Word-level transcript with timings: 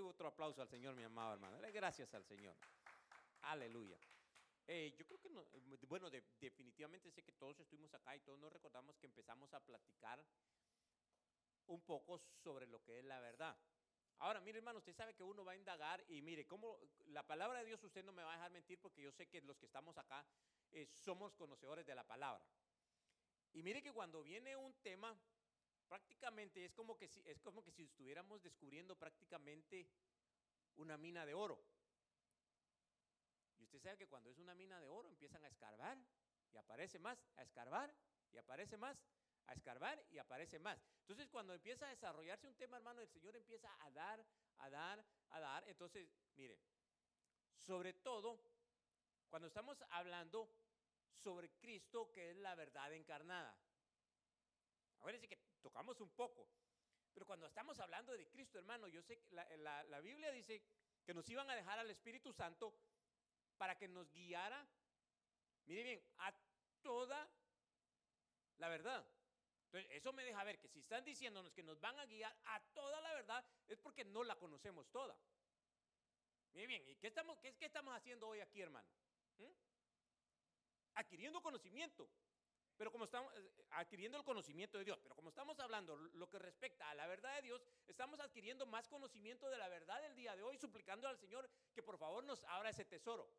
Dele 0.00 0.08
otro 0.08 0.28
aplauso 0.28 0.62
al 0.62 0.68
Señor, 0.68 0.94
mi 0.94 1.02
amado 1.02 1.34
hermano. 1.34 1.56
Dele 1.56 1.72
gracias 1.72 2.14
al 2.14 2.24
Señor. 2.24 2.56
Aleluya. 3.42 3.98
Eh, 4.66 4.94
yo 4.96 5.04
creo 5.04 5.20
que, 5.20 5.28
no, 5.28 5.44
bueno, 5.88 6.08
definitivamente 6.10 7.10
sé 7.10 7.22
que 7.22 7.32
todos 7.32 7.60
estuvimos 7.60 7.92
acá 7.92 8.16
y 8.16 8.20
todos 8.20 8.38
nos 8.38 8.50
recordamos 8.50 8.96
que 8.96 9.06
empezamos 9.06 9.52
a 9.52 9.60
platicar 9.60 10.24
un 11.66 11.82
poco 11.82 12.18
sobre 12.18 12.66
lo 12.66 12.82
que 12.82 12.98
es 12.98 13.04
la 13.04 13.20
verdad. 13.20 13.54
Ahora, 14.20 14.40
mire 14.40 14.58
hermano, 14.58 14.78
usted 14.78 14.94
sabe 14.94 15.12
que 15.14 15.22
uno 15.22 15.44
va 15.44 15.52
a 15.52 15.56
indagar 15.56 16.02
y 16.08 16.22
mire, 16.22 16.46
como 16.46 16.78
la 17.08 17.26
palabra 17.26 17.58
de 17.58 17.66
Dios 17.66 17.84
usted 17.84 18.02
no 18.02 18.12
me 18.12 18.22
va 18.22 18.32
a 18.32 18.36
dejar 18.36 18.52
mentir 18.52 18.78
porque 18.80 19.02
yo 19.02 19.12
sé 19.12 19.26
que 19.28 19.42
los 19.42 19.58
que 19.58 19.66
estamos 19.66 19.98
acá 19.98 20.24
eh, 20.70 20.86
somos 20.86 21.34
conocedores 21.34 21.84
de 21.84 21.94
la 21.94 22.04
palabra. 22.04 22.42
Y 23.52 23.62
mire 23.62 23.82
que 23.82 23.92
cuando 23.92 24.22
viene 24.22 24.56
un 24.56 24.72
tema, 24.76 25.14
prácticamente 25.90 26.64
es 26.64 26.72
como 26.72 26.96
que 26.96 27.08
si, 27.08 27.20
es 27.26 27.40
como 27.40 27.64
que 27.64 27.72
si 27.72 27.82
estuviéramos 27.82 28.40
descubriendo 28.44 28.96
prácticamente 28.96 29.88
una 30.76 30.96
mina 30.96 31.26
de 31.26 31.34
oro. 31.34 31.60
Y 33.58 33.64
usted 33.64 33.80
sabe 33.80 33.98
que 33.98 34.06
cuando 34.06 34.30
es 34.30 34.38
una 34.38 34.54
mina 34.54 34.80
de 34.80 34.86
oro 34.86 35.08
empiezan 35.08 35.44
a 35.44 35.48
escarbar 35.48 35.98
y 36.52 36.56
aparece 36.56 37.00
más, 37.00 37.18
a 37.34 37.42
escarbar 37.42 37.92
y 38.30 38.38
aparece 38.38 38.76
más, 38.76 39.04
a 39.46 39.52
escarbar 39.52 40.00
y 40.10 40.18
aparece 40.18 40.60
más. 40.60 40.80
Entonces 41.00 41.28
cuando 41.28 41.54
empieza 41.54 41.86
a 41.86 41.90
desarrollarse 41.90 42.46
un 42.46 42.54
tema, 42.54 42.76
hermano, 42.76 43.00
el 43.00 43.08
Señor 43.08 43.34
empieza 43.34 43.68
a 43.82 43.90
dar, 43.90 44.24
a 44.58 44.70
dar, 44.70 45.04
a 45.30 45.40
dar. 45.40 45.68
Entonces, 45.68 46.08
mire, 46.36 46.60
sobre 47.56 47.94
todo 47.94 48.40
cuando 49.28 49.48
estamos 49.48 49.82
hablando 49.90 50.54
sobre 51.10 51.50
Cristo, 51.58 52.12
que 52.12 52.30
es 52.30 52.36
la 52.36 52.54
verdad 52.54 52.92
encarnada. 52.92 53.58
Acuérdense 54.94 55.26
que 55.26 55.49
tocamos 55.60 56.00
un 56.00 56.10
poco, 56.10 56.48
pero 57.12 57.26
cuando 57.26 57.46
estamos 57.46 57.78
hablando 57.80 58.12
de 58.16 58.28
Cristo, 58.28 58.58
hermano, 58.58 58.88
yo 58.88 59.02
sé 59.02 59.20
que 59.22 59.34
la, 59.34 59.82
la 59.84 60.00
Biblia 60.00 60.30
dice 60.30 60.62
que 61.04 61.14
nos 61.14 61.28
iban 61.28 61.48
a 61.50 61.56
dejar 61.56 61.78
al 61.78 61.90
Espíritu 61.90 62.32
Santo 62.32 62.74
para 63.56 63.76
que 63.76 63.88
nos 63.88 64.10
guiara, 64.12 64.66
mire 65.66 65.82
bien, 65.82 66.02
a 66.18 66.32
toda 66.82 67.30
la 68.58 68.68
verdad. 68.68 69.06
Entonces, 69.66 69.90
eso 69.92 70.12
me 70.12 70.24
deja 70.24 70.42
ver 70.44 70.58
que 70.58 70.68
si 70.68 70.80
están 70.80 71.04
diciéndonos 71.04 71.52
que 71.52 71.62
nos 71.62 71.80
van 71.80 71.98
a 71.98 72.06
guiar 72.06 72.36
a 72.46 72.60
toda 72.72 73.00
la 73.00 73.14
verdad, 73.14 73.44
es 73.68 73.78
porque 73.78 74.04
no 74.04 74.24
la 74.24 74.36
conocemos 74.36 74.90
toda. 74.90 75.16
Mire 76.52 76.66
bien, 76.66 76.88
¿y 76.88 76.96
qué 76.96 77.06
estamos, 77.06 77.38
qué, 77.38 77.54
qué 77.54 77.66
estamos 77.66 77.94
haciendo 77.94 78.28
hoy 78.28 78.40
aquí, 78.40 78.60
hermano? 78.60 78.88
¿Mm? 79.38 79.52
Adquiriendo 80.94 81.40
conocimiento. 81.40 82.10
Pero 82.80 82.90
como 82.90 83.04
estamos 83.04 83.30
eh, 83.36 83.66
adquiriendo 83.72 84.16
el 84.16 84.24
conocimiento 84.24 84.78
de 84.78 84.84
Dios, 84.84 84.98
pero 85.02 85.14
como 85.14 85.28
estamos 85.28 85.60
hablando 85.60 85.96
lo 85.96 86.30
que 86.30 86.38
respecta 86.38 86.88
a 86.88 86.94
la 86.94 87.06
verdad 87.06 87.36
de 87.36 87.42
Dios, 87.42 87.62
estamos 87.86 88.18
adquiriendo 88.20 88.64
más 88.64 88.88
conocimiento 88.88 89.50
de 89.50 89.58
la 89.58 89.68
verdad 89.68 90.00
del 90.00 90.14
día 90.14 90.34
de 90.34 90.42
hoy, 90.42 90.56
suplicando 90.56 91.06
al 91.06 91.18
Señor 91.18 91.46
que 91.74 91.82
por 91.82 91.98
favor 91.98 92.24
nos 92.24 92.42
abra 92.44 92.70
ese 92.70 92.86
tesoro. 92.86 93.30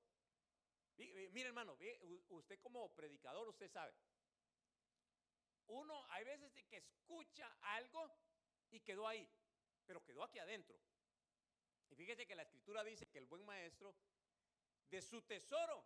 Mire, 0.96 1.48
hermano, 1.48 1.76
usted 2.30 2.60
como 2.60 2.94
predicador, 2.94 3.50
usted 3.50 3.68
sabe, 3.68 3.92
uno 5.66 6.06
hay 6.12 6.24
veces 6.24 6.54
que 6.70 6.78
escucha 6.78 7.52
algo 7.62 8.12
y 8.70 8.82
quedó 8.82 9.08
ahí, 9.08 9.28
pero 9.88 10.04
quedó 10.04 10.24
aquí 10.24 10.38
adentro. 10.38 10.80
Y 11.90 11.96
fíjese 11.96 12.28
que 12.28 12.36
la 12.36 12.44
escritura 12.44 12.84
dice 12.84 13.08
que 13.08 13.18
el 13.18 13.26
buen 13.26 13.44
maestro 13.44 13.96
de 14.92 15.02
su 15.02 15.20
tesoro 15.24 15.84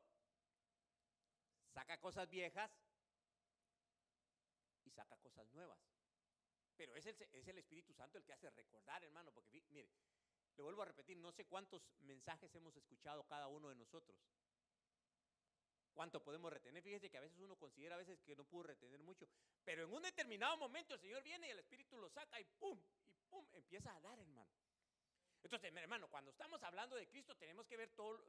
saca 1.73 1.97
cosas 2.01 2.29
viejas 2.29 2.69
y 4.86 4.91
saca 4.91 5.17
cosas 5.17 5.52
nuevas. 5.53 5.80
Pero 6.78 6.95
es 6.95 7.05
el, 7.05 7.16
es 7.31 7.47
el 7.47 7.58
Espíritu 7.58 7.94
Santo 7.94 8.17
el 8.17 8.23
que 8.23 8.33
hace 8.33 8.50
recordar, 8.50 9.03
hermano, 9.03 9.31
porque 9.31 9.61
mire, 9.69 9.89
le 10.55 10.64
vuelvo 10.64 10.81
a 10.81 10.86
repetir, 10.86 11.17
no 11.17 11.31
sé 11.31 11.45
cuántos 11.45 11.81
mensajes 12.02 12.53
hemos 12.55 12.75
escuchado 12.75 13.25
cada 13.25 13.47
uno 13.47 13.69
de 13.69 13.75
nosotros. 13.75 14.17
¿Cuánto 15.94 16.22
podemos 16.22 16.52
retener? 16.52 16.83
Fíjese 16.83 17.09
que 17.09 17.17
a 17.17 17.22
veces 17.22 17.39
uno 17.39 17.56
considera 17.56 17.95
a 17.95 17.97
veces 17.97 18.22
que 18.22 18.35
no 18.35 18.44
pudo 18.44 18.63
retener 18.63 19.01
mucho, 19.01 19.28
pero 19.63 19.84
en 19.84 19.94
un 19.94 20.01
determinado 20.01 20.57
momento 20.57 20.94
el 20.94 21.00
Señor 21.00 21.24
viene 21.24 21.47
y 21.47 21.51
el 21.51 21.59
Espíritu 21.59 21.97
lo 21.97 22.09
saca 22.09 22.40
y 22.40 22.44
pum, 22.44 22.78
y 23.06 23.12
pum, 23.29 23.47
empieza 23.53 23.95
a 23.95 24.01
dar, 24.01 24.19
hermano. 24.19 24.51
Entonces, 25.41 25.74
hermano, 25.74 26.09
cuando 26.09 26.31
estamos 26.31 26.62
hablando 26.63 26.97
de 26.97 27.07
Cristo 27.07 27.35
tenemos 27.38 27.66
que 27.66 27.78
ver 27.78 27.91
todo, 27.91 28.22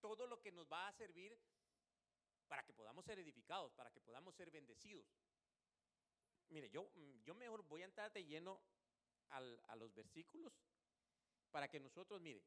todo 0.00 0.26
lo 0.26 0.40
que 0.40 0.50
nos 0.50 0.66
va 0.66 0.88
a 0.88 0.92
servir 0.92 1.38
para 2.48 2.62
que 2.64 2.72
podamos 2.72 3.04
ser 3.04 3.18
edificados, 3.18 3.72
para 3.72 3.90
que 3.90 4.00
podamos 4.00 4.34
ser 4.34 4.50
bendecidos. 4.50 5.06
Mire, 6.50 6.70
yo, 6.70 6.90
yo 7.24 7.34
mejor 7.34 7.62
voy 7.62 7.82
a 7.82 7.86
entrar 7.86 8.12
de 8.12 8.24
lleno 8.24 8.60
a 9.30 9.76
los 9.76 9.92
versículos 9.94 10.52
para 11.50 11.68
que 11.68 11.80
nosotros, 11.80 12.20
mire, 12.20 12.44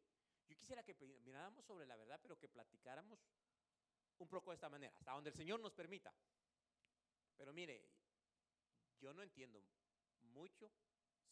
yo 0.48 0.56
quisiera 0.56 0.84
que 0.84 0.96
miráramos 1.24 1.66
sobre 1.66 1.86
la 1.86 1.96
verdad, 1.96 2.20
pero 2.22 2.38
que 2.38 2.48
platicáramos 2.48 3.20
un 4.18 4.28
poco 4.28 4.52
de 4.52 4.56
esta 4.56 4.70
manera, 4.70 4.94
hasta 4.96 5.12
donde 5.12 5.30
el 5.30 5.36
Señor 5.36 5.60
nos 5.60 5.74
permita. 5.74 6.14
Pero 7.36 7.54
mire, 7.54 7.86
yo 9.00 9.14
no 9.14 9.22
entiendo 9.22 9.64
mucho 10.22 10.72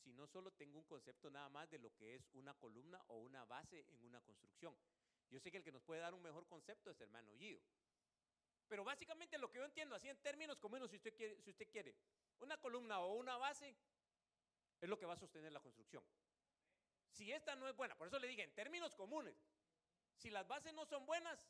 si 0.04 0.14
no 0.14 0.28
solo 0.28 0.52
tengo 0.52 0.78
un 0.78 0.86
concepto 0.86 1.30
nada 1.30 1.50
más 1.50 1.70
de 1.70 1.80
lo 1.80 1.94
que 1.96 2.16
es 2.16 2.30
una 2.34 2.54
columna 2.54 3.02
o 3.08 3.18
una 3.18 3.44
base 3.46 3.86
en 3.90 4.04
una 4.04 4.22
construcción. 4.22 4.78
Yo 5.30 5.40
sé 5.40 5.50
que 5.50 5.58
el 5.58 5.64
que 5.64 5.72
nos 5.72 5.82
puede 5.82 6.02
dar 6.02 6.14
un 6.14 6.22
mejor 6.22 6.46
concepto 6.46 6.92
es 6.92 6.98
el 6.98 7.08
hermano 7.08 7.32
Gio. 7.38 7.60
Pero 8.68 8.84
básicamente 8.84 9.38
lo 9.38 9.50
que 9.50 9.60
yo 9.60 9.66
entiendo, 9.66 9.96
así 9.96 10.10
en 10.10 10.18
términos 10.18 10.58
comunes, 10.60 10.90
si 10.90 10.98
usted 10.98 11.14
quiere, 11.16 11.42
si 11.42 11.52
usted 11.52 11.70
quiere 11.70 11.96
una 12.40 12.58
columna 12.58 13.00
o 13.00 13.14
una 13.14 13.38
base, 13.38 13.76
es 14.82 14.90
lo 14.90 14.98
que 14.98 15.06
va 15.06 15.14
a 15.14 15.18
sostener 15.18 15.52
la 15.52 15.60
construcción. 15.60 16.04
Si 17.12 17.32
esta 17.32 17.56
no 17.56 17.68
es 17.68 17.76
buena, 17.76 17.96
por 17.96 18.08
eso 18.08 18.20
le 18.20 18.28
dije, 18.28 18.44
en 18.44 18.54
términos 18.54 18.96
comunes, 18.96 19.36
si 20.16 20.30
las 20.30 20.48
bases 20.48 20.74
no 20.74 20.86
son 20.86 21.06
buenas, 21.06 21.48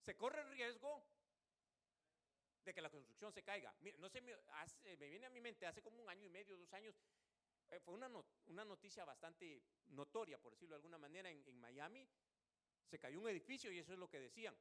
se 0.00 0.16
corre 0.16 0.40
el 0.40 0.50
riesgo 0.50 1.04
de 2.64 2.74
que 2.74 2.80
la 2.80 2.90
construcción 2.90 3.32
se 3.32 3.42
caiga. 3.42 3.74
Mire, 3.80 3.98
no 3.98 4.08
sé, 4.08 4.20
me, 4.20 4.34
me 4.96 5.08
viene 5.08 5.26
a 5.26 5.30
mi 5.30 5.40
mente, 5.40 5.66
hace 5.66 5.82
como 5.82 6.02
un 6.02 6.08
año 6.08 6.24
y 6.24 6.30
medio, 6.30 6.56
dos 6.56 6.72
años, 6.72 6.94
eh, 7.68 7.78
fue 7.80 7.94
una, 7.94 8.10
una, 8.46 8.64
noticia 8.64 9.04
bastante 9.04 9.62
notoria, 9.88 10.38
por 10.38 10.52
decirlo 10.52 10.74
de 10.74 10.78
alguna 10.78 10.98
manera, 10.98 11.30
en 11.30 11.60
Miami, 11.60 12.08
se 12.90 12.98
cayó 12.98 13.20
un 13.20 13.28
edificio 13.28 13.70
y 13.70 13.78
eso 13.78 13.92
es 13.92 13.98
lo 13.98 14.10
que 14.10 14.18
decían, 14.18 14.56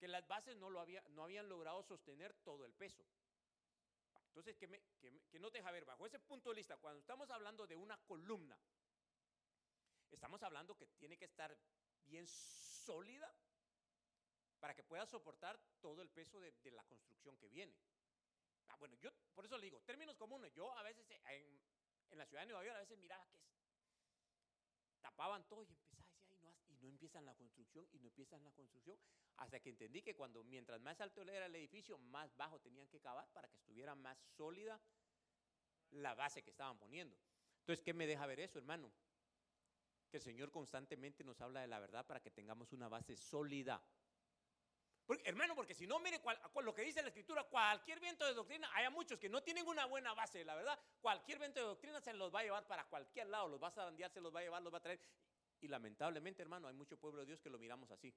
que 0.00 0.08
las 0.08 0.26
bases 0.26 0.56
no, 0.56 0.70
lo 0.70 0.80
había, 0.80 1.04
no 1.10 1.24
habían 1.24 1.48
logrado 1.48 1.82
sostener 1.82 2.32
todo 2.42 2.64
el 2.64 2.72
peso. 2.72 3.04
Entonces, 4.28 4.56
que, 4.56 4.66
me, 4.66 4.80
que, 4.98 5.12
que 5.30 5.38
deja 5.38 5.70
ver, 5.70 5.84
bajo 5.84 6.06
ese 6.06 6.18
punto 6.18 6.50
de 6.50 6.56
vista, 6.56 6.78
cuando 6.78 7.00
estamos 7.00 7.30
hablando 7.30 7.66
de 7.66 7.76
una 7.76 7.98
columna, 7.98 8.58
estamos 10.10 10.42
hablando 10.42 10.76
que 10.76 10.86
tiene 10.98 11.18
que 11.18 11.26
estar 11.26 11.54
bien 12.06 12.26
sólida 12.26 13.30
para 14.58 14.74
que 14.74 14.82
pueda 14.82 15.04
soportar 15.06 15.60
todo 15.80 16.00
el 16.00 16.08
peso 16.08 16.40
de, 16.40 16.52
la 16.70 16.84
construcción 16.84 17.36
que 17.36 17.48
viene. 17.48 17.74
Ah, 18.68 18.76
bueno, 18.76 18.96
yo 18.96 19.10
por 19.34 19.44
eso 19.44 19.58
le 19.58 19.64
digo, 19.64 19.80
términos 19.80 20.16
comunes, 20.16 20.52
yo 20.54 20.72
a 20.76 20.82
veces 20.82 21.04
en, 21.10 22.18
la 22.18 22.26
ciudad 22.26 22.42
de 22.42 22.46
Nueva 22.46 22.64
York 22.64 22.76
a 22.76 22.80
veces 22.80 22.98
miraba 22.98 23.26
que 23.26 23.38
tapaban 25.00 25.46
todo 25.48 25.62
y 25.62 25.66
no, 26.80 26.88
empiezan 26.88 27.24
la 27.24 27.34
construcción 27.34 27.86
y 27.92 27.98
no 27.98 28.08
empiezan 28.08 28.42
la 28.44 28.52
construcción, 28.52 28.98
hasta 29.36 29.60
que 29.60 29.70
entendí 29.70 30.02
que 30.02 30.14
cuando 30.14 30.42
mientras 30.44 30.80
más 30.80 31.00
alto 31.00 31.22
era 31.22 31.46
el 31.46 31.54
edificio, 31.54 31.98
más 31.98 32.36
bajo 32.36 32.60
tenían 32.60 32.88
que 32.88 33.00
cavar 33.00 33.30
para 33.32 33.48
que 33.48 33.56
estuviera 33.56 33.94
más 33.94 34.18
sólida 34.36 34.80
la 35.90 36.14
base 36.14 36.42
que 36.42 36.50
estaban 36.50 36.78
poniendo. 36.78 37.16
Entonces, 37.60 37.82
¿qué 37.82 37.92
me 37.92 38.06
deja 38.06 38.26
ver 38.26 38.40
eso, 38.40 38.58
hermano? 38.58 38.90
Que 40.10 40.16
el 40.16 40.22
Señor 40.22 40.50
constantemente 40.50 41.24
nos 41.24 41.40
habla 41.40 41.60
de 41.60 41.68
la 41.68 41.78
verdad 41.78 42.06
para 42.06 42.20
que 42.20 42.30
tengamos 42.30 42.72
una 42.72 42.88
base 42.88 43.16
sólida 43.16 43.82
hermano, 45.24 45.54
porque 45.54 45.74
si 45.74 45.86
no, 45.86 45.98
mire 45.98 46.20
lo 46.62 46.74
que 46.74 46.82
dice 46.82 47.02
la 47.02 47.08
escritura, 47.08 47.44
cualquier 47.44 48.00
viento 48.00 48.24
de 48.24 48.34
doctrina, 48.34 48.70
hay 48.74 48.88
muchos 48.90 49.18
que 49.18 49.28
no 49.28 49.42
tienen 49.42 49.66
una 49.66 49.86
buena 49.86 50.14
base, 50.14 50.44
la 50.44 50.54
verdad, 50.54 50.78
cualquier 51.00 51.38
viento 51.38 51.60
de 51.60 51.66
doctrina 51.66 52.00
se 52.00 52.12
los 52.12 52.34
va 52.34 52.40
a 52.40 52.42
llevar 52.44 52.66
para 52.66 52.84
cualquier 52.84 53.26
lado, 53.28 53.48
los 53.48 53.62
va 53.62 53.68
a 53.68 53.72
zarandear, 53.72 54.10
se 54.10 54.20
los 54.20 54.34
va 54.34 54.40
a 54.40 54.42
llevar, 54.42 54.62
los 54.62 54.72
va 54.72 54.78
a 54.78 54.82
traer. 54.82 55.00
Y 55.60 55.68
lamentablemente, 55.68 56.42
hermano, 56.42 56.68
hay 56.68 56.74
mucho 56.74 56.96
pueblo 56.96 57.20
de 57.20 57.26
Dios 57.26 57.40
que 57.40 57.50
lo 57.50 57.58
miramos 57.58 57.90
así. 57.90 58.14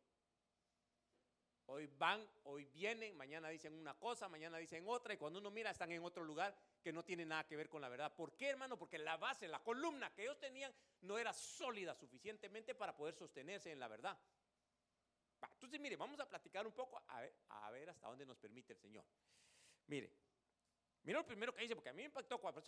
Hoy 1.67 1.87
van, 1.97 2.27
hoy 2.43 2.65
vienen, 2.65 3.15
mañana 3.15 3.47
dicen 3.47 3.73
una 3.73 3.93
cosa, 3.93 4.27
mañana 4.27 4.57
dicen 4.57 4.83
otra, 4.85 5.13
y 5.13 5.17
cuando 5.17 5.39
uno 5.39 5.49
mira 5.49 5.71
están 5.71 5.91
en 5.91 6.03
otro 6.03 6.23
lugar 6.23 6.53
que 6.81 6.91
no 6.91 7.03
tiene 7.03 7.25
nada 7.25 7.45
que 7.45 7.55
ver 7.55 7.69
con 7.69 7.81
la 7.81 7.87
verdad. 7.87 8.13
¿Por 8.13 8.35
qué, 8.35 8.49
hermano? 8.49 8.77
Porque 8.77 8.97
la 8.97 9.15
base, 9.15 9.47
la 9.47 9.63
columna 9.63 10.13
que 10.13 10.23
ellos 10.23 10.39
tenían 10.39 10.73
no 11.01 11.17
era 11.17 11.31
sólida 11.31 11.95
suficientemente 11.95 12.75
para 12.75 12.95
poder 12.95 13.15
sostenerse 13.15 13.71
en 13.71 13.79
la 13.79 13.87
verdad. 13.87 14.17
Entonces, 15.53 15.79
mire, 15.79 15.95
vamos 15.95 16.19
a 16.19 16.27
platicar 16.27 16.67
un 16.67 16.73
poco 16.73 17.01
a 17.07 17.71
ver, 17.71 17.89
hasta 17.89 18.07
dónde 18.07 18.25
nos 18.25 18.37
permite 18.37 18.73
el 18.73 18.79
Señor. 18.79 19.05
Mire, 19.87 20.11
mire 21.03 21.17
lo 21.17 21.25
primero 21.25 21.53
que 21.53 21.61
dice, 21.61 21.75
porque 21.75 21.89
a 21.89 21.93
mí 21.93 22.01
me 22.01 22.07
impactó, 22.07 22.39
cuando, 22.39 22.61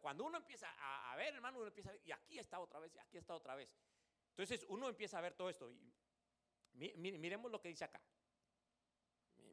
cuando 0.00 0.24
uno 0.24 0.38
empieza 0.38 0.74
a, 0.78 1.14
ver, 1.16 1.34
hermano, 1.34 1.58
uno 1.58 1.68
empieza 1.68 1.90
a 1.90 1.92
ver, 1.92 2.02
y 2.04 2.12
aquí 2.12 2.38
está 2.38 2.58
otra 2.58 2.80
vez, 2.80 2.94
y 2.94 2.98
aquí 2.98 3.18
está 3.18 3.34
otra 3.34 3.54
vez. 3.54 3.68
Entonces, 4.30 4.64
uno 4.68 4.88
empieza 4.88 5.18
a 5.18 5.20
ver 5.20 5.34
todo 5.34 5.50
esto. 5.50 5.70
Y, 5.70 5.92
miremos 6.96 7.50
lo 7.50 7.60
que 7.60 7.68
dice 7.68 7.84
acá. 7.84 8.00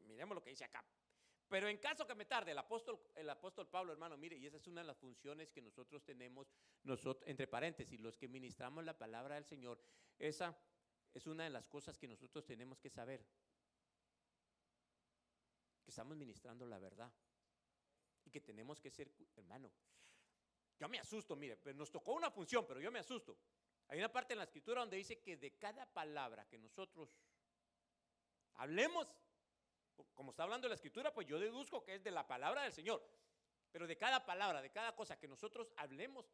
Miremos 0.06 0.34
lo 0.34 0.42
que 0.42 0.50
dice 0.50 0.64
acá. 0.64 0.84
Pero 1.48 1.68
en 1.68 1.78
caso 1.78 2.06
que 2.06 2.14
me 2.14 2.26
tarde, 2.26 2.52
el 2.52 2.58
apóstol, 2.58 3.00
el 3.14 3.28
apóstol 3.30 3.68
Pablo, 3.68 3.92
hermano, 3.92 4.16
mire, 4.18 4.36
y 4.36 4.46
esa 4.46 4.58
es 4.58 4.66
una 4.66 4.82
de 4.82 4.86
las 4.86 4.98
funciones 4.98 5.50
que 5.50 5.62
nosotros 5.62 6.04
tenemos, 6.04 6.52
nosotros, 6.82 7.26
entre 7.26 7.46
paréntesis, 7.46 7.98
los 8.00 8.18
que 8.18 8.28
ministramos 8.28 8.84
la 8.84 8.96
palabra 8.96 9.36
del 9.36 9.46
Señor, 9.46 9.80
esa 10.18 10.58
es 11.14 11.26
una 11.26 11.44
de 11.44 11.50
las 11.50 11.66
cosas 11.66 11.96
que 11.96 12.06
nosotros 12.06 12.44
tenemos 12.44 12.78
que 12.78 12.90
saber. 12.90 13.24
Que 15.82 15.90
estamos 15.90 16.16
ministrando 16.16 16.66
la 16.66 16.78
verdad. 16.78 17.10
Y 18.24 18.30
que 18.30 18.42
tenemos 18.42 18.78
que 18.78 18.90
ser, 18.90 19.10
hermano, 19.36 19.72
yo 20.78 20.88
me 20.88 20.98
asusto, 20.98 21.34
mire, 21.34 21.58
nos 21.74 21.90
tocó 21.90 22.12
una 22.12 22.30
función, 22.30 22.66
pero 22.66 22.80
yo 22.80 22.92
me 22.92 22.98
asusto. 22.98 23.38
Hay 23.88 23.98
una 23.98 24.12
parte 24.12 24.34
en 24.34 24.38
la 24.38 24.44
escritura 24.44 24.80
donde 24.80 24.96
dice 24.96 25.20
que 25.20 25.36
de 25.36 25.56
cada 25.56 25.86
palabra 25.86 26.46
que 26.46 26.58
nosotros 26.58 27.16
hablemos, 28.54 29.08
como 30.14 30.30
está 30.30 30.42
hablando 30.42 30.68
la 30.68 30.74
escritura, 30.74 31.12
pues 31.12 31.26
yo 31.26 31.38
deduzco 31.38 31.82
que 31.82 31.94
es 31.94 32.04
de 32.04 32.10
la 32.10 32.26
palabra 32.26 32.62
del 32.62 32.72
Señor. 32.72 33.02
Pero 33.72 33.86
de 33.86 33.96
cada 33.96 34.24
palabra, 34.24 34.60
de 34.60 34.70
cada 34.70 34.94
cosa 34.94 35.18
que 35.18 35.26
nosotros 35.26 35.72
hablemos, 35.76 36.26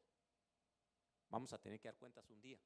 vamos 1.29 1.53
a 1.53 1.59
tener 1.59 1.81
que 1.81 1.89
dar 1.89 1.97
cuentas 1.97 2.29
un 2.31 2.41
día. 2.41 2.59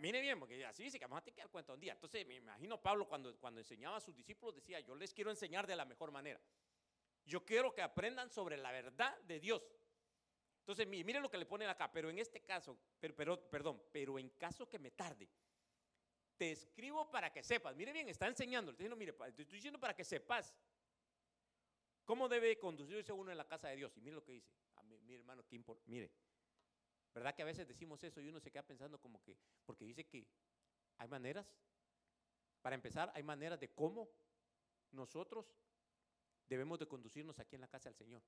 Mire 0.00 0.20
bien, 0.20 0.38
porque 0.38 0.66
así 0.66 0.82
dice 0.82 0.98
que 0.98 1.06
vamos 1.06 1.18
a 1.18 1.22
tener 1.22 1.34
que 1.34 1.42
dar 1.42 1.50
cuenta 1.50 1.72
un 1.72 1.80
día. 1.80 1.92
Entonces 1.92 2.26
me 2.26 2.34
imagino 2.34 2.80
Pablo 2.80 3.08
cuando, 3.08 3.34
cuando 3.38 3.60
enseñaba 3.60 3.96
a 3.96 4.00
sus 4.00 4.14
discípulos 4.14 4.54
decía, 4.54 4.80
yo 4.80 4.94
les 4.94 5.14
quiero 5.14 5.30
enseñar 5.30 5.66
de 5.66 5.76
la 5.76 5.86
mejor 5.86 6.10
manera. 6.10 6.40
Yo 7.24 7.44
quiero 7.44 7.74
que 7.74 7.82
aprendan 7.82 8.30
sobre 8.30 8.56
la 8.56 8.70
verdad 8.70 9.16
de 9.20 9.40
Dios. 9.40 9.62
Entonces, 10.68 10.86
mire 10.86 11.18
lo 11.18 11.30
que 11.30 11.38
le 11.38 11.46
ponen 11.46 11.66
acá, 11.66 11.90
pero 11.90 12.10
en 12.10 12.18
este 12.18 12.42
caso, 12.42 12.78
pero, 13.00 13.16
pero, 13.16 13.40
perdón, 13.48 13.82
pero 13.90 14.18
en 14.18 14.28
caso 14.28 14.68
que 14.68 14.78
me 14.78 14.90
tarde, 14.90 15.26
te 16.36 16.50
escribo 16.52 17.10
para 17.10 17.32
que 17.32 17.42
sepas. 17.42 17.74
Mire 17.74 17.90
bien, 17.90 18.06
está 18.10 18.26
enseñando. 18.26 18.74
Te, 18.74 18.86
mire, 18.94 19.14
te 19.14 19.42
estoy 19.42 19.56
diciendo 19.56 19.80
para 19.80 19.96
que 19.96 20.04
sepas 20.04 20.54
cómo 22.04 22.28
debe 22.28 22.58
conducirse 22.58 23.14
uno 23.14 23.30
en 23.32 23.38
la 23.38 23.48
casa 23.48 23.68
de 23.68 23.76
Dios. 23.76 23.96
Y 23.96 24.02
mire 24.02 24.16
lo 24.16 24.22
que 24.22 24.32
dice. 24.32 24.52
A 24.76 24.82
mí, 24.82 25.00
mire, 25.00 25.20
hermano, 25.20 25.42
qué 25.46 25.58
mire. 25.86 26.10
¿Verdad 27.14 27.34
que 27.34 27.40
a 27.40 27.46
veces 27.46 27.66
decimos 27.66 28.04
eso 28.04 28.20
y 28.20 28.28
uno 28.28 28.38
se 28.38 28.50
queda 28.50 28.62
pensando 28.62 29.00
como 29.00 29.22
que, 29.22 29.38
porque 29.64 29.86
dice 29.86 30.04
que 30.04 30.26
hay 30.98 31.08
maneras, 31.08 31.50
para 32.60 32.74
empezar, 32.74 33.10
hay 33.14 33.22
maneras 33.22 33.58
de 33.58 33.70
cómo 33.70 34.10
nosotros 34.90 35.46
debemos 36.46 36.78
de 36.78 36.86
conducirnos 36.86 37.38
aquí 37.38 37.54
en 37.54 37.62
la 37.62 37.68
casa 37.68 37.88
del 37.88 37.96
Señor. 37.96 38.22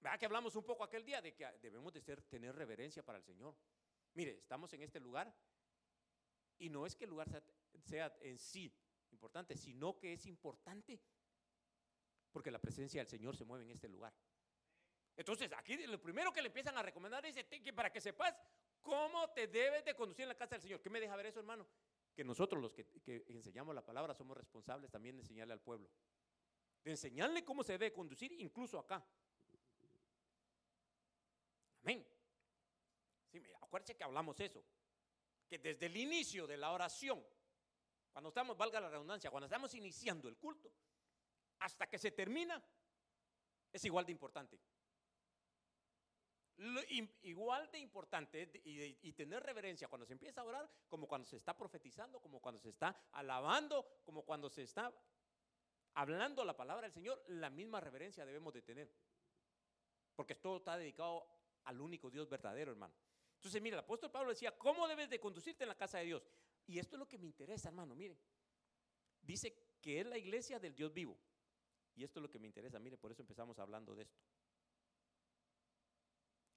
¿Verdad 0.00 0.18
que 0.18 0.24
hablamos 0.24 0.56
un 0.56 0.64
poco 0.64 0.82
aquel 0.82 1.04
día 1.04 1.20
de 1.20 1.34
que 1.34 1.46
debemos 1.60 1.92
de 1.92 2.00
ser, 2.00 2.22
tener 2.22 2.54
reverencia 2.54 3.02
para 3.04 3.18
el 3.18 3.24
Señor? 3.24 3.54
Mire, 4.14 4.38
estamos 4.38 4.72
en 4.72 4.82
este 4.82 4.98
lugar 4.98 5.32
y 6.58 6.70
no 6.70 6.86
es 6.86 6.94
que 6.96 7.04
el 7.04 7.10
lugar 7.10 7.28
sea, 7.84 8.16
en 8.20 8.38
sí 8.38 8.74
importante, 9.10 9.56
sino 9.56 9.98
que 9.98 10.14
es 10.14 10.24
importante 10.26 10.98
porque 12.32 12.50
la 12.50 12.58
presencia 12.58 13.00
del 13.00 13.08
Señor 13.08 13.36
se 13.36 13.44
mueve 13.44 13.64
en 13.64 13.70
este 13.72 13.88
lugar. 13.88 14.14
Entonces, 15.16 15.50
aquí 15.52 15.76
lo 15.86 16.00
primero 16.00 16.32
que 16.32 16.40
le 16.40 16.46
empiezan 16.48 16.78
a 16.78 16.82
recomendar 16.82 17.24
es 17.26 17.44
que 17.44 17.72
para 17.72 17.92
que 17.92 18.00
sepas 18.00 18.34
cómo 18.80 19.28
te 19.30 19.48
debes 19.48 19.84
de 19.84 19.94
conducir 19.94 20.22
en 20.22 20.28
la 20.28 20.36
casa 20.36 20.54
del 20.54 20.62
Señor. 20.62 20.80
¿Qué 20.80 20.88
me 20.88 21.00
deja 21.00 21.14
ver 21.16 21.26
eso, 21.26 21.40
hermano? 21.40 21.66
Que 22.14 22.24
nosotros 22.24 22.62
los 22.62 22.72
que, 22.72 22.86
que 22.86 23.24
enseñamos 23.28 23.74
la 23.74 23.84
palabra 23.84 24.14
somos 24.14 24.36
responsables 24.36 24.90
también 24.90 25.16
de 25.16 25.22
enseñarle 25.22 25.52
al 25.52 25.60
pueblo. 25.60 25.90
De 26.82 26.92
enseñarle 26.92 27.44
cómo 27.44 27.62
se 27.62 27.72
debe 27.72 27.92
conducir, 27.92 28.32
incluso 28.32 28.78
acá. 28.78 29.04
Amén. 31.82 32.06
Sí, 33.30 33.42
acuérdense 33.60 33.96
que 33.96 34.04
hablamos 34.04 34.38
eso 34.40 34.64
que 35.50 35.58
desde 35.58 35.86
el 35.86 35.96
inicio 35.96 36.46
de 36.46 36.56
la 36.56 36.70
oración, 36.70 37.20
cuando 38.12 38.28
estamos, 38.28 38.56
valga 38.56 38.80
la 38.80 38.88
redundancia, 38.88 39.32
cuando 39.32 39.46
estamos 39.46 39.74
iniciando 39.74 40.28
el 40.28 40.36
culto, 40.36 40.72
hasta 41.58 41.88
que 41.88 41.98
se 41.98 42.12
termina, 42.12 42.62
es 43.72 43.84
igual 43.84 44.06
de 44.06 44.12
importante. 44.12 44.60
igual 47.22 47.68
de 47.72 47.78
importante 47.80 48.62
y, 48.64 49.12
tener 49.14 49.42
reverencia 49.42 49.88
cuando 49.88 50.06
se 50.06 50.12
empieza 50.12 50.40
a 50.40 50.44
orar, 50.44 50.70
como 50.88 51.08
cuando 51.08 51.26
se 51.26 51.36
está 51.36 51.56
profetizando, 51.56 52.20
como 52.20 52.40
cuando 52.40 52.60
se 52.60 52.68
está 52.68 53.08
alabando, 53.12 54.02
como 54.04 54.22
cuando 54.22 54.48
se 54.48 54.62
está 54.62 54.92
hablando 55.94 56.44
la 56.44 56.56
palabra 56.56 56.82
del 56.82 56.92
Señor, 56.92 57.24
la 57.26 57.50
misma 57.50 57.80
reverencia 57.80 58.24
debemos 58.24 58.54
de 58.54 58.62
tener. 58.62 58.88
Porque 60.14 60.36
todo 60.36 60.58
está 60.58 60.76
dedicado 60.76 61.26
al 61.64 61.80
único 61.80 62.10
Dios 62.10 62.28
verdadero, 62.28 62.72
hermano. 62.72 62.94
Entonces, 63.36 63.62
mire, 63.62 63.74
el 63.74 63.80
apóstol 63.80 64.10
Pablo 64.10 64.30
decía, 64.30 64.56
¿cómo 64.56 64.86
debes 64.86 65.08
de 65.08 65.18
conducirte 65.18 65.64
en 65.64 65.68
la 65.68 65.76
casa 65.76 65.98
de 65.98 66.04
Dios? 66.04 66.28
Y 66.66 66.78
esto 66.78 66.96
es 66.96 67.00
lo 67.00 67.08
que 67.08 67.18
me 67.18 67.26
interesa, 67.26 67.68
hermano, 67.68 67.94
mire. 67.94 68.18
Dice 69.22 69.76
que 69.80 70.00
es 70.00 70.06
la 70.06 70.18
iglesia 70.18 70.58
del 70.58 70.74
Dios 70.74 70.92
vivo. 70.92 71.18
Y 71.94 72.04
esto 72.04 72.20
es 72.20 72.22
lo 72.22 72.30
que 72.30 72.38
me 72.38 72.46
interesa, 72.46 72.78
mire, 72.78 72.96
por 72.96 73.10
eso 73.10 73.22
empezamos 73.22 73.58
hablando 73.58 73.94
de 73.94 74.02
esto. 74.02 74.20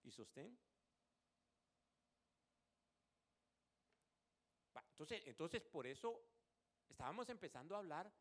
¿Y 0.04 0.12
sostén? 0.12 0.58
Entonces, 4.94 5.24
entonces, 5.26 5.62
por 5.64 5.88
eso 5.88 6.24
estábamos 6.88 7.28
empezando 7.30 7.76
a 7.76 7.80
hablar 7.80 8.14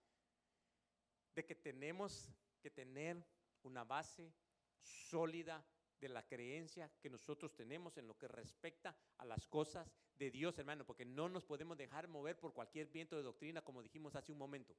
de 1.35 1.45
que 1.45 1.55
tenemos 1.55 2.31
que 2.61 2.71
tener 2.71 3.25
una 3.63 3.85
base 3.85 4.33
sólida 4.81 5.65
de 6.03 6.09
la 6.09 6.27
creencia 6.27 6.91
que 7.01 7.09
nosotros 7.09 7.55
tenemos 7.55 7.97
en 7.97 8.09
lo 8.09 8.19
que 8.19 8.27
respecta 8.27 8.95
a 9.19 9.25
las 9.25 9.47
cosas 9.47 9.89
de 10.17 10.33
Dios, 10.33 10.59
hermano, 10.59 10.85
porque 10.85 11.05
no 11.05 11.29
nos 11.29 11.45
podemos 11.45 11.79
dejar 11.79 12.09
mover 12.09 12.39
por 12.39 12.53
cualquier 12.53 12.89
viento 12.89 13.17
de 13.17 13.23
doctrina, 13.23 13.63
como 13.63 13.83
dijimos 13.83 14.17
hace 14.17 14.33
un 14.33 14.39
momento. 14.39 14.77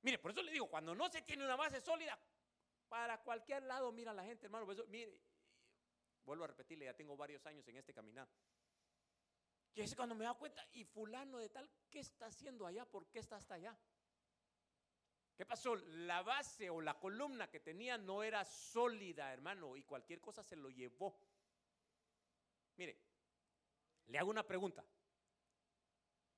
Mire, 0.00 0.18
por 0.18 0.30
eso 0.30 0.42
le 0.42 0.50
digo, 0.50 0.66
cuando 0.66 0.94
no 0.94 1.10
se 1.10 1.20
tiene 1.20 1.44
una 1.44 1.56
base 1.56 1.80
sólida, 1.82 2.18
para 2.88 3.22
cualquier 3.22 3.62
lado 3.64 3.92
mira 3.92 4.14
la 4.14 4.24
gente, 4.24 4.46
hermano. 4.46 4.66
mire, 4.88 5.20
vuelvo 6.24 6.44
a 6.44 6.46
repetirle, 6.46 6.86
ya 6.86 6.94
tengo 6.94 7.14
varios 7.14 7.44
años 7.44 7.68
en 7.68 7.76
este 7.76 7.92
caminar. 7.92 8.26
Y 9.74 9.82
es 9.82 9.94
cuando 9.94 10.14
me 10.14 10.24
da 10.24 10.32
cuenta, 10.34 10.66
y 10.72 10.84
fulano 10.84 11.38
de 11.38 11.50
tal, 11.50 11.70
¿qué 11.90 12.00
está 12.00 12.26
haciendo 12.26 12.66
allá? 12.66 12.86
¿Por 12.86 13.06
qué 13.10 13.18
está 13.18 13.36
hasta 13.36 13.54
allá? 13.54 13.78
¿Qué 15.38 15.46
pasó? 15.46 15.76
La 15.76 16.22
base 16.22 16.68
o 16.68 16.80
la 16.80 16.98
columna 16.98 17.48
que 17.48 17.60
tenía 17.60 17.96
no 17.96 18.24
era 18.24 18.44
sólida, 18.44 19.32
hermano, 19.32 19.76
y 19.76 19.84
cualquier 19.84 20.20
cosa 20.20 20.42
se 20.42 20.56
lo 20.56 20.68
llevó. 20.68 21.16
Mire, 22.76 22.98
le 24.08 24.18
hago 24.18 24.30
una 24.30 24.44
pregunta. 24.44 24.84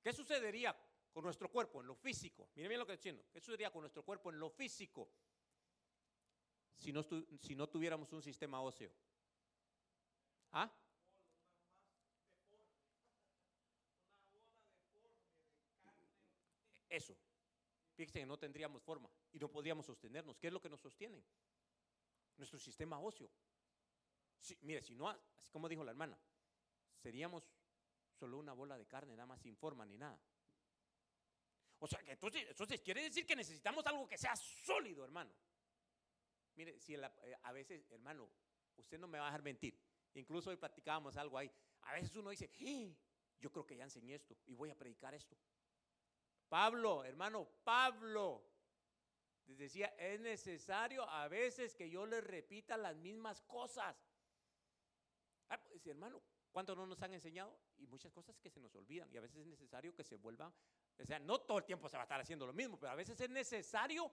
¿Qué 0.02 0.12
sucedería 0.12 0.76
con 1.14 1.24
nuestro 1.24 1.50
cuerpo 1.50 1.80
en 1.80 1.86
lo 1.86 1.94
físico? 1.94 2.50
Mire 2.54 2.68
bien 2.68 2.78
lo 2.78 2.84
que 2.84 2.92
estoy 2.92 3.12
diciendo. 3.12 3.32
¿Qué 3.32 3.40
sucedería 3.40 3.70
con 3.70 3.80
nuestro 3.80 4.02
cuerpo 4.02 4.28
en 4.28 4.38
lo 4.38 4.50
físico 4.50 5.10
si 6.76 6.92
no, 6.92 7.02
si 7.02 7.54
no 7.54 7.70
tuviéramos 7.70 8.12
un 8.12 8.20
sistema 8.20 8.60
óseo? 8.60 8.92
¿Ah? 10.52 10.70
Eso. 16.90 17.16
Fíjense 18.00 18.20
que 18.20 18.24
no 18.24 18.38
tendríamos 18.38 18.82
forma 18.82 19.10
y 19.30 19.38
no 19.38 19.50
podríamos 19.50 19.84
sostenernos. 19.84 20.38
¿Qué 20.38 20.46
es 20.46 20.52
lo 20.54 20.60
que 20.62 20.70
nos 20.70 20.80
sostiene? 20.80 21.22
Nuestro 22.38 22.58
sistema 22.58 22.98
óseo. 22.98 23.30
mire, 24.62 24.80
si 24.80 24.94
no, 24.94 25.06
así 25.10 25.50
como 25.50 25.68
dijo 25.68 25.84
la 25.84 25.90
hermana, 25.90 26.18
seríamos 26.96 27.44
solo 28.18 28.38
una 28.38 28.54
bola 28.54 28.78
de 28.78 28.86
carne, 28.86 29.14
nada 29.14 29.26
más 29.26 29.42
sin 29.42 29.54
forma 29.54 29.84
ni 29.84 29.98
nada. 29.98 30.18
O 31.78 31.86
sea, 31.86 32.02
que 32.02 32.12
entonces, 32.12 32.46
entonces 32.48 32.80
quiere 32.80 33.02
decir 33.02 33.26
que 33.26 33.36
necesitamos 33.36 33.84
algo 33.84 34.08
que 34.08 34.16
sea 34.16 34.34
sólido, 34.34 35.04
hermano. 35.04 35.34
Mire, 36.54 36.78
si 36.78 36.94
eh, 36.94 37.02
a 37.42 37.52
veces, 37.52 37.90
hermano, 37.90 38.30
usted 38.78 38.98
no 38.98 39.08
me 39.08 39.18
va 39.18 39.26
a 39.26 39.28
dejar 39.28 39.42
mentir. 39.42 39.78
Incluso 40.14 40.48
hoy 40.48 40.56
platicábamos 40.56 41.18
algo 41.18 41.36
ahí. 41.36 41.52
A 41.82 41.92
veces 41.92 42.16
uno 42.16 42.30
dice, 42.30 42.50
¡Eh! 42.60 42.96
yo 43.38 43.52
creo 43.52 43.66
que 43.66 43.76
ya 43.76 43.84
enseñé 43.84 44.14
esto 44.14 44.38
y 44.46 44.54
voy 44.54 44.70
a 44.70 44.74
predicar 44.74 45.14
esto. 45.14 45.36
Pablo, 46.50 47.04
hermano, 47.04 47.48
Pablo, 47.62 48.44
decía, 49.46 49.86
es 49.96 50.18
necesario 50.18 51.08
a 51.08 51.28
veces 51.28 51.76
que 51.76 51.88
yo 51.88 52.04
le 52.06 52.20
repita 52.20 52.76
las 52.76 52.96
mismas 52.96 53.40
cosas. 53.42 53.96
Ah, 55.48 55.62
pues, 55.62 55.86
hermano, 55.86 56.20
¿cuánto 56.50 56.74
no 56.74 56.88
nos 56.88 57.00
han 57.02 57.14
enseñado? 57.14 57.56
Y 57.78 57.86
muchas 57.86 58.12
cosas 58.12 58.36
que 58.40 58.50
se 58.50 58.58
nos 58.58 58.74
olvidan 58.74 59.08
y 59.12 59.16
a 59.16 59.20
veces 59.20 59.38
es 59.38 59.46
necesario 59.46 59.94
que 59.94 60.02
se 60.02 60.16
vuelvan, 60.16 60.52
o 60.98 61.04
sea, 61.04 61.20
no 61.20 61.40
todo 61.40 61.58
el 61.58 61.64
tiempo 61.64 61.88
se 61.88 61.96
va 61.96 62.02
a 62.02 62.04
estar 62.04 62.20
haciendo 62.20 62.46
lo 62.46 62.52
mismo, 62.52 62.78
pero 62.80 62.90
a 62.90 62.96
veces 62.96 63.20
es 63.20 63.30
necesario 63.30 64.10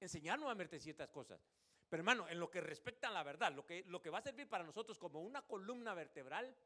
enseñar 0.00 0.38
nuevamente 0.38 0.80
ciertas 0.80 1.10
cosas. 1.10 1.38
Pero 1.86 2.00
hermano, 2.00 2.26
en 2.28 2.40
lo 2.40 2.50
que 2.50 2.62
respecta 2.62 3.08
a 3.08 3.12
la 3.12 3.22
verdad, 3.22 3.52
lo 3.52 3.66
que, 3.66 3.84
lo 3.84 4.00
que 4.00 4.08
va 4.08 4.18
a 4.18 4.22
servir 4.22 4.48
para 4.48 4.64
nosotros 4.64 4.98
como 4.98 5.20
una 5.20 5.42
columna 5.42 5.92
vertebral, 5.92 6.56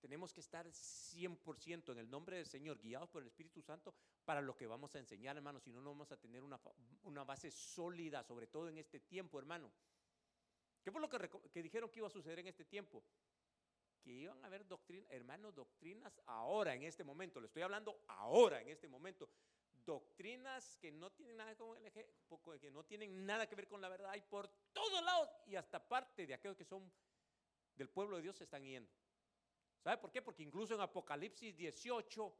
tenemos 0.00 0.32
que 0.32 0.40
estar 0.40 0.66
100% 0.66 1.92
en 1.92 1.98
el 1.98 2.10
nombre 2.10 2.36
del 2.36 2.46
Señor, 2.46 2.80
guiados 2.80 3.08
por 3.08 3.22
el 3.22 3.28
Espíritu 3.28 3.62
Santo, 3.62 3.94
para 4.24 4.40
lo 4.40 4.56
que 4.56 4.66
vamos 4.66 4.94
a 4.94 4.98
enseñar, 4.98 5.36
hermano. 5.36 5.60
Si 5.60 5.70
no, 5.70 5.80
no 5.80 5.90
vamos 5.90 6.10
a 6.10 6.16
tener 6.16 6.42
una, 6.42 7.24
base 7.24 7.50
sólida, 7.50 8.24
sobre 8.24 8.46
todo 8.46 8.68
en 8.68 8.78
este 8.78 9.00
tiempo, 9.00 9.38
hermano. 9.38 9.70
¿Qué 10.82 10.90
fue 10.90 11.00
lo 11.00 11.08
que, 11.08 11.62
dijeron 11.62 11.90
que 11.90 12.00
iba 12.00 12.08
a 12.08 12.10
suceder 12.10 12.38
en 12.40 12.48
este 12.48 12.64
tiempo? 12.64 13.04
que 14.02 14.12
iban 14.12 14.42
a 14.42 14.46
haber 14.46 14.66
doctrinas, 14.66 15.10
hermanos, 15.10 15.54
doctrinas 15.54 16.18
ahora, 16.24 16.74
en 16.74 16.84
este 16.84 17.04
momento, 17.04 17.38
le 17.38 17.48
estoy 17.48 17.60
hablando 17.60 18.02
ahora, 18.08 18.58
en 18.62 18.70
este 18.70 18.88
momento, 18.88 19.28
doctrinas 19.84 20.78
que 20.78 20.90
no 20.90 21.10
tienen 21.12 21.36
nada 21.36 21.54
con 21.54 21.76
el 21.84 21.92
que 21.92 22.70
no 22.70 22.82
tienen 22.84 23.26
nada 23.26 23.46
que 23.46 23.54
ver 23.54 23.68
con 23.68 23.80
la 23.82 23.90
verdad 23.90 24.14
y 24.14 24.22
por 24.22 24.48
todos 24.72 25.04
lados 25.04 25.28
y 25.46 25.56
hasta 25.56 25.86
parte 25.86 26.26
de 26.26 26.32
aquellos 26.32 26.56
que 26.56 26.64
son 26.64 26.90
del 27.76 27.88
pueblo 27.88 28.16
de 28.16 28.22
Dios 28.22 28.36
se 28.36 28.44
están 28.44 28.64
yendo. 28.64 28.90
¿Sabe 29.82 29.96
por 29.96 30.10
qué? 30.10 30.20
Porque 30.20 30.42
incluso 30.42 30.74
en 30.74 30.80
Apocalipsis 30.80 31.56
18, 31.56 32.34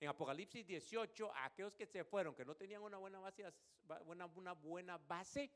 en 0.00 0.08
Apocalipsis 0.08 0.66
18, 0.66 1.32
aquellos 1.36 1.76
que 1.76 1.86
se 1.86 2.02
fueron, 2.04 2.34
que 2.34 2.44
no 2.44 2.54
tenían 2.54 2.82
una 2.82 2.96
buena 2.96 3.20
base, 3.20 3.44
una 4.06 4.26
buena 4.54 4.98
base, 4.98 5.50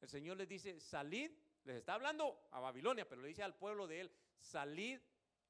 el 0.00 0.08
Señor 0.08 0.36
les 0.36 0.48
dice, 0.48 0.80
salid, 0.80 1.30
les 1.64 1.76
está 1.76 1.94
hablando 1.94 2.48
a 2.50 2.60
Babilonia, 2.60 3.06
pero 3.08 3.20
le 3.20 3.28
dice 3.28 3.42
al 3.42 3.54
pueblo 3.56 3.86
de 3.86 4.00
él, 4.00 4.12
salid 4.38 5.00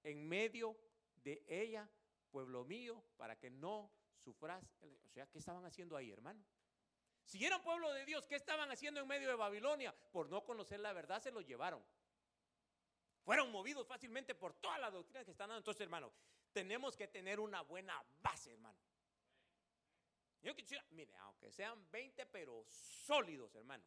en 0.02 0.26
medio 0.26 0.76
de 1.22 1.44
ella, 1.46 1.88
pueblo 2.30 2.64
mío, 2.64 3.04
para 3.16 3.38
que 3.38 3.50
no 3.50 3.92
sufras. 4.16 4.64
O 4.80 5.08
sea, 5.10 5.26
¿qué 5.26 5.38
estaban 5.38 5.64
haciendo 5.64 5.96
ahí, 5.96 6.10
hermano? 6.10 6.44
Si 7.24 7.44
eran 7.44 7.62
pueblo 7.62 7.92
de 7.92 8.06
Dios, 8.06 8.26
¿qué 8.26 8.36
estaban 8.36 8.70
haciendo 8.70 9.00
en 9.00 9.06
medio 9.06 9.28
de 9.28 9.34
Babilonia? 9.34 9.94
Por 10.10 10.28
no 10.30 10.44
conocer 10.44 10.80
la 10.80 10.92
verdad 10.92 11.22
se 11.22 11.30
lo 11.30 11.42
llevaron. 11.42 11.84
Fueron 13.28 13.52
movidos 13.52 13.86
fácilmente 13.86 14.34
por 14.34 14.54
toda 14.54 14.78
la 14.78 14.90
doctrina 14.90 15.22
que 15.22 15.32
están 15.32 15.48
dando. 15.50 15.58
Entonces, 15.58 15.82
hermano, 15.82 16.10
tenemos 16.50 16.96
que 16.96 17.08
tener 17.08 17.38
una 17.38 17.60
buena 17.60 18.02
base, 18.22 18.52
hermano. 18.54 18.78
Yo 20.40 20.56
quisiera, 20.56 20.82
mire, 20.92 21.14
aunque 21.16 21.52
sean 21.52 21.90
20, 21.90 22.24
pero 22.24 22.64
sólidos, 22.70 23.54
hermano. 23.54 23.84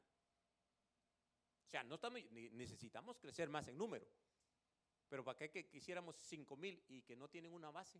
O 1.65 1.69
sea, 1.71 1.83
no 1.83 1.95
estamos, 1.95 2.21
necesitamos 2.51 3.17
crecer 3.17 3.49
más 3.49 3.67
en 3.67 3.79
número. 3.79 4.07
Pero 5.09 5.23
para 5.23 5.39
qué 5.39 5.49
que 5.49 5.67
quisiéramos 5.67 6.17
5 6.17 6.55
mil 6.55 6.79
y 6.87 7.01
que 7.01 7.15
no 7.15 7.27
tienen 7.27 7.51
una 7.51 7.71
base. 7.71 7.99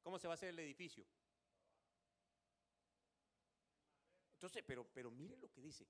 ¿Cómo 0.00 0.16
se 0.20 0.28
va 0.28 0.34
a 0.34 0.36
hacer 0.36 0.50
el 0.50 0.60
edificio? 0.60 1.04
Entonces, 4.34 4.62
pero, 4.64 4.86
pero 4.94 5.10
mire 5.10 5.36
lo 5.36 5.50
que 5.50 5.60
dice. 5.60 5.88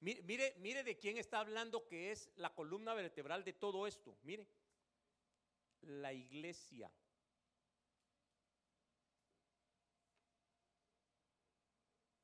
Mire, 0.00 0.54
mire, 0.58 0.82
de 0.82 0.98
quién 0.98 1.18
está 1.18 1.40
hablando 1.40 1.86
que 1.86 2.10
es 2.10 2.30
la 2.36 2.54
columna 2.54 2.94
vertebral 2.94 3.44
de 3.44 3.52
todo 3.52 3.86
esto. 3.86 4.16
Mire, 4.22 4.46
la 5.82 6.12
iglesia. 6.12 6.90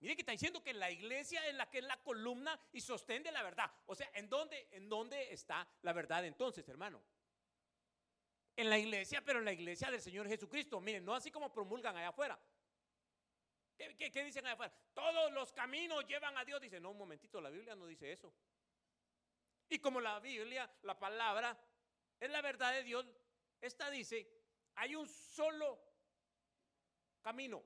Mire 0.00 0.14
que 0.14 0.23
está 0.23 0.33
diciendo 0.33 0.62
que 0.62 0.73
la 0.73 0.90
iglesia 0.90 1.47
es 1.49 1.54
la 1.54 1.68
que 1.68 1.78
es 1.78 1.85
la 1.85 2.02
columna 2.02 2.59
y 2.73 2.80
sostén 2.80 3.23
de 3.23 3.33
la 3.33 3.42
verdad. 3.42 3.71
O 3.87 3.95
sea, 3.95 4.11
¿en 4.14 4.30
dónde, 4.30 4.68
¿en 4.71 4.88
dónde 4.88 5.33
está 5.33 5.68
la 5.83 5.92
verdad 5.92 6.25
entonces, 6.25 6.66
hermano? 6.68 7.02
En 8.56 8.71
la 8.71 8.78
iglesia, 8.78 9.23
pero 9.23 9.40
en 9.40 9.45
la 9.45 9.52
iglesia 9.52 9.90
del 9.90 10.00
Señor 10.00 10.28
Jesucristo. 10.28 10.80
Miren, 10.80 11.04
no 11.04 11.14
así 11.14 11.30
como 11.30 11.52
promulgan 11.52 11.95
allá 11.95 12.09
afuera. 12.09 12.38
¿Qué, 13.76 14.25
dicen 14.25 14.47
allá 14.47 14.54
afuera? 14.54 14.73
Todos 14.95 15.33
los 15.33 15.52
caminos 15.52 16.06
llevan 16.06 16.37
a 16.38 16.45
Dios. 16.45 16.61
Dice, 16.61 16.80
no, 16.80 16.90
un 16.90 16.99
momentito, 16.99 17.40
la 17.40 17.50
Biblia 17.50 17.76
no 17.76 17.87
dice 17.87 18.11
eso. 18.11 18.33
Y 19.68 19.78
como 19.78 20.00
la 20.00 20.18
Biblia, 20.21 20.71
la 20.83 20.99
palabra, 20.99 21.59
es 22.18 22.30
la 22.30 22.40
verdad 22.40 22.73
de 22.73 22.83
Dios, 22.85 23.06
esta 23.61 23.90
dice, 23.90 24.26
hay 24.76 24.95
un 24.95 25.09
solo 25.09 25.78
camino, 27.21 27.62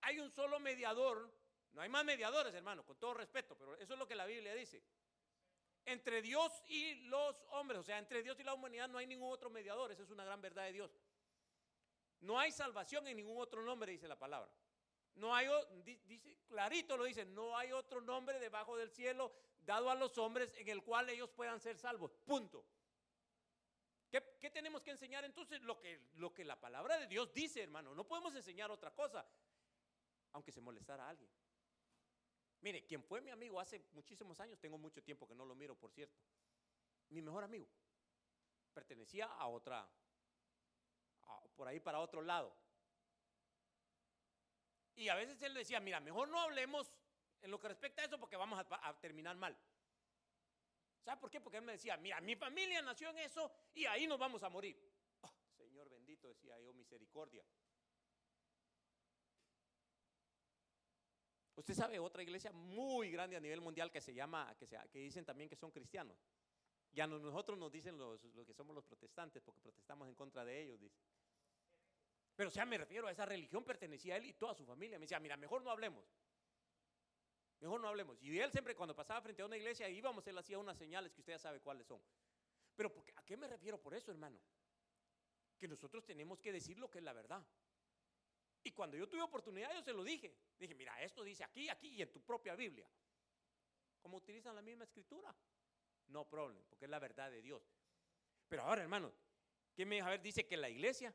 hay 0.00 0.18
un 0.18 0.30
solo 0.30 0.58
mediador. 0.58 1.32
No 1.72 1.82
hay 1.82 1.88
más 1.88 2.04
mediadores, 2.04 2.54
hermano, 2.54 2.84
con 2.84 2.98
todo 2.98 3.14
respeto, 3.14 3.56
pero 3.56 3.76
eso 3.76 3.92
es 3.92 3.98
lo 3.98 4.08
que 4.08 4.16
la 4.16 4.26
Biblia 4.26 4.54
dice. 4.54 4.82
Entre 5.84 6.22
Dios 6.22 6.62
y 6.66 6.94
los 7.06 7.44
hombres, 7.50 7.80
o 7.80 7.82
sea, 7.82 7.98
entre 7.98 8.22
Dios 8.22 8.40
y 8.40 8.42
la 8.42 8.54
humanidad 8.54 8.88
no 8.88 8.98
hay 8.98 9.06
ningún 9.06 9.32
otro 9.32 9.50
mediador, 9.50 9.92
esa 9.92 10.02
es 10.02 10.10
una 10.10 10.24
gran 10.24 10.40
verdad 10.40 10.64
de 10.64 10.72
Dios. 10.72 10.98
No 12.20 12.38
hay 12.38 12.50
salvación 12.50 13.06
en 13.06 13.16
ningún 13.16 13.40
otro 13.40 13.62
nombre, 13.62 13.92
dice 13.92 14.08
la 14.08 14.18
palabra. 14.18 14.50
No 15.18 15.34
hay, 15.34 15.48
dice, 15.84 16.38
clarito 16.46 16.96
lo 16.96 17.04
dice, 17.04 17.24
no 17.24 17.56
hay 17.56 17.72
otro 17.72 18.00
nombre 18.00 18.38
debajo 18.38 18.76
del 18.76 18.90
cielo 18.90 19.32
dado 19.64 19.90
a 19.90 19.94
los 19.94 20.16
hombres 20.16 20.52
en 20.56 20.68
el 20.68 20.82
cual 20.82 21.10
ellos 21.10 21.28
puedan 21.30 21.60
ser 21.60 21.76
salvos. 21.76 22.12
Punto. 22.24 22.64
¿Qué, 24.10 24.50
tenemos 24.50 24.82
que 24.82 24.90
enseñar 24.90 25.24
entonces? 25.24 25.60
Lo 25.62 25.78
que, 25.78 26.00
lo 26.14 26.32
que 26.32 26.44
la 26.44 26.58
palabra 26.58 26.98
de 26.98 27.06
Dios 27.06 27.32
dice, 27.34 27.62
hermano. 27.62 27.94
No 27.94 28.06
podemos 28.06 28.34
enseñar 28.34 28.70
otra 28.70 28.94
cosa, 28.94 29.26
aunque 30.32 30.52
se 30.52 30.60
molestara 30.60 31.04
a 31.04 31.10
alguien. 31.10 31.30
Mire, 32.60 32.86
quien 32.86 33.02
fue 33.02 33.20
mi 33.20 33.30
amigo 33.30 33.60
hace 33.60 33.84
muchísimos 33.92 34.40
años, 34.40 34.58
tengo 34.58 34.78
mucho 34.78 35.02
tiempo 35.02 35.28
que 35.28 35.34
no 35.34 35.44
lo 35.44 35.54
miro, 35.54 35.74
por 35.76 35.92
cierto. 35.92 36.18
Mi 37.10 37.20
mejor 37.20 37.44
amigo 37.44 37.68
pertenecía 38.72 39.26
a 39.26 39.48
otra, 39.48 39.88
por 41.56 41.68
ahí 41.68 41.80
para 41.80 42.00
otro 42.00 42.22
lado. 42.22 42.56
Y 44.98 45.08
a 45.08 45.14
veces 45.14 45.40
él 45.42 45.54
decía, 45.54 45.78
mira, 45.78 46.00
mejor 46.00 46.28
no 46.28 46.40
hablemos 46.40 46.92
en 47.40 47.52
lo 47.52 47.60
que 47.60 47.68
respecta 47.68 48.02
a 48.02 48.06
eso 48.06 48.18
porque 48.18 48.36
vamos 48.36 48.58
a, 48.68 49.00
terminar 49.00 49.36
mal. 49.36 49.56
¿Sabe 51.04 51.20
por 51.20 51.30
qué? 51.30 51.40
Porque 51.40 51.58
él 51.58 51.64
me 51.64 51.72
decía, 51.72 51.96
mira, 51.96 52.20
mi 52.20 52.34
familia 52.34 52.82
nació 52.82 53.10
en 53.10 53.18
eso 53.18 53.48
y 53.74 53.86
ahí 53.86 54.08
nos 54.08 54.18
vamos 54.18 54.42
a 54.42 54.48
morir. 54.48 54.76
Oh, 55.20 55.32
Señor 55.56 55.88
bendito, 55.88 56.26
decía 56.26 56.58
yo, 56.58 56.72
misericordia. 56.74 57.44
Usted 61.54 61.74
sabe 61.74 62.00
otra 62.00 62.24
iglesia 62.24 62.50
muy 62.50 63.12
grande 63.12 63.36
a 63.36 63.40
nivel 63.40 63.60
mundial 63.60 63.92
que 63.92 64.00
se 64.00 64.12
llama, 64.12 64.52
que, 64.58 64.66
se, 64.66 64.76
que 64.90 64.98
dicen 64.98 65.24
también 65.24 65.48
que 65.48 65.56
son 65.56 65.70
cristianos. 65.70 66.16
Ya 66.90 67.06
nosotros 67.06 67.56
nos 67.56 67.70
dicen 67.70 67.96
los, 67.96 68.24
los, 68.34 68.44
que 68.44 68.52
somos 68.52 68.74
los 68.74 68.84
protestantes 68.84 69.44
porque 69.44 69.60
protestamos 69.60 70.08
en 70.08 70.16
contra 70.16 70.44
de 70.44 70.60
ellos, 70.60 70.80
dice. 70.80 70.98
Pero 72.38 72.50
o 72.50 72.52
sea, 72.52 72.64
me 72.64 72.78
refiero 72.78 73.08
a 73.08 73.10
esa 73.10 73.26
religión, 73.26 73.64
pertenecía 73.64 74.14
a 74.14 74.16
él 74.18 74.26
y 74.26 74.32
toda 74.34 74.54
su 74.54 74.64
familia. 74.64 74.96
Me 74.96 75.06
decía, 75.06 75.18
mira, 75.18 75.36
mejor 75.36 75.60
no 75.60 75.72
hablemos. 75.72 76.04
Mejor 77.58 77.80
no 77.80 77.88
hablemos. 77.88 78.16
Y 78.22 78.38
él 78.38 78.52
siempre 78.52 78.76
cuando 78.76 78.94
pasaba 78.94 79.20
frente 79.20 79.42
a 79.42 79.46
una 79.46 79.56
iglesia 79.56 79.88
íbamos, 79.88 80.24
él 80.28 80.38
hacía 80.38 80.56
unas 80.56 80.78
señales 80.78 81.12
que 81.12 81.20
usted 81.20 81.32
ya 81.32 81.38
sabe 81.40 81.58
cuáles 81.58 81.88
son. 81.88 82.00
Pero 82.76 82.94
¿a 83.16 83.24
qué 83.24 83.36
me 83.36 83.48
refiero 83.48 83.82
por 83.82 83.92
eso, 83.92 84.12
hermano? 84.12 84.38
Que 85.58 85.66
nosotros 85.66 86.04
tenemos 86.04 86.38
que 86.38 86.52
decir 86.52 86.78
lo 86.78 86.88
que 86.88 86.98
es 86.98 87.04
la 87.04 87.12
verdad. 87.12 87.44
Y 88.62 88.70
cuando 88.70 88.96
yo 88.96 89.08
tuve 89.08 89.22
oportunidad, 89.22 89.74
yo 89.74 89.82
se 89.82 89.92
lo 89.92 90.04
dije. 90.04 90.32
Dije, 90.60 90.76
mira, 90.76 91.02
esto 91.02 91.24
dice 91.24 91.42
aquí, 91.42 91.68
aquí 91.68 91.88
y 91.88 92.02
en 92.02 92.12
tu 92.12 92.20
propia 92.20 92.54
Biblia. 92.54 92.88
¿Cómo 94.00 94.18
utilizan 94.18 94.54
la 94.54 94.62
misma 94.62 94.84
escritura? 94.84 95.34
No 96.06 96.24
problem, 96.28 96.64
porque 96.68 96.84
es 96.84 96.90
la 96.92 97.00
verdad 97.00 97.32
de 97.32 97.42
Dios. 97.42 97.68
Pero 98.46 98.62
ahora, 98.62 98.82
hermano, 98.82 99.12
¿qué 99.74 99.84
me 99.84 99.96
deja 99.96 100.10
ver? 100.10 100.22
Dice 100.22 100.46
que 100.46 100.56
la 100.56 100.68
iglesia 100.68 101.12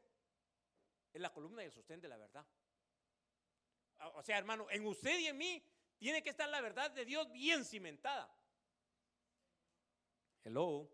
es 1.14 1.22
la 1.22 1.32
columna 1.32 1.62
y 1.62 1.68
el 1.68 1.72
sostén 1.72 2.02
de 2.02 2.08
la 2.08 2.18
verdad. 2.18 2.46
O 4.16 4.24
sea, 4.24 4.38
hermano, 4.38 4.68
en 4.70 4.86
usted 4.86 5.18
y 5.20 5.28
en 5.28 5.38
mí 5.38 5.64
tiene 5.98 6.24
que 6.24 6.32
estar 6.32 6.50
la 6.50 6.60
verdad 6.60 6.92
de 6.92 7.06
Dios 7.06 7.32
bien 7.32 7.64
cimentada. 7.64 8.36
Hello. 10.44 10.90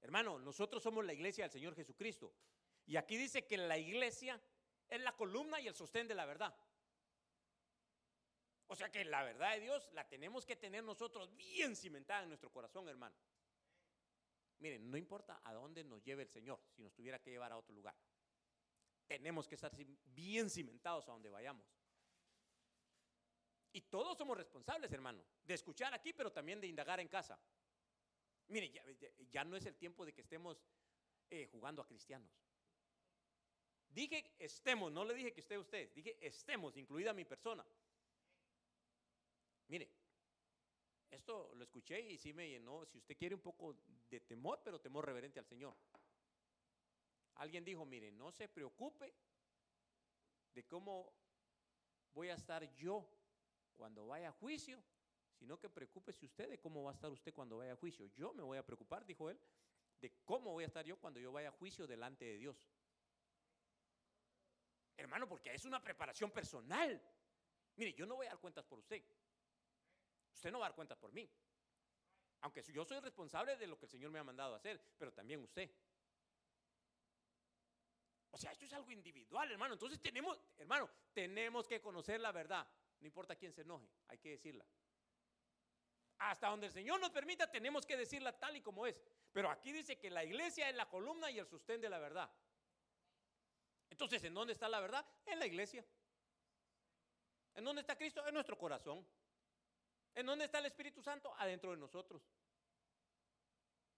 Hermano, 0.00 0.38
nosotros 0.38 0.82
somos 0.82 1.04
la 1.04 1.12
iglesia 1.12 1.44
del 1.44 1.52
Señor 1.52 1.74
Jesucristo. 1.74 2.34
Y 2.86 2.96
aquí 2.96 3.16
dice 3.16 3.46
que 3.46 3.58
la 3.58 3.78
iglesia 3.78 4.40
es 4.88 5.00
la 5.00 5.14
columna 5.14 5.60
y 5.60 5.68
el 5.68 5.74
sostén 5.74 6.08
de 6.08 6.14
la 6.14 6.24
verdad. 6.24 6.56
O 8.68 8.74
sea 8.74 8.90
que 8.90 9.04
la 9.04 9.22
verdad 9.22 9.52
de 9.54 9.60
Dios 9.60 9.88
la 9.92 10.08
tenemos 10.08 10.44
que 10.46 10.56
tener 10.56 10.82
nosotros 10.82 11.36
bien 11.36 11.76
cimentada 11.76 12.22
en 12.22 12.28
nuestro 12.28 12.50
corazón, 12.50 12.88
hermano. 12.88 13.14
Miren, 14.58 14.90
no 14.90 14.96
importa 14.96 15.40
a 15.44 15.52
dónde 15.52 15.84
nos 15.84 16.02
lleve 16.02 16.22
el 16.22 16.30
Señor, 16.30 16.58
si 16.70 16.82
nos 16.82 16.94
tuviera 16.94 17.20
que 17.20 17.30
llevar 17.30 17.52
a 17.52 17.58
otro 17.58 17.74
lugar 17.74 17.94
tenemos 19.06 19.46
que 19.46 19.54
estar 19.54 19.72
bien 20.14 20.50
cimentados 20.50 21.08
a 21.08 21.12
donde 21.12 21.30
vayamos. 21.30 21.66
Y 23.72 23.82
todos 23.82 24.16
somos 24.16 24.36
responsables, 24.36 24.90
hermano, 24.92 25.22
de 25.44 25.54
escuchar 25.54 25.92
aquí, 25.92 26.12
pero 26.12 26.32
también 26.32 26.60
de 26.60 26.66
indagar 26.66 26.98
en 26.98 27.08
casa. 27.08 27.38
Mire, 28.48 28.72
ya, 29.30 29.44
no 29.44 29.56
es 29.56 29.66
el 29.66 29.76
tiempo 29.76 30.06
de 30.06 30.12
que 30.12 30.22
estemos 30.22 30.64
eh, 31.28 31.46
jugando 31.50 31.82
a 31.82 31.86
cristianos. 31.86 32.30
Dije 33.88 34.34
estemos, 34.38 34.92
no 34.92 35.04
le 35.04 35.14
dije 35.14 35.32
que 35.32 35.40
esté 35.40 35.56
usted, 35.56 35.92
dije 35.94 36.16
estemos, 36.20 36.76
incluida 36.76 37.12
mi 37.12 37.24
persona. 37.24 37.66
Mire, 39.68 39.90
esto 41.10 41.52
lo 41.54 41.64
escuché 41.64 42.00
y 42.00 42.18
sí 42.18 42.32
me 42.32 42.48
llenó, 42.48 42.84
si 42.84 42.98
usted 42.98 43.16
quiere 43.16 43.34
un 43.34 43.40
poco 43.40 43.76
de 44.10 44.20
temor, 44.20 44.60
pero 44.62 44.80
temor 44.80 45.06
reverente 45.06 45.38
al 45.38 45.46
Señor. 45.46 45.74
Alguien 47.36 47.64
dijo, 47.64 47.84
mire, 47.84 48.10
no 48.12 48.30
se 48.32 48.48
preocupe 48.48 49.14
de 50.54 50.66
cómo 50.66 51.12
voy 52.12 52.30
a 52.30 52.34
estar 52.34 52.62
yo 52.74 53.06
cuando 53.76 54.06
vaya 54.06 54.30
a 54.30 54.32
juicio, 54.32 54.82
sino 55.38 55.58
que 55.58 55.68
preocúpese 55.68 56.24
usted 56.24 56.48
de 56.48 56.58
cómo 56.58 56.82
va 56.82 56.92
a 56.92 56.94
estar 56.94 57.10
usted 57.10 57.34
cuando 57.34 57.58
vaya 57.58 57.74
a 57.74 57.76
juicio. 57.76 58.06
Yo 58.14 58.32
me 58.32 58.42
voy 58.42 58.56
a 58.56 58.64
preocupar, 58.64 59.04
dijo 59.04 59.28
él, 59.28 59.38
de 60.00 60.12
cómo 60.24 60.52
voy 60.52 60.64
a 60.64 60.66
estar 60.66 60.84
yo 60.84 60.98
cuando 60.98 61.20
yo 61.20 61.30
vaya 61.30 61.48
a 61.48 61.52
juicio 61.52 61.86
delante 61.86 62.24
de 62.24 62.38
Dios. 62.38 62.56
Hermano, 64.96 65.28
porque 65.28 65.52
es 65.52 65.64
una 65.66 65.82
preparación 65.82 66.30
personal. 66.30 67.00
Mire, 67.76 67.92
yo 67.92 68.06
no 68.06 68.16
voy 68.16 68.26
a 68.26 68.30
dar 68.30 68.38
cuentas 68.38 68.64
por 68.64 68.78
usted. 68.78 69.02
Usted 70.32 70.50
no 70.50 70.58
va 70.58 70.66
a 70.66 70.68
dar 70.70 70.76
cuentas 70.76 70.96
por 70.96 71.12
mí. 71.12 71.30
Aunque 72.40 72.62
yo 72.62 72.84
soy 72.84 73.00
responsable 73.00 73.56
de 73.56 73.66
lo 73.66 73.78
que 73.78 73.84
el 73.84 73.90
Señor 73.90 74.10
me 74.10 74.18
ha 74.18 74.24
mandado 74.24 74.54
a 74.54 74.56
hacer, 74.56 74.80
pero 74.96 75.12
también 75.12 75.42
usted. 75.42 75.70
O 78.36 78.38
sea, 78.38 78.52
esto 78.52 78.66
es 78.66 78.72
algo 78.74 78.90
individual, 78.90 79.50
hermano. 79.50 79.72
Entonces 79.72 79.98
tenemos, 79.98 80.38
hermano, 80.58 80.90
tenemos 81.14 81.66
que 81.66 81.80
conocer 81.80 82.20
la 82.20 82.32
verdad. 82.32 82.68
No 83.00 83.06
importa 83.06 83.34
quién 83.34 83.50
se 83.50 83.62
enoje, 83.62 83.88
hay 84.08 84.18
que 84.18 84.28
decirla. 84.28 84.66
Hasta 86.18 86.48
donde 86.48 86.66
el 86.66 86.72
Señor 86.74 87.00
nos 87.00 87.08
permita, 87.12 87.50
tenemos 87.50 87.86
que 87.86 87.96
decirla 87.96 88.38
tal 88.38 88.54
y 88.54 88.60
como 88.60 88.86
es. 88.86 89.02
Pero 89.32 89.50
aquí 89.50 89.72
dice 89.72 89.96
que 89.96 90.10
la 90.10 90.22
iglesia 90.22 90.68
es 90.68 90.76
la 90.76 90.86
columna 90.86 91.30
y 91.30 91.38
el 91.38 91.46
sostén 91.46 91.80
de 91.80 91.88
la 91.88 91.98
verdad. 91.98 92.30
Entonces, 93.88 94.22
¿en 94.24 94.34
dónde 94.34 94.52
está 94.52 94.68
la 94.68 94.80
verdad? 94.80 95.06
En 95.24 95.38
la 95.38 95.46
iglesia. 95.46 95.82
¿En 97.54 97.64
dónde 97.64 97.80
está 97.80 97.96
Cristo? 97.96 98.26
En 98.28 98.34
nuestro 98.34 98.58
corazón. 98.58 99.06
¿En 100.14 100.26
dónde 100.26 100.44
está 100.44 100.58
el 100.58 100.66
Espíritu 100.66 101.02
Santo? 101.02 101.34
Adentro 101.38 101.70
de 101.70 101.78
nosotros. 101.78 102.22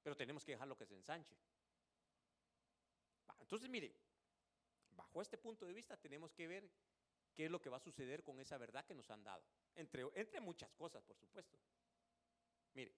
Pero 0.00 0.14
tenemos 0.14 0.44
que 0.44 0.52
dejarlo 0.52 0.76
que 0.76 0.86
se 0.86 0.94
ensanche. 0.94 1.36
Entonces, 3.40 3.68
mire, 3.70 3.90
bajo 5.18 5.22
este 5.22 5.38
punto 5.38 5.66
de 5.66 5.72
vista 5.72 5.96
tenemos 5.96 6.32
que 6.32 6.46
ver 6.46 6.70
qué 7.34 7.46
es 7.46 7.50
lo 7.50 7.60
que 7.60 7.68
va 7.68 7.78
a 7.78 7.80
suceder 7.80 8.22
con 8.22 8.38
esa 8.38 8.56
verdad 8.56 8.84
que 8.84 8.94
nos 8.94 9.10
han 9.10 9.24
dado. 9.24 9.44
Entre, 9.74 10.06
entre 10.14 10.40
muchas 10.40 10.72
cosas, 10.74 11.02
por 11.02 11.16
supuesto. 11.16 11.58
Mire. 12.74 12.94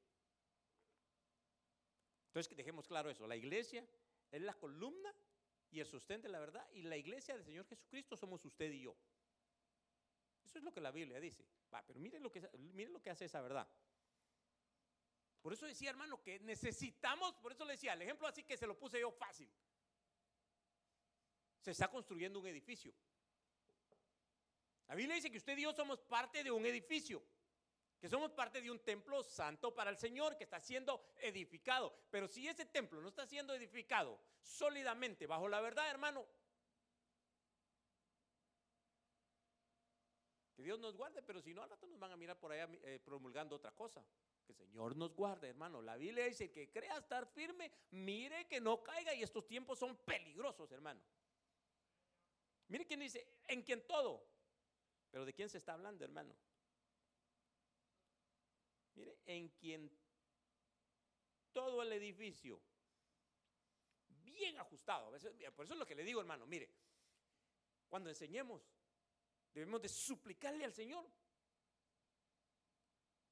Entonces, 2.27 2.55
dejemos 2.55 2.87
claro 2.87 3.09
eso. 3.09 3.27
La 3.27 3.37
iglesia 3.37 3.87
es 4.31 4.43
la 4.43 4.53
columna 4.53 5.15
y 5.71 5.81
el 5.81 5.87
sostén 5.87 6.21
de 6.21 6.29
la 6.29 6.39
verdad. 6.39 6.69
Y 6.73 6.83
la 6.83 6.99
iglesia 6.99 7.35
del 7.35 7.43
Señor 7.43 7.65
Jesucristo 7.67 8.17
somos 8.17 8.45
usted 8.45 8.71
y 8.71 8.83
yo. 8.83 8.95
Eso 10.45 10.59
es 10.59 10.65
lo 10.65 10.75
que 10.75 10.81
la 10.83 10.91
Biblia 10.91 11.19
dice. 11.21 11.47
Va, 11.73 11.83
pero 11.87 11.99
miren 12.00 12.23
lo 12.23 12.31
que, 12.31 12.47
miren 12.59 12.93
lo 12.93 13.00
que 13.00 13.09
hace 13.09 13.25
esa 13.25 13.41
verdad. 13.41 13.67
Por 15.41 15.55
eso 15.55 15.65
decía, 15.65 15.89
hermano, 15.89 16.21
que 16.21 16.39
necesitamos, 16.41 17.35
por 17.37 17.53
eso 17.53 17.65
le 17.65 17.73
decía, 17.73 17.95
el 17.95 18.03
ejemplo 18.03 18.29
así 18.29 18.43
que 18.45 18.59
se 18.59 18.67
lo 18.67 18.79
puse 18.79 19.00
yo 19.00 19.11
fácil. 19.11 19.50
Se 21.61 21.73
está 21.73 21.88
construyendo 21.88 22.40
un 22.40 22.47
edificio. 22.47 22.95
La 24.88 24.95
Biblia 24.95 25.14
dice 25.14 25.31
que 25.31 25.38
usted 25.38 25.57
y 25.57 25.62
yo 25.62 25.73
somos 25.73 26.00
parte 26.00 26.43
de 26.43 26.50
un 26.50 26.64
edificio 26.67 27.23
que 28.00 28.09
somos 28.09 28.33
parte 28.33 28.62
de 28.62 28.71
un 28.71 28.79
templo 28.79 29.23
santo 29.23 29.75
para 29.75 29.90
el 29.90 29.99
Señor 29.99 30.37
que 30.38 30.45
está 30.45 30.59
siendo 30.59 31.12
edificado. 31.19 31.95
Pero 32.11 32.26
si 32.26 32.49
ese 32.49 32.64
templo 32.64 33.00
no 33.02 33.09
está 33.09 33.26
siendo 33.26 33.55
edificado 33.55 34.19
sólidamente 34.40 35.26
bajo 35.26 35.47
la 35.49 35.61
verdad, 35.61 35.90
hermano, 35.90 36.26
que 40.57 40.62
Dios 40.62 40.79
nos 40.79 40.97
guarde, 40.97 41.23
pero 41.23 41.43
si 41.43 41.52
no, 41.52 41.62
al 41.62 41.69
rato 41.69 41.87
nos 41.87 41.99
van 41.99 42.12
a 42.12 42.17
mirar 42.17 42.40
por 42.40 42.52
allá 42.52 42.71
eh, 42.85 42.99
promulgando 43.05 43.57
otra 43.57 43.73
cosa. 43.73 44.02
Que 44.47 44.52
el 44.52 44.59
Señor 44.59 44.97
nos 44.97 45.14
guarde, 45.14 45.49
hermano. 45.49 45.83
La 45.83 45.97
Biblia 45.97 46.25
dice 46.25 46.50
que 46.50 46.71
crea 46.71 46.97
estar 46.97 47.26
firme, 47.26 47.71
mire 47.90 48.49
que 48.49 48.62
no 48.62 48.83
caiga 48.83 49.14
y 49.14 49.23
estos 49.23 49.47
tiempos 49.47 49.79
son 49.79 49.95
peligrosos, 49.99 50.73
hermano. 50.73 51.02
Mire 52.71 52.87
quién 52.87 53.00
dice, 53.00 53.27
en 53.49 53.62
quien 53.62 53.87
todo. 53.87 54.25
Pero 55.11 55.25
¿de 55.25 55.35
quién 55.35 55.49
se 55.49 55.59
está 55.59 55.75
hablando, 55.75 56.05
hermano? 56.05 56.35
Mire, 58.95 59.19
en 59.27 59.49
quien 59.50 59.91
todo 61.53 61.83
el 61.83 61.93
edificio, 61.93 62.62
bien 64.07 64.57
ajustado, 64.59 65.11
por 65.57 65.65
eso 65.65 65.75
es 65.75 65.79
lo 65.79 65.87
que 65.87 65.97
le 65.97 66.05
digo, 66.05 66.21
hermano, 66.21 66.47
mire, 66.47 66.71
cuando 67.89 68.09
enseñemos, 68.09 68.62
debemos 69.53 69.83
de 69.83 69.89
suplicarle 69.89 70.65
al 70.65 70.73
Señor 70.73 71.05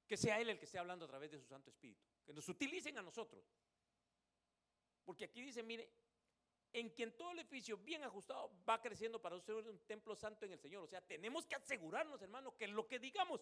que 0.04 0.16
sea 0.16 0.40
Él 0.40 0.50
el 0.50 0.58
que 0.58 0.64
esté 0.64 0.78
hablando 0.78 1.04
a 1.04 1.08
través 1.08 1.30
de 1.30 1.38
su 1.38 1.46
Santo 1.46 1.70
Espíritu, 1.70 2.04
que 2.24 2.32
nos 2.32 2.48
utilicen 2.48 2.98
a 2.98 3.02
nosotros. 3.02 3.44
Porque 5.04 5.26
aquí 5.26 5.42
dice, 5.42 5.62
mire, 5.62 5.92
en 6.72 6.90
quien 6.90 7.16
todo 7.16 7.32
el 7.32 7.40
edificio 7.40 7.78
bien 7.78 8.04
ajustado 8.04 8.50
va 8.68 8.80
creciendo 8.80 9.20
para 9.20 9.38
ser 9.40 9.54
un 9.54 9.78
templo 9.86 10.14
santo 10.14 10.46
en 10.46 10.52
el 10.52 10.58
Señor. 10.58 10.84
O 10.84 10.86
sea, 10.86 11.00
tenemos 11.00 11.46
que 11.46 11.54
asegurarnos, 11.54 12.20
hermano, 12.22 12.56
que 12.56 12.68
lo 12.68 12.86
que 12.86 12.98
digamos 12.98 13.40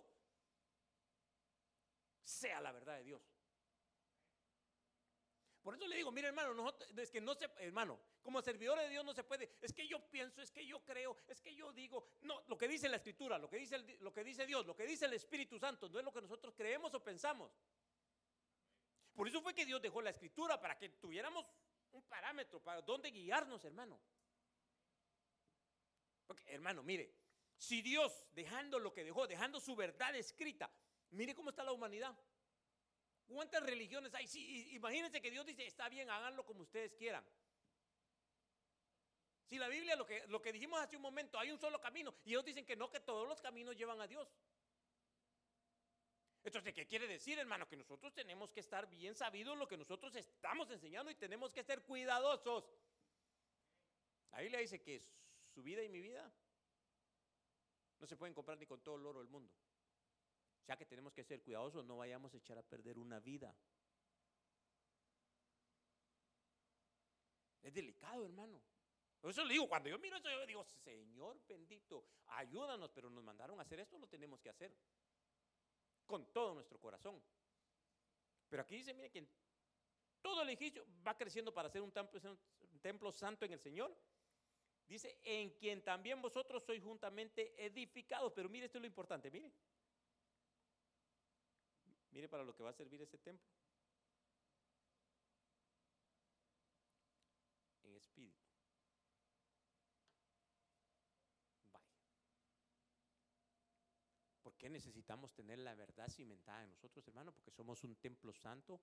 sea 2.22 2.60
la 2.60 2.72
verdad 2.72 2.96
de 2.98 3.04
Dios. 3.04 3.22
Por 5.66 5.74
eso 5.74 5.88
le 5.88 5.96
digo, 5.96 6.12
mire 6.12 6.28
hermano, 6.28 6.54
nosotros, 6.54 6.96
es 6.96 7.10
que 7.10 7.20
no 7.20 7.34
se, 7.34 7.50
hermano, 7.58 7.98
como 8.22 8.40
servidor 8.40 8.78
de 8.78 8.88
Dios 8.88 9.04
no 9.04 9.12
se 9.12 9.24
puede, 9.24 9.50
es 9.60 9.72
que 9.72 9.88
yo 9.88 9.98
pienso, 10.10 10.40
es 10.40 10.52
que 10.52 10.64
yo 10.64 10.78
creo, 10.84 11.16
es 11.26 11.40
que 11.40 11.56
yo 11.56 11.72
digo, 11.72 12.06
no, 12.22 12.40
lo 12.46 12.56
que 12.56 12.68
dice 12.68 12.88
la 12.88 12.98
escritura, 12.98 13.36
lo 13.36 13.50
que 13.50 13.56
dice, 13.56 13.78
lo 13.98 14.12
que 14.12 14.22
dice 14.22 14.46
Dios, 14.46 14.64
lo 14.64 14.76
que 14.76 14.86
dice 14.86 15.06
el 15.06 15.14
Espíritu 15.14 15.58
Santo, 15.58 15.88
no 15.88 15.98
es 15.98 16.04
lo 16.04 16.12
que 16.12 16.20
nosotros 16.20 16.54
creemos 16.54 16.94
o 16.94 17.02
pensamos. 17.02 17.50
Por 19.12 19.26
eso 19.26 19.42
fue 19.42 19.54
que 19.54 19.66
Dios 19.66 19.82
dejó 19.82 20.00
la 20.02 20.10
escritura, 20.10 20.60
para 20.60 20.78
que 20.78 20.88
tuviéramos 20.90 21.44
un 21.96 22.02
parámetro 22.04 22.60
para 22.60 22.82
dónde 22.82 23.10
guiarnos, 23.10 23.64
hermano. 23.64 23.98
Porque, 26.26 26.44
hermano, 26.52 26.82
mire, 26.82 27.12
si 27.56 27.82
Dios, 27.82 28.26
dejando 28.32 28.78
lo 28.78 28.92
que 28.92 29.04
dejó, 29.04 29.26
dejando 29.26 29.60
su 29.60 29.74
verdad 29.76 30.14
escrita, 30.14 30.70
Mire 31.10 31.34
cómo 31.34 31.50
está 31.50 31.62
la 31.62 31.72
humanidad. 31.72 32.16
¿Cuántas 33.26 33.62
religiones 33.62 34.14
hay? 34.14 34.26
Sí, 34.26 34.74
imagínense 34.74 35.20
que 35.20 35.30
Dios 35.30 35.44
dice, 35.46 35.66
está 35.66 35.88
bien, 35.88 36.10
háganlo 36.10 36.44
como 36.44 36.62
ustedes 36.62 36.94
quieran. 36.94 37.24
Si 39.44 39.58
la 39.58 39.68
Biblia, 39.68 39.96
lo 39.96 40.06
que, 40.06 40.26
lo 40.26 40.42
que 40.42 40.52
dijimos 40.52 40.80
hace 40.80 40.96
un 40.96 41.02
momento, 41.02 41.38
hay 41.38 41.50
un 41.50 41.58
solo 41.58 41.80
camino, 41.80 42.14
y 42.24 42.30
ellos 42.30 42.44
dicen 42.44 42.64
que 42.64 42.76
no, 42.76 42.90
que 42.90 43.00
todos 43.00 43.28
los 43.28 43.40
caminos 43.40 43.76
llevan 43.76 44.00
a 44.00 44.06
Dios. 44.06 44.28
Entonces, 46.46 46.72
¿qué 46.72 46.86
quiere 46.86 47.08
decir, 47.08 47.36
hermano? 47.40 47.66
Que 47.66 47.76
nosotros 47.76 48.14
tenemos 48.14 48.52
que 48.52 48.60
estar 48.60 48.88
bien 48.88 49.16
sabidos 49.16 49.58
lo 49.58 49.66
que 49.66 49.76
nosotros 49.76 50.14
estamos 50.14 50.70
enseñando 50.70 51.10
y 51.10 51.16
tenemos 51.16 51.52
que 51.52 51.64
ser 51.64 51.82
cuidadosos. 51.82 52.72
La 54.30 54.42
Biblia 54.42 54.60
dice 54.60 54.80
que 54.80 55.00
su 55.52 55.60
vida 55.64 55.82
y 55.82 55.88
mi 55.88 56.00
vida 56.00 56.32
no 57.98 58.06
se 58.06 58.16
pueden 58.16 58.32
comprar 58.32 58.56
ni 58.58 58.66
con 58.66 58.80
todo 58.80 58.94
el 58.94 59.04
oro 59.04 59.18
del 59.18 59.28
mundo. 59.28 59.52
Ya 60.68 60.76
que 60.76 60.86
tenemos 60.86 61.12
que 61.12 61.24
ser 61.24 61.42
cuidadosos, 61.42 61.84
no 61.84 61.96
vayamos 61.96 62.32
a 62.32 62.36
echar 62.36 62.56
a 62.58 62.62
perder 62.62 62.96
una 62.96 63.18
vida. 63.18 63.52
Es 67.60 67.74
delicado, 67.74 68.24
hermano. 68.24 68.62
Por 69.20 69.32
eso 69.32 69.44
le 69.44 69.54
digo, 69.54 69.68
cuando 69.68 69.88
yo 69.88 69.98
miro 69.98 70.16
eso, 70.16 70.30
yo 70.30 70.46
digo, 70.46 70.64
Señor 70.64 71.44
bendito, 71.48 72.06
ayúdanos, 72.26 72.92
pero 72.92 73.10
nos 73.10 73.24
mandaron 73.24 73.58
a 73.58 73.62
hacer 73.62 73.80
esto, 73.80 73.98
lo 73.98 74.06
tenemos 74.06 74.40
que 74.40 74.48
hacer. 74.48 74.72
Con 76.06 76.32
todo 76.32 76.54
nuestro 76.54 76.78
corazón. 76.78 77.20
Pero 78.48 78.62
aquí 78.62 78.76
dice, 78.76 78.94
mire 78.94 79.10
que 79.10 79.26
todo 80.22 80.42
el 80.42 80.48
edificio 80.48 80.86
va 81.06 81.16
creciendo 81.16 81.52
para 81.52 81.68
ser 81.68 81.82
un 81.82 81.92
templo, 81.92 82.20
un 82.72 82.80
templo 82.80 83.12
santo 83.12 83.44
en 83.44 83.52
el 83.52 83.60
Señor. 83.60 83.96
Dice, 84.86 85.18
en 85.24 85.50
quien 85.50 85.82
también 85.82 86.22
vosotros 86.22 86.62
sois 86.62 86.82
juntamente 86.82 87.54
edificados. 87.64 88.32
Pero 88.32 88.48
mire, 88.48 88.66
esto 88.66 88.78
es 88.78 88.82
lo 88.82 88.86
importante, 88.86 89.30
mire. 89.30 89.52
Mire 92.12 92.28
para 92.28 92.44
lo 92.44 92.54
que 92.54 92.62
va 92.62 92.70
a 92.70 92.72
servir 92.72 93.02
ese 93.02 93.18
templo. 93.18 93.46
En 97.82 97.96
espíritu. 97.96 98.40
Vaya. 101.72 101.84
¿Por 104.56 104.60
qué 104.62 104.70
necesitamos 104.70 105.34
tener 105.34 105.58
la 105.58 105.74
verdad 105.74 106.08
cimentada 106.08 106.64
en 106.64 106.70
nosotros, 106.70 107.06
hermano? 107.06 107.30
Porque 107.30 107.50
somos 107.50 107.84
un 107.84 107.94
templo 107.96 108.32
santo 108.32 108.80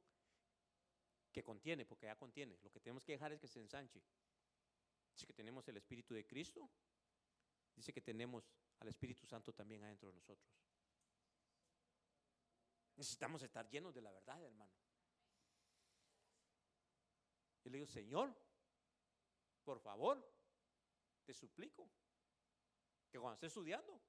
que 1.32 1.44
contiene, 1.44 1.84
porque 1.84 2.06
ya 2.06 2.16
contiene. 2.16 2.60
Lo 2.62 2.70
que 2.70 2.80
tenemos 2.80 3.04
que 3.04 3.14
dejar 3.14 3.32
es 3.32 3.40
que 3.40 3.48
se 3.48 3.60
ensanche. 3.60 4.00
Dice 5.12 5.26
que 5.26 5.34
tenemos 5.34 5.68
el 5.68 5.78
Espíritu 5.78 6.14
de 6.14 6.28
Cristo. 6.28 6.70
Dice 7.76 7.92
que 7.92 8.02
tenemos 8.02 8.54
al 8.82 8.90
Espíritu 8.90 9.26
Santo 9.26 9.52
también 9.52 9.84
adentro 9.84 10.10
de 10.10 10.14
nosotros. 10.14 10.48
Necesitamos 12.96 13.42
estar 13.42 13.68
llenos 13.68 13.96
de 13.96 14.02
la 14.04 14.12
verdad, 14.12 14.44
hermano. 14.44 14.72
Y 17.64 17.70
le 17.72 17.78
digo, 17.78 17.88
Señor, 17.88 18.32
por 19.64 19.80
favor, 19.80 20.24
te 21.26 21.34
suplico 21.34 21.90
que 23.10 23.18
cuando 23.18 23.34
esté 23.34 23.48
estudiando, 23.48 24.00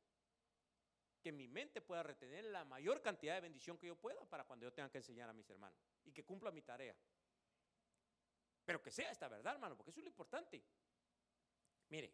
que 1.24 1.32
mi 1.32 1.48
mente 1.48 1.80
pueda 1.80 2.02
retener 2.02 2.44
la 2.44 2.66
mayor 2.66 3.00
cantidad 3.00 3.36
de 3.36 3.40
bendición 3.40 3.78
que 3.78 3.86
yo 3.86 3.96
pueda 3.96 4.22
para 4.26 4.44
cuando 4.44 4.66
yo 4.66 4.72
tenga 4.74 4.90
que 4.90 4.98
enseñar 4.98 5.30
a 5.30 5.32
mis 5.32 5.48
hermanos 5.48 5.78
y 6.04 6.12
que 6.12 6.22
cumpla 6.22 6.50
mi 6.50 6.60
tarea. 6.60 6.94
Pero 8.62 8.82
que 8.82 8.90
sea 8.90 9.10
esta 9.10 9.26
verdad, 9.26 9.54
hermano, 9.54 9.74
porque 9.74 9.90
eso 9.90 10.00
es 10.00 10.04
lo 10.04 10.10
importante. 10.10 10.62
Mire, 11.88 12.12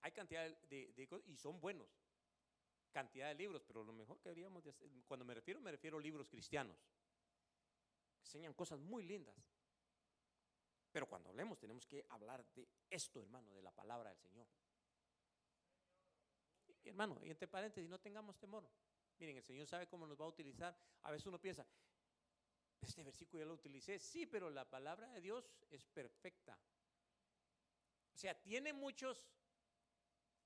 hay 0.00 0.12
cantidad 0.12 0.48
de, 0.70 0.94
de, 0.94 1.22
y 1.26 1.36
son 1.36 1.60
buenos 1.60 1.86
cantidad 2.90 3.28
de 3.28 3.34
libros, 3.34 3.62
pero 3.62 3.84
lo 3.84 3.92
mejor 3.92 4.18
que 4.18 4.30
deberíamos 4.30 4.64
de 4.64 4.70
hacer, 4.70 4.88
cuando 5.06 5.26
me 5.26 5.34
refiero, 5.34 5.60
me 5.60 5.70
refiero 5.70 5.98
a 5.98 6.00
libros 6.00 6.30
cristianos. 6.30 6.76
Enseñan 8.22 8.54
cosas 8.54 8.80
muy 8.80 9.02
lindas. 9.02 9.36
Pero 10.90 11.06
cuando 11.06 11.28
hablemos 11.28 11.58
tenemos 11.58 11.86
que 11.86 12.06
hablar 12.08 12.42
de 12.54 12.66
esto, 12.88 13.20
hermano, 13.20 13.52
de 13.52 13.62
la 13.62 13.70
palabra 13.70 14.08
del 14.08 14.18
Señor. 14.18 14.48
Hermano, 16.88 17.20
y 17.22 17.30
entre 17.30 17.48
paréntesis, 17.48 17.88
no 17.88 17.98
tengamos 17.98 18.38
temor. 18.38 18.68
Miren, 19.18 19.36
el 19.36 19.42
Señor 19.42 19.66
sabe 19.66 19.86
cómo 19.86 20.06
nos 20.06 20.20
va 20.20 20.24
a 20.24 20.28
utilizar. 20.28 20.76
A 21.02 21.10
veces 21.10 21.26
uno 21.26 21.40
piensa, 21.40 21.66
este 22.80 23.02
versículo 23.02 23.42
ya 23.42 23.46
lo 23.46 23.54
utilicé. 23.54 23.98
Sí, 23.98 24.26
pero 24.26 24.50
la 24.50 24.68
palabra 24.68 25.08
de 25.08 25.20
Dios 25.20 25.50
es 25.70 25.84
perfecta. 25.84 26.58
O 28.14 28.16
sea, 28.16 28.34
tiene 28.40 28.72
muchos, 28.72 29.24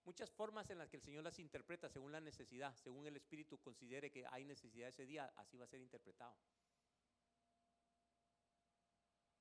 muchas 0.04 0.30
formas 0.30 0.70
en 0.70 0.78
las 0.78 0.88
que 0.88 0.96
el 0.96 1.02
Señor 1.02 1.24
las 1.24 1.38
interpreta 1.38 1.88
según 1.88 2.12
la 2.12 2.20
necesidad, 2.20 2.74
según 2.76 3.06
el 3.06 3.16
Espíritu 3.16 3.58
considere 3.58 4.10
que 4.10 4.26
hay 4.26 4.44
necesidad 4.44 4.88
ese 4.88 5.06
día, 5.06 5.32
así 5.36 5.56
va 5.56 5.64
a 5.64 5.68
ser 5.68 5.80
interpretado. 5.80 6.36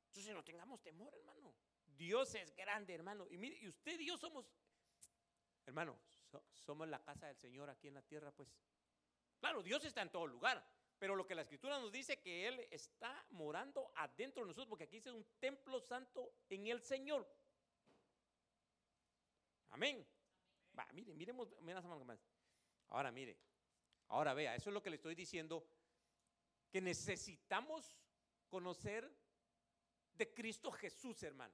Entonces 0.08 0.34
no 0.34 0.44
tengamos 0.44 0.82
temor, 0.82 1.14
hermano. 1.16 1.56
Dios 1.86 2.36
es 2.36 2.54
grande, 2.56 2.94
hermano. 2.94 3.28
Y 3.30 3.38
mire, 3.38 3.58
y 3.60 3.68
usted 3.68 4.00
y 4.00 4.08
yo 4.08 4.18
somos, 4.18 4.46
hermano, 5.66 5.98
somos 6.54 6.88
la 6.88 7.04
casa 7.04 7.28
del 7.28 7.38
Señor 7.38 7.70
aquí 7.70 7.88
en 7.88 7.96
la 7.96 8.02
tierra, 8.02 8.32
pues. 8.32 8.50
Claro, 9.40 9.64
Dios 9.64 9.84
está 9.86 10.02
en 10.02 10.12
todo 10.12 10.28
lugar, 10.28 10.64
pero 11.00 11.16
lo 11.16 11.26
que 11.26 11.36
la 11.36 11.42
Escritura 11.42 11.80
nos 11.80 11.92
dice 11.92 12.20
que 12.20 12.48
Él 12.48 12.68
está 12.70 13.26
morando 13.32 13.92
adentro 13.96 14.44
de 14.44 14.48
nosotros, 14.48 14.68
porque 14.68 14.84
aquí 14.84 14.98
dice 14.98 15.12
un 15.12 15.26
templo 15.40 15.80
santo 15.80 16.34
en 16.50 16.68
el 16.68 16.82
Señor. 16.82 17.28
Amén. 19.72 20.06
Va, 20.78 20.88
mire, 20.94 21.14
miremos, 21.16 21.50
más. 22.06 22.20
Ahora 22.90 23.12
mire, 23.12 23.38
ahora 24.10 24.34
vea, 24.34 24.56
eso 24.56 24.70
es 24.70 24.74
lo 24.74 24.84
que 24.84 24.90
le 24.90 24.98
estoy 24.98 25.16
diciendo, 25.16 25.66
que 26.70 26.82
necesitamos 26.82 27.98
conocer 28.50 29.10
de 30.14 30.34
Cristo 30.34 30.72
Jesús, 30.72 31.24
hermano. 31.24 31.54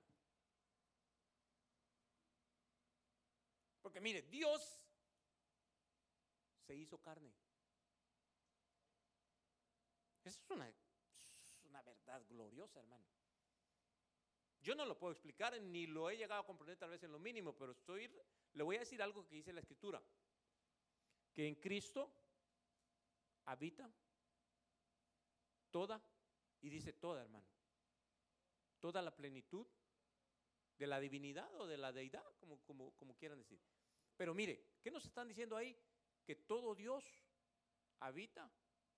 Porque 3.88 4.02
mire, 4.02 4.21
Dios 4.23 4.82
se 6.65 6.76
hizo 6.76 6.97
carne. 6.97 7.34
Esa 10.26 10.41
es 10.41 10.50
una, 10.50 11.82
verdad 11.84 12.21
gloriosa, 12.28 12.82
hermano. 12.82 13.06
Yo 14.60 14.76
no 14.76 14.86
lo 14.86 15.00
puedo 15.00 15.13
explicar, 15.13 15.58
ni 15.62 15.88
lo 15.88 16.10
he 16.10 16.17
llegado 16.17 16.41
a 16.41 16.45
comprender 16.45 16.78
tal 16.78 16.89
vez 16.89 17.02
en 17.04 17.13
lo 17.13 17.19
mínimo, 17.19 17.56
pero 17.56 17.71
estoy, 17.71 18.12
le 18.52 18.63
voy 18.63 18.76
a 18.76 18.80
decir 18.80 19.02
algo 19.02 19.26
que 19.26 19.36
dice 19.36 19.54
la 19.54 19.62
Escritura, 19.62 20.04
que 21.34 21.47
en 21.47 21.56
Cristo 21.56 22.12
habita 23.45 23.89
toda, 25.71 26.04
y 26.60 26.67
dice 26.67 26.91
toda, 26.91 27.21
hermano, 27.21 27.47
toda 28.82 29.02
la 29.02 29.15
plenitud 29.15 29.65
de 30.78 30.88
la 30.88 31.00
divinidad 31.00 31.50
o 31.56 31.67
de 31.67 31.78
la 31.78 31.91
deidad, 31.91 32.23
como, 32.39 32.91
como. 32.95 33.07
Pero 34.17 34.34
mire, 34.34 34.62
¿qué 34.82 34.91
nos 34.91 35.06
están 35.06 35.27
diciendo 35.27 35.56
ahí? 35.56 35.77
Que 36.25 36.36
todo 36.36 36.75
Dios 36.75 37.06
habita 37.99 38.51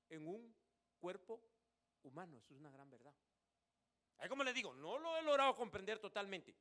en 0.10 0.28
un 0.28 0.56
cuerpo 0.98 1.42
humano. 2.04 2.38
Eso 2.40 2.54
es 2.54 2.60
una 2.60 2.72
gran 2.72 2.90
verdad. 2.90 3.14
Ahí 4.18 4.30
como 4.30 4.44
les 4.44 4.56
digo, 4.56 4.74
no 4.74 4.98
lo 4.98 5.16
he 5.18 5.22
logrado 5.22 5.56
comprender 5.56 6.00
totalmente. 6.00 6.56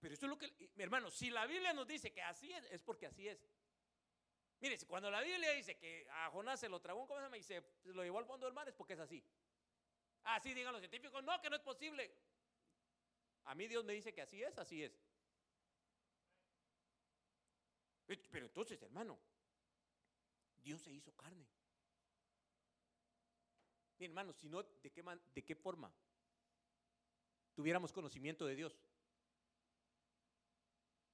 Pero 0.00 0.14
esto 0.14 0.26
es 0.26 0.30
lo 0.30 0.38
que, 0.38 0.70
mi 0.74 0.82
hermano, 0.82 1.10
si 1.10 1.30
la 1.30 1.46
Biblia 1.46 1.72
nos 1.72 1.86
dice 1.86 2.12
que 2.12 2.22
así 2.22 2.52
es, 2.52 2.64
es 2.70 2.82
porque 2.82 3.06
así 3.06 3.28
es. 3.28 3.46
Mire, 4.60 4.78
cuando 4.86 5.10
la 5.10 5.22
Biblia 5.22 5.52
dice 5.52 5.76
que 5.76 6.06
a 6.10 6.30
Jonás 6.30 6.60
se 6.60 6.68
lo 6.68 6.80
tragó, 6.80 7.06
¿cómo 7.06 7.28
se? 7.30 7.38
Y 7.38 7.42
se 7.42 7.62
lo 7.84 8.02
llevó 8.02 8.18
al 8.18 8.26
fondo 8.26 8.46
del 8.46 8.54
mar, 8.54 8.68
es 8.68 8.74
porque 8.74 8.94
es 8.94 9.00
así. 9.00 9.24
Así 10.24 10.52
digan 10.52 10.72
los 10.72 10.80
científicos, 10.80 11.22
no, 11.24 11.40
que 11.40 11.48
no 11.48 11.56
es 11.56 11.62
posible. 11.62 12.14
A 13.44 13.54
mí 13.54 13.66
Dios 13.68 13.84
me 13.84 13.94
dice 13.94 14.12
que 14.12 14.20
así 14.20 14.42
es, 14.42 14.58
así 14.58 14.84
es. 14.84 14.98
Pero 18.30 18.46
entonces, 18.46 18.82
hermano, 18.82 19.18
Dios 20.62 20.80
se 20.80 20.92
hizo 20.92 21.12
carne. 21.12 21.46
Mi 23.98 24.06
hermano, 24.06 24.32
si 24.32 24.48
no, 24.48 24.62
¿de 24.62 24.90
qué, 24.90 25.04
¿de 25.34 25.44
qué 25.44 25.54
forma 25.54 25.92
tuviéramos 27.54 27.92
conocimiento 27.92 28.46
de 28.46 28.56
Dios? 28.56 28.80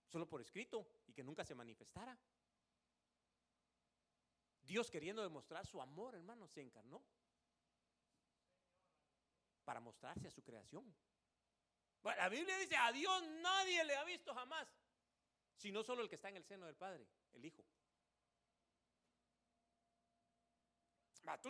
Solo 0.07 0.29
por 0.29 0.41
escrito 0.41 0.89
y 1.07 1.13
que 1.13 1.25
nunca 1.25 1.45
se 1.45 1.55
manifestara. 1.55 2.17
Dios 4.63 4.91
queriendo 4.91 5.23
demostrar 5.23 5.67
su 5.67 5.81
amor, 5.83 6.15
hermano, 6.15 6.49
se 6.49 6.63
encarnó 6.63 7.03
para 9.65 9.81
mostrarse 9.81 10.29
a 10.29 10.31
su 10.31 10.43
creación. 10.43 10.95
la 12.05 12.29
Biblia 12.29 12.57
dice, 12.59 12.77
a 12.77 12.93
Dios 12.93 13.23
nadie 13.43 13.85
le 13.85 13.97
ha 13.97 14.05
visto 14.05 14.33
jamás, 14.33 14.69
sino 15.57 15.83
solo 15.83 16.03
el 16.03 16.09
que 16.09 16.15
está 16.17 16.29
en 16.29 16.37
el 16.37 16.45
seno 16.45 16.67
del 16.67 16.77
Padre, 16.77 17.07
el 17.33 17.45
Hijo. 17.45 17.65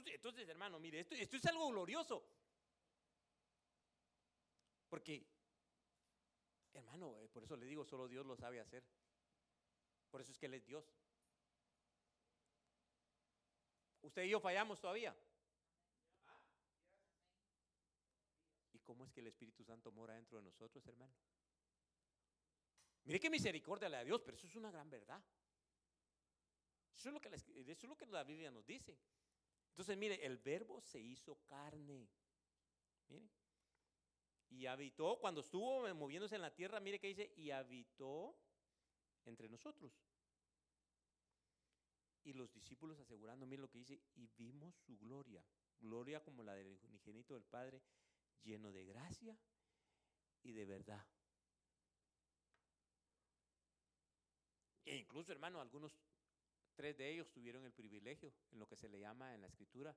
Entonces, 0.07 0.49
hermano, 0.49 0.79
mire, 0.81 1.01
esto, 1.01 1.15
esto 1.15 1.37
es 1.37 1.45
algo 1.47 1.69
glorioso. 1.69 2.25
Porque, 4.89 5.27
hermano, 6.73 7.21
eh, 7.21 7.29
por 7.29 7.45
eso 7.45 7.57
le 7.57 7.67
digo, 7.67 7.85
solo 7.85 8.09
Dios 8.09 8.25
lo 8.25 8.37
sabe 8.37 8.61
hacer. 8.61 8.83
Por 10.11 10.21
eso 10.23 10.33
es 10.33 10.39
que 10.39 10.47
Él 10.47 10.55
es 10.55 10.65
Dios. 10.65 10.85
Usted 14.01 14.23
y 14.23 14.31
yo 14.31 14.41
fallamos 14.41 14.81
todavía. 14.81 15.15
¿Y 18.73 18.79
cómo 18.79 19.05
es 19.05 19.13
que 19.13 19.21
el 19.21 19.27
Espíritu 19.27 19.65
Santo 19.65 19.93
mora 19.93 20.15
dentro 20.15 20.39
de 20.39 20.45
nosotros, 20.45 20.87
hermano? 20.87 21.13
Mire 23.07 23.21
qué 23.21 23.31
misericordia 23.31 23.89
le 23.89 23.97
da 23.99 24.05
Dios, 24.05 24.21
pero 24.23 24.37
eso 24.37 24.47
es 24.47 24.57
una 24.57 24.71
gran 24.71 24.91
verdad. 24.91 25.23
Eso 26.97 27.09
es 27.09 27.13
lo 27.13 27.21
que 27.21 27.31
la, 27.31 27.37
es 27.37 27.85
lo 27.85 27.97
que 27.97 28.07
la 28.07 28.25
Biblia 28.25 28.51
nos 28.51 28.67
dice. 28.67 28.99
Entonces, 29.71 29.97
mire, 29.97 30.25
el 30.27 30.39
verbo 30.39 30.81
se 30.81 31.01
hizo 31.01 31.37
carne. 31.45 32.09
Mire. 33.09 33.29
Y 34.49 34.67
habitó, 34.67 35.19
cuando 35.21 35.41
estuvo 35.41 35.93
moviéndose 35.95 36.35
en 36.35 36.43
la 36.43 36.55
tierra, 36.55 36.81
mire 36.81 36.99
que 36.99 37.09
dice, 37.09 37.33
y 37.37 37.51
habitó 37.51 38.37
entre 39.25 39.49
nosotros. 39.49 39.93
Y 42.25 42.33
los 42.33 42.53
discípulos 42.53 42.99
asegurando, 42.99 43.47
mire 43.47 43.63
lo 43.63 43.71
que 43.71 43.79
dice, 43.79 44.01
y 44.15 44.27
vimos 44.37 44.75
su 44.75 44.99
gloria, 44.99 45.45
gloria 45.79 46.23
como 46.25 46.43
la 46.43 46.55
del 46.55 46.79
unigénito 46.83 47.35
del 47.35 47.45
Padre, 47.45 47.81
lleno 48.43 48.73
de 48.73 48.85
gracia 48.85 49.39
y 50.43 50.53
de 50.53 50.65
verdad. 50.65 51.07
Incluso, 55.07 55.33
hermano, 55.33 55.61
algunos 55.61 55.99
Tres 56.77 56.95
de 56.99 57.11
ellos 57.11 57.31
tuvieron 57.31 57.65
el 57.65 57.73
privilegio 57.73 58.35
en 58.51 58.59
lo 58.59 58.69
que 58.69 58.77
se 58.77 58.91
le 58.91 59.01
llama 59.01 59.35
en 59.35 59.41
la 59.41 59.47
escritura 59.47 59.97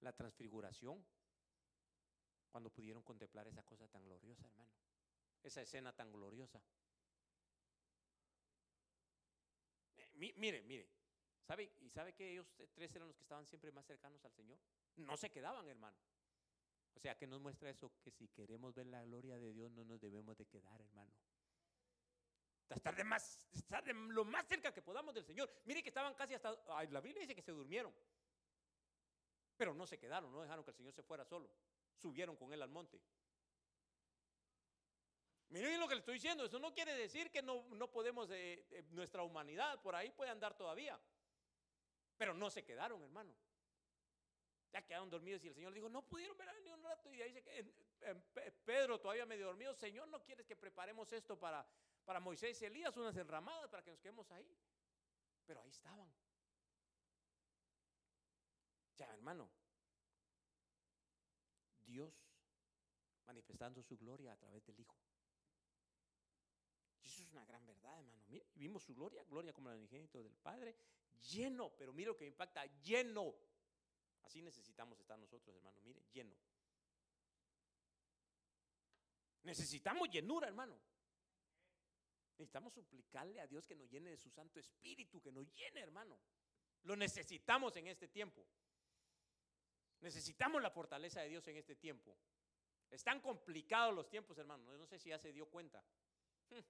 la 0.00 0.12
transfiguración, 0.12 1.04
cuando 2.50 2.70
pudieron 2.70 3.02
contemplar 3.04 3.46
esa 3.46 3.62
cosa 3.62 3.86
tan 3.88 4.04
gloriosa, 4.04 4.44
hermano, 4.46 4.70
esa 5.42 5.62
escena 5.62 5.92
tan 5.92 6.12
gloriosa. 6.12 6.60
Eh, 9.96 10.32
mire, 10.36 10.62
mire, 10.62 10.88
¿sabe? 11.44 11.72
¿Y 11.80 11.90
sabe 11.90 12.14
que 12.14 12.32
ellos 12.32 12.52
tres 12.72 12.94
eran 12.96 13.06
los 13.08 13.16
que 13.16 13.22
estaban 13.22 13.46
siempre 13.46 13.70
más 13.70 13.86
cercanos 13.86 14.24
al 14.24 14.32
Señor? 14.32 14.58
No 14.96 15.16
se 15.16 15.30
quedaban, 15.30 15.68
hermano. 15.68 15.96
O 16.94 16.98
sea, 17.00 17.16
que 17.16 17.28
nos 17.28 17.40
muestra 17.40 17.70
eso, 17.70 17.92
que 18.02 18.10
si 18.10 18.26
queremos 18.28 18.74
ver 18.74 18.86
la 18.86 19.04
gloria 19.04 19.38
de 19.38 19.52
Dios 19.52 19.70
no 19.70 19.84
nos 19.84 20.00
debemos 20.00 20.36
de 20.36 20.46
quedar, 20.46 20.80
hermano 20.80 21.12
estar, 22.74 22.94
de 22.94 23.04
más, 23.04 23.48
estar 23.52 23.82
de 23.84 23.92
lo 23.94 24.24
más 24.24 24.46
cerca 24.46 24.72
que 24.72 24.82
podamos 24.82 25.14
del 25.14 25.24
Señor. 25.24 25.50
Mire 25.64 25.82
que 25.82 25.88
estaban 25.88 26.14
casi 26.14 26.34
hasta, 26.34 26.54
la 26.90 27.00
Biblia 27.00 27.20
dice 27.20 27.34
que 27.34 27.42
se 27.42 27.52
durmieron, 27.52 27.92
pero 29.56 29.74
no 29.74 29.86
se 29.86 29.98
quedaron, 29.98 30.32
no 30.32 30.42
dejaron 30.42 30.64
que 30.64 30.70
el 30.70 30.76
Señor 30.76 30.92
se 30.92 31.02
fuera 31.02 31.24
solo, 31.24 31.50
subieron 31.96 32.36
con 32.36 32.52
él 32.52 32.62
al 32.62 32.70
monte. 32.70 33.00
Miren 35.50 35.80
lo 35.80 35.88
que 35.88 35.94
le 35.94 36.00
estoy 36.00 36.14
diciendo, 36.14 36.44
eso 36.44 36.58
no 36.58 36.74
quiere 36.74 36.94
decir 36.94 37.30
que 37.30 37.42
no, 37.42 37.64
no 37.70 37.90
podemos, 37.90 38.30
eh, 38.30 38.66
eh, 38.70 38.84
nuestra 38.90 39.22
humanidad 39.22 39.80
por 39.80 39.94
ahí 39.94 40.10
puede 40.10 40.30
andar 40.30 40.54
todavía, 40.54 41.00
pero 42.18 42.34
no 42.34 42.50
se 42.50 42.64
quedaron, 42.64 43.02
hermano. 43.02 43.34
Ya 44.70 44.82
quedaron 44.82 45.08
dormidos 45.08 45.42
y 45.44 45.48
el 45.48 45.54
Señor 45.54 45.72
dijo, 45.72 45.88
no 45.88 46.02
pudieron 46.02 46.36
ver 46.36 46.48
ni 46.62 46.70
un 46.70 46.82
rato. 46.82 47.14
Y 47.14 47.22
ahí 47.22 47.32
dice 47.32 47.42
que 47.42 47.64
Pedro 48.66 49.00
todavía 49.00 49.24
medio 49.24 49.46
dormido, 49.46 49.74
Señor, 49.74 50.06
¿no 50.08 50.22
quieres 50.22 50.46
que 50.46 50.54
preparemos 50.54 51.10
esto 51.12 51.38
para, 51.38 51.66
para 52.08 52.20
Moisés 52.20 52.58
y 52.62 52.64
Elías 52.64 52.96
unas 52.96 53.14
enramadas 53.18 53.68
para 53.68 53.82
que 53.84 53.90
nos 53.90 54.00
quedemos 54.00 54.30
ahí. 54.30 54.56
Pero 55.44 55.60
ahí 55.60 55.68
estaban. 55.68 56.10
Ya, 58.96 59.12
hermano, 59.12 59.46
Dios 61.84 62.14
manifestando 63.26 63.82
su 63.82 63.98
gloria 63.98 64.32
a 64.32 64.38
través 64.38 64.64
del 64.64 64.80
Hijo. 64.80 64.96
Y 67.02 67.08
eso 67.08 67.24
es 67.24 67.30
una 67.30 67.44
gran 67.44 67.66
verdad, 67.66 67.98
hermano. 67.98 68.24
vimos 68.54 68.84
su 68.84 68.94
gloria, 68.94 69.22
gloria 69.24 69.52
como 69.52 69.68
el 69.68 69.76
unigénito 69.76 70.22
del 70.22 70.38
Padre, 70.38 70.74
lleno, 71.30 71.76
pero 71.76 71.92
mire 71.92 72.08
lo 72.08 72.16
que 72.16 72.24
impacta, 72.24 72.64
lleno. 72.80 73.34
Así 74.22 74.40
necesitamos 74.40 74.98
estar 74.98 75.18
nosotros, 75.18 75.54
hermano, 75.54 75.82
mire, 75.82 76.02
lleno. 76.10 76.34
Necesitamos 79.42 80.08
llenura, 80.08 80.48
hermano. 80.48 80.80
Necesitamos 82.38 82.72
suplicarle 82.72 83.40
a 83.40 83.48
Dios 83.48 83.66
que 83.66 83.74
nos 83.74 83.90
llene 83.90 84.10
de 84.10 84.16
su 84.16 84.30
Santo 84.30 84.60
Espíritu, 84.60 85.20
que 85.20 85.32
nos 85.32 85.52
llene, 85.52 85.80
hermano. 85.80 86.20
Lo 86.84 86.94
necesitamos 86.94 87.76
en 87.76 87.88
este 87.88 88.06
tiempo. 88.06 88.46
Necesitamos 90.00 90.62
la 90.62 90.70
fortaleza 90.70 91.20
de 91.20 91.30
Dios 91.30 91.48
en 91.48 91.56
este 91.56 91.74
tiempo. 91.74 92.16
Están 92.90 93.20
complicados 93.20 93.92
los 93.92 94.08
tiempos, 94.08 94.38
hermano. 94.38 94.72
No 94.78 94.86
sé 94.86 95.00
si 95.00 95.08
ya 95.08 95.18
se 95.18 95.32
dio 95.32 95.50
cuenta. 95.50 95.84
Hmm. 96.50 96.60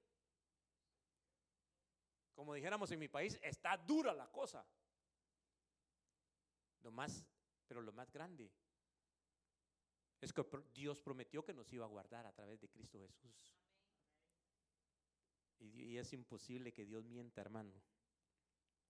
Como 2.35 2.55
dijéramos 2.55 2.91
en 2.91 3.01
mi 3.01 3.09
país, 3.09 3.39
está 3.43 3.77
dura 3.77 4.15
la 4.15 4.33
cosa. 4.33 4.67
Lo 6.81 6.91
más, 6.91 7.27
pero 7.67 7.83
lo 7.83 7.93
más 7.93 8.11
grande 8.11 8.51
es 10.19 10.33
que 10.33 10.43
Dios 10.73 11.03
prometió 11.03 11.45
que 11.45 11.53
nos 11.53 11.71
iba 11.75 11.85
a 11.85 11.89
guardar 11.89 12.25
a 12.25 12.33
través 12.33 12.59
de 12.59 12.71
Cristo 12.71 12.99
Jesús. 12.99 13.55
Y, 15.59 15.97
es 15.97 16.13
imposible 16.13 16.73
que 16.73 16.85
Dios 16.85 17.05
mienta, 17.05 17.41
hermano. 17.41 17.73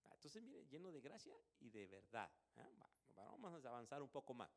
Ah, 0.04 0.10
entonces, 0.14 0.42
mire, 0.42 0.66
lleno 0.66 0.92
de 0.92 1.00
gracia 1.00 1.34
y 1.60 1.70
de 1.70 1.86
verdad. 1.86 2.30
¿eh? 2.56 2.76
Vamos 3.14 3.64
a 3.64 3.68
avanzar 3.68 4.02
un 4.02 4.10
poco 4.10 4.34
más. 4.34 4.50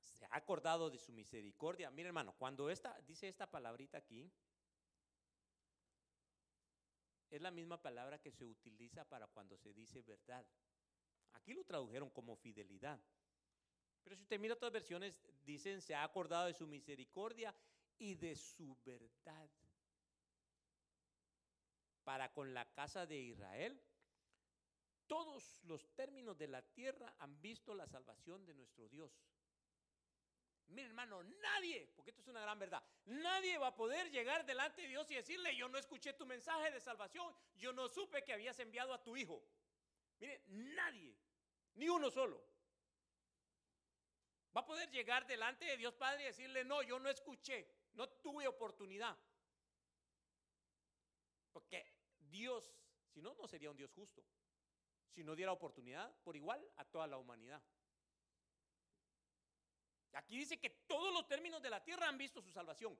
Se 0.00 0.24
ha 0.24 0.36
acordado 0.36 0.90
de 0.90 0.98
su 0.98 1.12
misericordia. 1.12 1.90
Mire, 1.90 2.08
hermano, 2.08 2.34
cuando 2.38 2.70
esta, 2.70 2.98
dice 3.02 3.28
esta 3.28 3.50
palabrita 3.50 3.98
aquí, 3.98 4.32
es 7.30 7.42
la 7.42 7.50
misma 7.50 7.80
palabra 7.80 8.18
que 8.18 8.32
se 8.32 8.44
utiliza 8.44 9.04
para 9.04 9.26
cuando 9.26 9.56
se 9.56 9.74
dice 9.74 10.02
verdad. 10.02 10.46
Aquí 11.32 11.52
lo 11.52 11.64
tradujeron 11.64 12.10
como 12.10 12.36
fidelidad. 12.36 12.98
Pero 14.02 14.16
si 14.16 14.22
usted 14.22 14.40
mira 14.40 14.54
otras 14.54 14.72
versiones, 14.72 15.14
dicen, 15.44 15.82
se 15.82 15.94
ha 15.94 16.02
acordado 16.02 16.46
de 16.46 16.54
su 16.54 16.66
misericordia 16.66 17.54
y 17.98 18.14
de 18.14 18.36
su 18.36 18.76
verdad 18.84 19.50
para 22.04 22.32
con 22.32 22.54
la 22.54 22.64
casa 22.72 23.04
de 23.04 23.18
Israel. 23.18 23.78
Todos 25.06 25.62
los 25.64 25.94
términos 25.94 26.38
de 26.38 26.48
la 26.48 26.62
tierra 26.62 27.14
han 27.18 27.40
visto 27.40 27.74
la 27.74 27.86
salvación 27.86 28.46
de 28.46 28.54
nuestro 28.54 28.88
Dios. 28.88 29.12
Mire 30.68 30.88
hermano, 30.88 31.22
nadie, 31.22 31.86
porque 31.94 32.10
esto 32.10 32.22
es 32.22 32.28
una 32.28 32.40
gran 32.40 32.58
verdad, 32.58 32.82
nadie 33.06 33.56
va 33.58 33.68
a 33.68 33.76
poder 33.76 34.10
llegar 34.10 34.44
delante 34.44 34.82
de 34.82 34.88
Dios 34.88 35.10
y 35.10 35.14
decirle, 35.14 35.56
yo 35.56 35.68
no 35.68 35.78
escuché 35.78 36.12
tu 36.12 36.26
mensaje 36.26 36.70
de 36.70 36.80
salvación, 36.80 37.34
yo 37.56 37.72
no 37.72 37.88
supe 37.88 38.22
que 38.22 38.32
habías 38.32 38.58
enviado 38.58 38.92
a 38.92 39.02
tu 39.02 39.16
hijo. 39.16 39.42
Mire, 40.18 40.42
nadie, 40.46 41.14
ni 41.74 41.88
uno 41.88 42.10
solo, 42.10 42.42
va 44.56 44.62
a 44.62 44.66
poder 44.66 44.90
llegar 44.90 45.26
delante 45.26 45.64
de 45.64 45.76
Dios 45.76 45.94
Padre 45.94 46.22
y 46.22 46.26
decirle, 46.26 46.64
no, 46.64 46.82
yo 46.82 46.98
no 46.98 47.08
escuché, 47.08 47.66
no 47.98 48.08
tuve 48.08 48.46
oportunidad. 48.46 49.18
Porque 51.52 51.84
Dios, 52.20 52.72
si 53.08 53.20
no, 53.20 53.34
no 53.34 53.48
sería 53.48 53.72
un 53.72 53.76
Dios 53.76 53.92
justo, 53.92 54.24
si 55.10 55.24
no 55.24 55.34
diera 55.34 55.50
oportunidad 55.50 56.14
por 56.22 56.36
igual 56.36 56.64
a 56.76 56.84
toda 56.84 57.08
la 57.08 57.18
humanidad. 57.18 57.60
Aquí 60.12 60.38
dice 60.38 60.60
que 60.60 60.70
todos 60.70 61.12
los 61.12 61.26
términos 61.26 61.60
de 61.60 61.70
la 61.70 61.82
tierra 61.82 62.08
han 62.08 62.16
visto 62.16 62.40
su 62.40 62.52
salvación. 62.52 62.96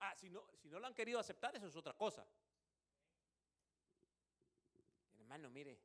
Ah, 0.00 0.14
si 0.14 0.28
no, 0.28 0.46
si 0.58 0.68
no 0.68 0.78
lo 0.78 0.86
han 0.86 0.94
querido 0.94 1.18
aceptar, 1.18 1.56
eso 1.56 1.66
es 1.66 1.76
otra 1.76 1.94
cosa. 1.94 2.26
Hermano, 5.16 5.48
mire, 5.48 5.80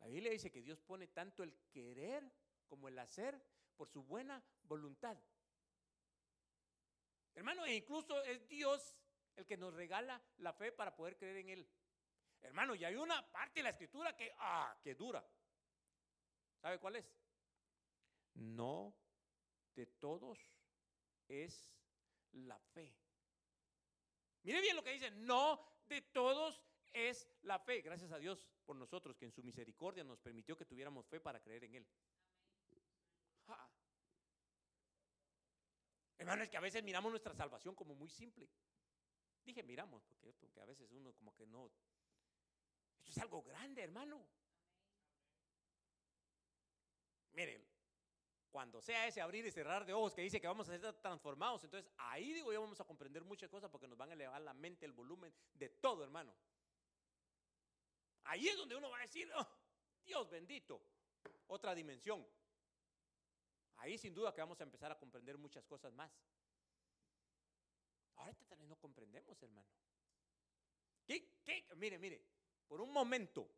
la 0.00 0.06
Biblia 0.06 0.30
dice 0.30 0.50
que 0.50 0.60
Dios 0.60 0.80
pone 0.80 1.06
tanto 1.08 1.42
el 1.42 1.54
querer 1.70 2.30
como 2.68 2.88
el 2.88 2.98
hacer 2.98 3.42
por 3.74 3.88
su 3.88 4.02
buena 4.02 4.42
voluntad. 4.64 5.18
Hermano, 7.40 7.64
e 7.64 7.74
incluso 7.74 8.22
es 8.24 8.46
Dios 8.48 8.94
el 9.34 9.46
que 9.46 9.56
nos 9.56 9.72
regala 9.72 10.22
la 10.40 10.52
fe 10.52 10.72
para 10.72 10.94
poder 10.94 11.16
creer 11.16 11.38
en 11.38 11.48
Él. 11.48 11.70
Hermano, 12.42 12.74
y 12.74 12.84
hay 12.84 12.96
una 12.96 13.32
parte 13.32 13.60
de 13.60 13.62
la 13.62 13.70
escritura 13.70 14.14
que, 14.14 14.30
ah, 14.40 14.78
que 14.82 14.94
dura. 14.94 15.26
¿Sabe 16.60 16.78
cuál 16.78 16.96
es? 16.96 17.10
No 18.34 18.94
de 19.74 19.86
todos 19.86 20.38
es 21.28 21.74
la 22.32 22.58
fe. 22.58 22.94
Mire 24.42 24.60
bien 24.60 24.76
lo 24.76 24.84
que 24.84 24.92
dice, 24.92 25.10
no 25.10 25.66
de 25.88 26.02
todos 26.02 26.62
es 26.92 27.26
la 27.40 27.58
fe. 27.58 27.80
Gracias 27.80 28.12
a 28.12 28.18
Dios 28.18 28.46
por 28.66 28.76
nosotros 28.76 29.16
que 29.16 29.24
en 29.24 29.32
su 29.32 29.42
misericordia 29.42 30.04
nos 30.04 30.20
permitió 30.20 30.58
que 30.58 30.66
tuviéramos 30.66 31.06
fe 31.06 31.20
para 31.20 31.40
creer 31.40 31.64
en 31.64 31.76
Él. 31.76 31.88
Hermano, 36.20 36.42
es 36.42 36.50
que 36.50 36.58
a 36.58 36.60
veces 36.60 36.84
miramos 36.84 37.10
nuestra 37.10 37.34
salvación 37.34 37.74
como 37.74 37.94
muy 37.94 38.10
simple. 38.10 38.46
Dije 39.42 39.62
miramos, 39.62 40.02
porque, 40.04 40.34
porque 40.34 40.60
a 40.60 40.66
veces 40.66 40.92
uno 40.92 41.14
como 41.14 41.34
que 41.34 41.46
no... 41.46 41.72
Esto 42.98 43.10
es 43.10 43.18
algo 43.18 43.42
grande, 43.42 43.82
hermano. 43.82 44.22
Miren, 47.32 47.66
cuando 48.50 48.82
sea 48.82 49.06
ese 49.06 49.22
abrir 49.22 49.46
y 49.46 49.50
cerrar 49.50 49.86
de 49.86 49.94
ojos 49.94 50.12
que 50.12 50.20
dice 50.20 50.42
que 50.42 50.46
vamos 50.46 50.68
a 50.68 50.78
ser 50.78 50.92
transformados, 51.00 51.64
entonces 51.64 51.90
ahí 51.96 52.34
digo 52.34 52.52
yo 52.52 52.60
vamos 52.60 52.78
a 52.82 52.84
comprender 52.84 53.24
muchas 53.24 53.48
cosas 53.48 53.70
porque 53.70 53.88
nos 53.88 53.96
van 53.96 54.10
a 54.10 54.12
elevar 54.12 54.42
la 54.42 54.52
mente, 54.52 54.84
el 54.84 54.92
volumen 54.92 55.32
de 55.54 55.70
todo, 55.70 56.04
hermano. 56.04 56.34
Ahí 58.24 58.46
es 58.46 58.58
donde 58.58 58.76
uno 58.76 58.90
va 58.90 58.98
a 58.98 59.02
decir, 59.02 59.26
oh, 59.34 59.48
Dios 60.04 60.28
bendito, 60.28 60.82
otra 61.46 61.74
dimensión. 61.74 62.26
Ahí 63.80 63.96
sin 63.98 64.14
duda 64.14 64.32
que 64.34 64.40
vamos 64.40 64.60
a 64.60 64.64
empezar 64.64 64.92
a 64.92 64.98
comprender 64.98 65.38
muchas 65.38 65.64
cosas 65.64 65.92
más. 65.92 66.12
Ahorita 68.16 68.44
también 68.44 68.68
no 68.68 68.76
comprendemos, 68.76 69.42
hermano. 69.42 69.68
¿Qué, 71.06 71.40
qué? 71.42 71.66
Mire, 71.76 71.98
mire, 71.98 72.22
por 72.68 72.80
un 72.82 72.92
momento, 72.92 73.50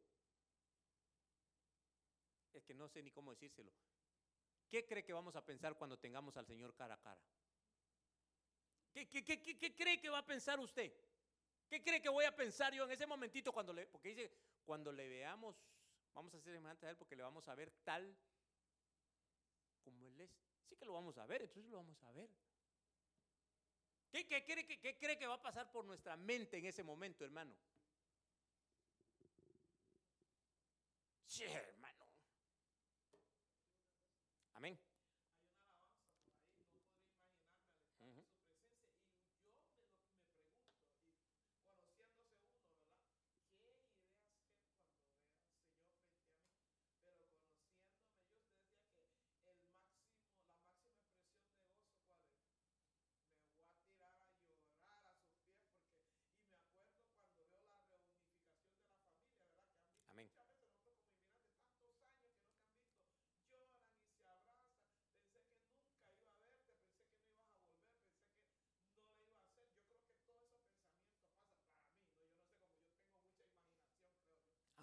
es 2.52 2.64
que 2.64 2.72
no 2.72 2.88
sé 2.88 3.02
ni 3.02 3.10
cómo 3.10 3.32
decírselo. 3.32 3.72
¿Qué 4.68 4.86
cree 4.86 5.04
que 5.04 5.12
vamos 5.12 5.34
a 5.34 5.44
pensar 5.44 5.76
cuando 5.76 5.98
tengamos 5.98 6.36
al 6.36 6.46
Señor 6.46 6.74
cara 6.74 6.94
a 6.94 7.00
cara? 7.00 7.20
¿Qué, 8.92 9.08
qué, 9.08 9.74
cree 9.74 10.00
que 10.00 10.08
va 10.08 10.18
a 10.18 10.26
pensar 10.26 10.60
usted? 10.60 10.92
¿Qué 11.68 11.82
cree 11.82 12.00
que 12.00 12.08
voy 12.08 12.24
a 12.26 12.36
pensar 12.36 12.72
yo 12.72 12.84
en 12.84 12.92
ese 12.92 13.06
momentito 13.06 13.52
cuando 13.52 13.72
le, 13.72 13.86
porque 13.86 14.10
dice, 14.10 14.32
cuando 14.64 14.92
le 14.92 15.08
veamos, 15.08 15.56
vamos 16.14 16.32
a 16.34 16.40
ser 16.40 16.54
semejantes 16.54 16.86
a 16.86 16.90
Él 16.90 16.96
porque 16.96 17.16
le 17.16 17.22
vamos 17.22 17.48
a 17.48 17.54
ver 17.54 17.72
tal 17.82 18.16
como 19.82 20.06
Él 20.06 20.20
es. 20.20 20.30
Sí 20.68 20.76
que 20.76 20.84
lo 20.84 20.92
vamos 20.94 21.18
a 21.18 21.26
ver, 21.26 21.42
entonces 21.42 21.70
lo 21.70 21.76
vamos 21.76 22.02
a 22.04 22.12
ver. 22.12 22.30
¿Qué, 24.10 24.26
cree, 25.00 25.18
que 25.18 25.26
va 25.26 25.34
a 25.34 25.42
pasar 25.42 25.70
por 25.72 25.84
nuestra 25.86 26.16
mente 26.16 26.58
en 26.58 26.66
ese 26.66 26.82
momento, 26.82 27.24
hermano? 27.24 27.54
Sí, 31.26 31.44
Amén. 34.54 34.78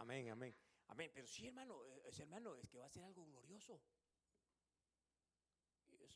Amén, 0.10 0.26
amén. 0.32 0.56
Amén. 0.88 1.12
Pero 1.14 1.28
sí, 1.28 1.46
hermano, 1.46 1.86
eh, 1.86 2.02
ese 2.08 2.24
hermano 2.24 2.56
es 2.56 2.68
que 2.68 2.80
va 2.80 2.88
a 2.88 2.90
ser 2.90 3.04
algo 3.04 3.24
glorioso. 3.28 3.80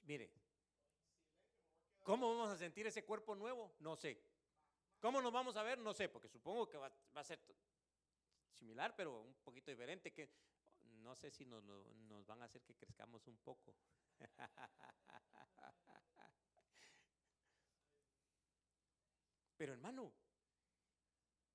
mire, 0.05 0.31
¿cómo 2.01 2.27
vamos 2.35 2.49
a 2.49 2.57
sentir 2.57 2.87
ese 2.87 3.05
cuerpo 3.05 3.35
nuevo? 3.35 3.75
No 3.81 3.95
sé. 3.95 4.19
¿Cómo 4.99 5.21
nos 5.21 5.31
vamos 5.31 5.55
a 5.57 5.61
ver? 5.61 5.77
No 5.77 5.93
sé, 5.93 6.09
porque 6.09 6.27
supongo 6.27 6.67
que 6.67 6.79
va, 6.79 6.91
a 7.13 7.23
ser 7.23 7.39
similar, 8.51 8.95
pero 8.95 9.21
un 9.21 9.35
poquito 9.43 9.69
diferente, 9.69 10.11
que 10.11 10.27
no 11.03 11.13
sé 11.15 11.29
si 11.29 11.45
nos 11.45 12.25
van 12.25 12.41
a 12.41 12.45
hacer 12.45 12.63
que 12.63 12.73
crezcamos 12.73 13.27
un 13.27 13.37
poco. 13.37 13.75
Pero 19.55 19.73
hermano, 19.73 20.11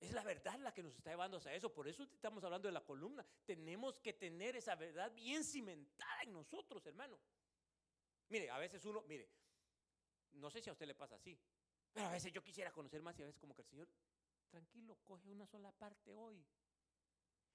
es 0.01 0.13
la 0.13 0.23
verdad 0.23 0.59
la 0.61 0.73
que 0.73 0.83
nos 0.83 0.95
está 0.95 1.11
llevando 1.11 1.41
a 1.45 1.53
eso. 1.53 1.73
Por 1.73 1.89
eso 1.89 2.05
estamos 2.05 2.45
hablando 2.45 2.69
de 2.69 2.73
la 2.73 2.85
columna. 2.85 3.27
Tenemos 3.45 3.99
que 3.99 4.13
tener 4.13 4.57
esa 4.57 4.75
verdad 4.77 5.13
bien 5.13 5.43
cimentada 5.45 6.23
en 6.23 6.33
nosotros, 6.33 6.85
hermano. 6.87 7.19
Mire, 8.29 8.51
a 8.51 8.59
veces 8.59 8.85
uno, 8.85 9.03
mire, 9.03 9.29
no 10.33 10.51
sé 10.51 10.61
si 10.61 10.69
a 10.69 10.73
usted 10.73 10.87
le 10.87 10.95
pasa 10.95 11.17
así, 11.17 11.39
pero 11.93 12.07
a 12.07 12.13
veces 12.13 12.33
yo 12.33 12.45
quisiera 12.45 12.73
conocer 12.73 13.03
más 13.03 13.19
y 13.19 13.23
a 13.23 13.27
veces 13.27 13.41
como 13.41 13.55
que 13.55 13.63
el 13.63 13.69
Señor, 13.69 13.89
tranquilo, 14.51 14.99
coge 15.05 15.31
una 15.31 15.47
sola 15.47 15.73
parte 15.73 16.15
hoy. 16.15 16.47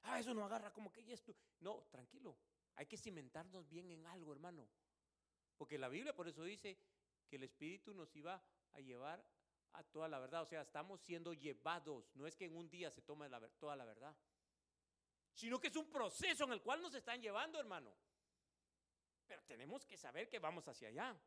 Ah, 0.04 0.20
eso 0.20 0.34
no 0.34 0.44
agarra 0.44 0.74
como 0.74 0.92
que 0.92 1.04
ya 1.04 1.14
esto. 1.14 1.34
No, 1.62 1.86
tranquilo. 1.90 2.38
Hay 2.76 2.88
que 2.88 2.98
cimentarnos 2.98 3.70
bien 3.70 3.90
en 3.92 4.06
algo, 4.06 4.34
hermano. 4.34 4.68
Porque 5.58 5.78
la 5.78 5.88
Biblia 5.88 6.16
por 6.16 6.28
eso 6.28 6.44
dice 6.44 6.78
que 7.30 7.38
el 7.38 7.44
Espíritu 7.44 7.94
nos 7.94 8.14
iba 8.16 8.44
a 8.74 8.80
llevar 8.82 9.24
a 9.74 9.84
toda 9.84 10.08
la 10.08 10.20
verdad. 10.20 10.42
O 10.42 10.46
sea, 10.46 10.62
estamos 10.62 11.02
siendo 11.02 11.34
llevados. 11.34 12.16
No 12.16 12.28
es 12.28 12.36
que 12.36 12.46
en 12.46 12.56
un 12.56 12.70
día 12.70 12.90
se 12.92 13.02
tome 13.02 13.30
toda 13.60 13.76
la 13.76 13.86
verdad. 13.86 14.16
Sino 15.34 15.60
que 15.60 15.68
es 15.68 15.76
un 15.76 15.90
proceso 15.90 16.44
en 16.44 16.54
el 16.54 16.62
cual 16.62 16.82
nos 16.82 16.94
están 16.94 17.22
llevando, 17.22 17.60
hermano. 17.60 17.94
Pero 19.26 19.44
tenemos 19.44 19.86
que 19.86 19.98
saber 19.98 20.30
que 20.30 20.40
vamos 20.40 20.68
hacia 20.68 20.90
allá. 20.90 21.18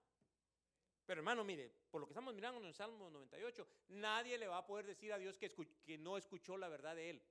Pero 1.05 1.21
hermano, 1.21 1.45
mire, 1.45 1.73
por 1.91 2.01
lo 2.01 2.07
que 2.07 2.13
estamos 2.13 2.35
mirando 2.35 2.61
en 2.61 2.67
el 2.67 2.75
Salmo 2.75 3.09
98, 3.11 3.67
nadie 3.89 4.39
le 4.39 4.49
va 4.49 4.59
a 4.59 4.67
poder 4.67 4.87
decir 4.87 5.13
a 5.13 5.19
Dios 5.19 5.39
que, 5.39 5.51
que 5.85 5.99
no 5.99 6.17
escuchó 6.17 6.57
la 6.57 6.69
verdad 6.69 6.97
de 6.97 7.11
Él. 7.11 7.23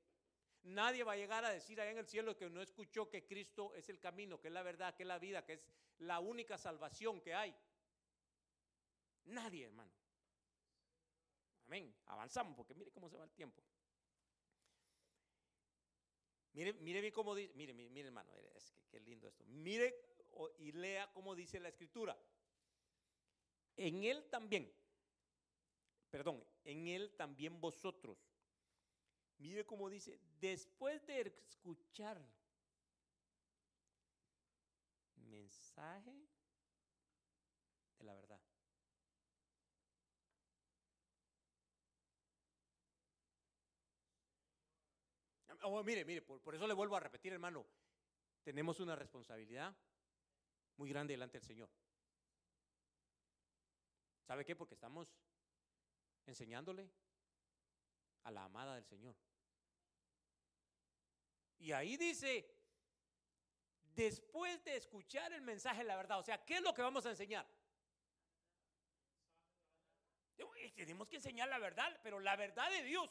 Nadie 0.63 1.03
va 1.03 1.13
a 1.13 1.17
llegar 1.17 1.45
a 1.45 1.49
decir 1.49 1.79
allá 1.79 1.91
en 1.91 1.97
el 1.97 2.07
cielo 2.07 2.35
que 2.35 2.49
no 2.49 2.61
escuchó 2.61 3.09
que 3.09 3.25
Cristo 3.25 3.73
es 3.75 3.89
el 3.89 3.99
camino, 3.99 4.39
que 4.39 4.47
es 4.47 4.53
la 4.53 4.63
verdad, 4.63 4.95
que 4.95 5.03
es 5.03 5.07
la 5.07 5.19
vida, 5.19 5.45
que 5.45 5.53
es 5.53 5.65
la 5.99 6.19
única 6.19 6.57
salvación 6.57 7.21
que 7.21 7.35
hay. 7.35 7.55
Nadie, 9.25 9.65
hermano. 9.65 9.91
Amén. 11.65 11.95
Avanzamos 12.05 12.55
porque 12.55 12.73
mire 12.73 12.91
cómo 12.91 13.09
se 13.09 13.17
va 13.17 13.25
el 13.25 13.31
tiempo. 13.31 13.63
Mire, 16.53 16.73
mire 16.73 17.01
bien 17.01 17.13
cómo 17.13 17.35
dice, 17.35 17.53
mire, 17.55 17.73
mire, 17.73 18.07
hermano, 18.07 18.31
es 18.55 18.71
que 18.71 18.83
qué 18.87 18.99
lindo 19.01 19.27
esto. 19.27 19.43
Mire 19.45 19.93
y 20.59 20.71
lea 20.71 21.11
cómo 21.13 21.35
dice 21.35 21.59
la 21.59 21.69
escritura. 21.69 22.17
En 23.75 24.03
él 24.05 24.29
también, 24.29 24.71
perdón, 26.09 26.41
en 26.63 26.87
él 26.87 27.13
también 27.17 27.59
vosotros 27.59 28.17
Mire 29.37 29.65
cómo 29.65 29.89
dice, 29.89 30.19
después 30.39 31.05
de 31.07 31.21
escuchar 31.21 32.21
mensaje 35.15 36.13
de 37.97 38.05
la 38.05 38.15
verdad. 38.15 38.39
Oh, 45.67 45.83
mire, 45.83 46.05
mire, 46.05 46.21
por, 46.21 46.39
por, 46.41 46.53
eso 46.53 46.67
le 46.67 46.75
vuelvo 46.75 46.95
a 46.95 46.99
repetir, 46.99 47.33
hermano, 47.33 47.65
tenemos 48.43 48.79
una 48.79 48.95
responsabilidad 48.95 49.75
muy 50.77 50.89
grande 50.89 51.13
delante 51.13 51.39
del 51.39 51.47
Señor. 51.47 51.69
¿Sabe 54.27 54.45
qué? 54.45 54.55
Porque 54.55 54.75
estamos 54.75 55.07
enseñándole 56.27 56.87
a 58.23 58.31
la 58.31 58.43
amada 58.43 58.75
del 58.75 58.85
Señor. 58.85 59.15
Y 61.57 61.71
ahí 61.71 61.97
dice, 61.97 62.47
después 63.95 64.63
de 64.65 64.75
escuchar 64.75 65.33
el 65.33 65.41
mensaje 65.41 65.79
de 65.79 65.85
la 65.85 65.95
verdad, 65.95 66.19
o 66.19 66.23
sea, 66.23 66.45
¿qué 66.45 66.57
es 66.57 66.61
lo 66.61 66.75
que 66.75 66.83
vamos 66.83 67.05
a 67.07 67.09
enseñar? 67.09 67.47
Tenemos 70.75 71.07
que 71.07 71.15
enseñar 71.15 71.47
la 71.47 71.57
verdad, 71.57 71.99
pero 72.03 72.19
la 72.19 72.35
verdad 72.35 72.69
de 72.69 72.83
Dios. 72.83 73.09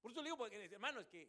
Por 0.00 0.12
eso 0.12 0.22
digo, 0.22 0.36
porque, 0.36 0.64
hermano, 0.64 1.00
es 1.00 1.08
que 1.08 1.28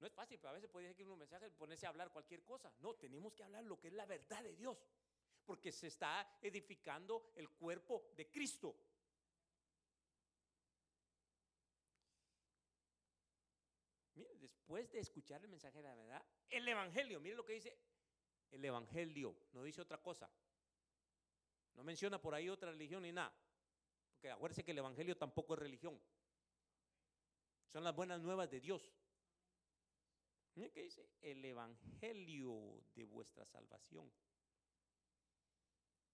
no 0.00 0.06
es 0.06 0.12
fácil, 0.12 0.38
pero 0.38 0.50
a 0.50 0.54
veces 0.54 0.68
puede 0.70 0.86
ser 0.86 0.96
que 0.96 1.04
un 1.04 1.18
mensaje 1.18 1.50
ponerse 1.50 1.86
a 1.86 1.90
hablar 1.90 2.10
cualquier 2.10 2.42
cosa. 2.44 2.72
No, 2.80 2.94
tenemos 2.94 3.32
que 3.32 3.42
hablar 3.42 3.64
lo 3.64 3.78
que 3.78 3.88
es 3.88 3.94
la 3.94 4.06
verdad 4.06 4.42
de 4.42 4.54
Dios, 4.54 4.76
porque 5.44 5.72
se 5.72 5.88
está 5.88 6.38
edificando 6.40 7.32
el 7.36 7.50
cuerpo 7.50 8.10
de 8.16 8.30
Cristo. 8.30 8.76
después 14.40 14.90
de 14.92 15.00
escuchar 15.00 15.40
el 15.42 15.48
mensaje 15.48 15.78
de 15.78 15.84
la 15.84 15.94
verdad, 15.94 16.24
el 16.50 16.66
Evangelio, 16.68 17.20
mire 17.20 17.36
lo 17.36 17.44
que 17.44 17.54
dice 17.54 17.78
el 18.50 18.64
Evangelio, 18.64 19.36
no 19.52 19.62
dice 19.62 19.80
otra 19.80 19.98
cosa. 19.98 20.30
No 21.74 21.82
menciona 21.82 22.20
por 22.20 22.34
ahí 22.34 22.48
otra 22.48 22.70
religión 22.70 23.02
ni 23.02 23.12
nada. 23.12 23.34
Porque 24.10 24.30
acuérdense 24.30 24.64
que 24.64 24.70
el 24.70 24.78
Evangelio 24.78 25.16
tampoco 25.16 25.54
es 25.54 25.60
religión. 25.60 26.00
Son 27.74 27.82
las 27.82 27.96
buenas 27.96 28.20
nuevas 28.20 28.48
de 28.48 28.60
Dios. 28.60 28.88
Mire 30.54 30.70
qué 30.70 30.84
dice 30.84 31.10
el 31.20 31.44
Evangelio 31.44 32.80
de 32.94 33.04
vuestra 33.04 33.44
salvación. 33.44 34.08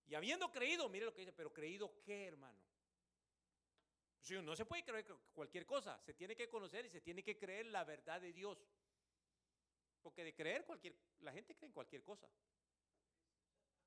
Y 0.06 0.14
habiendo 0.14 0.50
creído, 0.50 0.88
mire 0.88 1.04
lo 1.04 1.12
que 1.12 1.20
dice, 1.20 1.34
pero 1.34 1.52
creído 1.52 2.00
qué, 2.02 2.24
hermano 2.28 2.58
no 4.42 4.54
se 4.54 4.64
puede 4.64 4.84
creer 4.84 5.06
cualquier 5.32 5.66
cosa, 5.66 6.00
se 6.02 6.14
tiene 6.14 6.36
que 6.36 6.48
conocer 6.48 6.86
y 6.86 6.90
se 6.90 7.00
tiene 7.00 7.22
que 7.22 7.36
creer 7.36 7.66
la 7.66 7.84
verdad 7.84 8.20
de 8.20 8.32
Dios. 8.32 8.58
Porque 10.00 10.24
de 10.24 10.34
creer 10.34 10.64
cualquier, 10.64 10.96
la 11.20 11.32
gente 11.32 11.54
cree 11.54 11.66
en 11.66 11.72
cualquier 11.72 12.02
cosa. 12.02 12.30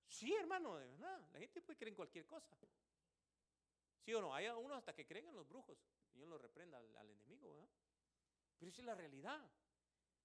Sí, 0.05 0.33
hermano, 0.33 0.75
de 0.75 0.85
verdad, 0.85 1.27
la 1.31 1.39
gente 1.39 1.61
puede 1.61 1.77
creer 1.77 1.89
en 1.89 1.95
cualquier 1.95 2.27
cosa. 2.27 2.55
¿Sí 4.01 4.13
o 4.13 4.21
no? 4.21 4.35
Hay 4.35 4.47
unos 4.47 4.77
hasta 4.77 4.93
que 4.93 5.07
creen 5.07 5.27
en 5.27 5.35
los 5.35 5.47
brujos. 5.47 5.79
Dios 6.13 6.27
lo 6.27 6.37
reprenda 6.37 6.77
al, 6.77 7.09
enemigo. 7.09 7.69
Pero 8.57 8.69
esa 8.69 8.81
es 8.81 8.85
la 8.85 8.95
realidad. 8.95 9.51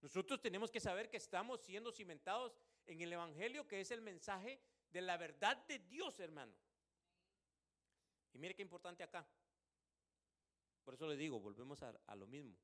Nosotros 0.00 0.40
tenemos 0.40 0.70
que 0.70 0.80
saber 0.80 1.10
que 1.10 1.16
estamos 1.16 1.60
siendo 1.60 1.90
cimentados 1.90 2.56
en 2.86 3.00
el 3.00 3.12
Evangelio, 3.12 3.66
que 3.66 3.80
es 3.80 3.90
el 3.90 4.00
mensaje 4.00 4.60
de 4.90 5.00
la 5.00 5.16
verdad 5.16 5.56
de 5.66 5.78
Dios, 5.80 6.20
hermano. 6.20 6.54
Y 8.32 8.38
mire 8.38 8.54
qué 8.54 8.62
importante 8.62 9.02
acá. 9.02 9.26
Por 10.84 10.94
eso 10.94 11.06
le 11.06 11.16
digo, 11.16 11.40
volvemos 11.40 11.82
a, 11.82 12.14
lo 12.14 12.26
mismo. 12.26 12.56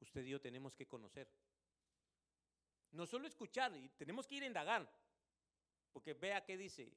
Usted 0.00 0.24
y 0.24 0.30
yo 0.30 0.40
tenemos 0.40 0.74
que 0.74 0.86
conocer. 0.86 1.30
No 2.92 3.06
solo 3.06 3.26
escuchar, 3.26 3.76
y 3.76 3.88
tenemos 3.90 4.26
que 4.26 4.36
ir 4.36 4.44
a 4.44 4.46
indagar. 4.46 4.90
Porque 5.92 6.14
vea 6.14 6.44
qué 6.44 6.56
dice. 6.56 6.96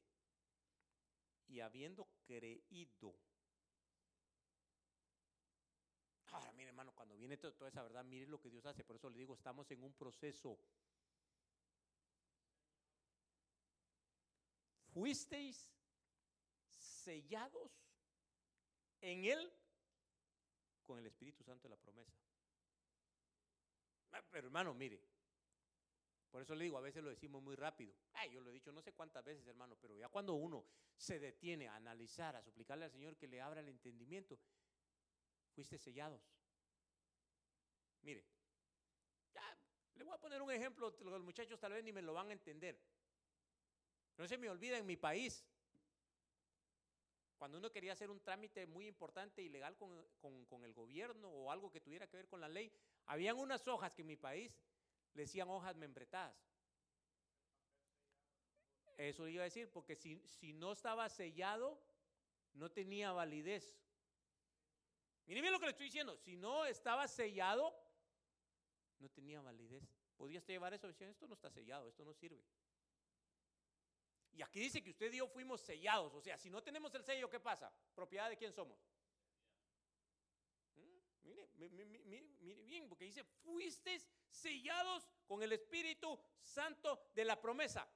Y 1.47 1.59
habiendo 1.59 2.07
creído. 2.25 3.15
Ahora, 6.31 6.51
mire, 6.53 6.69
hermano, 6.69 6.93
cuando 6.93 7.15
viene 7.15 7.37
toda 7.37 7.67
esa 7.67 7.83
verdad, 7.83 8.03
mire 8.05 8.25
lo 8.25 8.39
que 8.39 8.49
Dios 8.49 8.65
hace. 8.65 8.83
Por 8.83 8.95
eso 8.95 9.09
le 9.09 9.19
digo, 9.19 9.33
estamos 9.33 9.69
en 9.71 9.83
un 9.83 9.93
proceso. 9.93 10.57
Fuisteis 14.93 15.69
sellados 16.69 17.71
en 19.01 19.25
Él 19.25 19.53
con 20.83 20.99
el 20.99 21.05
Espíritu 21.05 21.43
Santo 21.43 21.63
de 21.63 21.75
la 21.75 21.81
promesa. 21.81 22.13
Ah, 24.11 24.21
pero 24.29 24.47
hermano, 24.47 24.73
mire, 24.73 25.01
por 26.29 26.41
eso 26.41 26.55
le 26.55 26.63
digo, 26.63 26.77
a 26.77 26.81
veces 26.81 27.03
lo 27.03 27.09
decimos 27.09 27.41
muy 27.41 27.55
rápido. 27.55 27.93
Ay, 28.13 28.31
yo 28.31 28.41
lo 28.41 28.49
he 28.49 28.53
dicho 28.53 28.71
no 28.71 28.81
sé 28.81 28.93
cuántas 28.93 29.23
veces, 29.23 29.45
hermano, 29.47 29.75
pero 29.81 29.95
ya 29.95 30.07
cuando 30.07 30.33
uno 30.33 30.65
se 30.95 31.19
detiene 31.19 31.67
a 31.67 31.75
analizar, 31.75 32.35
a 32.35 32.41
suplicarle 32.41 32.85
al 32.85 32.91
Señor 32.91 33.17
que 33.17 33.27
le 33.27 33.41
abra 33.41 33.59
el 33.59 33.69
entendimiento, 33.69 34.39
fuiste 35.51 35.77
sellados. 35.77 36.21
Mire, 38.01 38.25
ya, 39.33 39.57
le 39.95 40.03
voy 40.03 40.13
a 40.13 40.17
poner 40.19 40.41
un 40.41 40.51
ejemplo, 40.51 40.95
los 41.01 41.21
muchachos 41.21 41.59
tal 41.59 41.73
vez 41.73 41.83
ni 41.83 41.91
me 41.91 42.01
lo 42.01 42.13
van 42.13 42.29
a 42.29 42.33
entender. 42.33 42.79
No 44.17 44.27
se 44.27 44.37
me 44.37 44.49
olvida 44.49 44.77
en 44.77 44.85
mi 44.85 44.97
país, 44.97 45.45
cuando 47.41 47.57
uno 47.57 47.71
quería 47.71 47.93
hacer 47.93 48.11
un 48.11 48.19
trámite 48.19 48.67
muy 48.67 48.85
importante 48.85 49.41
y 49.41 49.49
legal 49.49 49.75
con, 49.75 50.63
el 50.63 50.73
gobierno 50.73 51.27
o 51.27 51.51
algo 51.51 51.71
que 51.71 51.81
tuviera 51.81 52.05
que 52.05 52.17
ver 52.17 52.27
con 52.27 52.39
la 52.39 52.47
ley, 52.47 52.71
habían 53.07 53.35
unas 53.39 53.67
hojas 53.67 53.95
que 53.95 54.03
en 54.03 54.09
mi 54.09 54.15
país 54.15 54.55
le 55.15 55.23
decían 55.23 55.49
hojas 55.49 55.75
membretadas. 55.75 56.37
Eso 58.95 59.27
iba 59.27 59.41
a 59.41 59.45
decir, 59.45 59.71
porque 59.71 59.95
si, 59.95 60.21
si 60.27 60.53
no 60.53 60.71
estaba 60.71 61.09
sellado, 61.09 61.81
no 62.53 62.69
tenía 62.69 63.11
validez. 63.11 63.75
Miren 65.25 65.43
bien 65.43 65.53
lo 65.53 65.59
que 65.59 65.65
le 65.65 65.71
estoy 65.71 65.85
diciendo. 65.85 66.17
Si 66.17 66.35
no 66.35 66.65
estaba 66.65 67.07
sellado, 67.07 67.73
no 68.99 69.09
tenía 69.09 69.41
validez. 69.41 69.83
¿Podría 70.17 70.39
llevar 70.41 70.73
eso? 70.73 70.87
Decían, 70.87 71.09
esto 71.09 71.27
no 71.27 71.33
está 71.33 71.49
sellado, 71.49 71.87
esto 71.87 72.05
no 72.05 72.13
sirve. 72.13 72.43
Y 74.33 74.41
aquí 74.41 74.59
dice 74.59 74.81
que 74.81 74.91
usted 74.91 75.11
y 75.13 75.17
yo 75.17 75.27
fuimos 75.27 75.61
sellados. 75.61 76.13
O 76.13 76.21
sea, 76.21 76.37
si 76.37 76.49
no 76.49 76.61
tenemos 76.63 76.93
el 76.95 77.03
sello, 77.03 77.29
¿qué 77.29 77.39
pasa? 77.39 77.73
¿Propiedad 77.93 78.29
de 78.29 78.37
quién 78.37 78.53
somos? 78.53 78.79
¿Mm? 80.75 81.27
Mire, 81.27 81.49
mire, 81.57 82.63
bien, 82.63 82.87
porque 82.87 83.05
dice, 83.05 83.23
fuiste 83.23 83.99
sellados 84.29 85.07
con 85.27 85.43
el 85.43 85.51
Espíritu 85.53 86.19
Santo 86.39 87.09
de 87.13 87.25
la 87.25 87.39
promesa. 87.39 87.89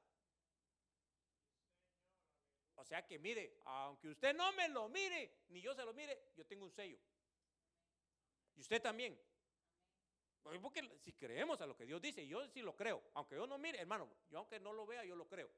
O 2.75 2.83
sea 2.83 3.05
que 3.05 3.17
mire, 3.17 3.57
aunque 3.65 4.09
usted 4.09 4.35
no 4.35 4.51
me 4.53 4.67
lo 4.67 4.89
mire, 4.89 5.45
ni 5.49 5.61
yo 5.61 5.73
se 5.73 5.85
lo 5.85 5.93
mire, 5.93 6.31
yo 6.35 6.45
tengo 6.45 6.65
un 6.65 6.71
sello. 6.71 6.99
Y 8.55 8.61
usted 8.61 8.81
también. 8.81 9.19
Porque 10.41 10.59
si 10.99 11.13
creemos 11.13 11.59
a 11.61 11.65
lo 11.65 11.75
que 11.75 11.85
Dios 11.85 12.01
dice, 12.01 12.25
yo 12.27 12.47
sí 12.47 12.61
lo 12.61 12.75
creo, 12.75 13.01
aunque 13.15 13.35
yo 13.35 13.47
no 13.47 13.57
mire, 13.57 13.79
hermano, 13.79 14.07
yo 14.29 14.37
aunque 14.37 14.59
no 14.59 14.73
lo 14.73 14.85
vea, 14.85 15.03
yo 15.03 15.15
lo 15.15 15.27
creo. 15.27 15.49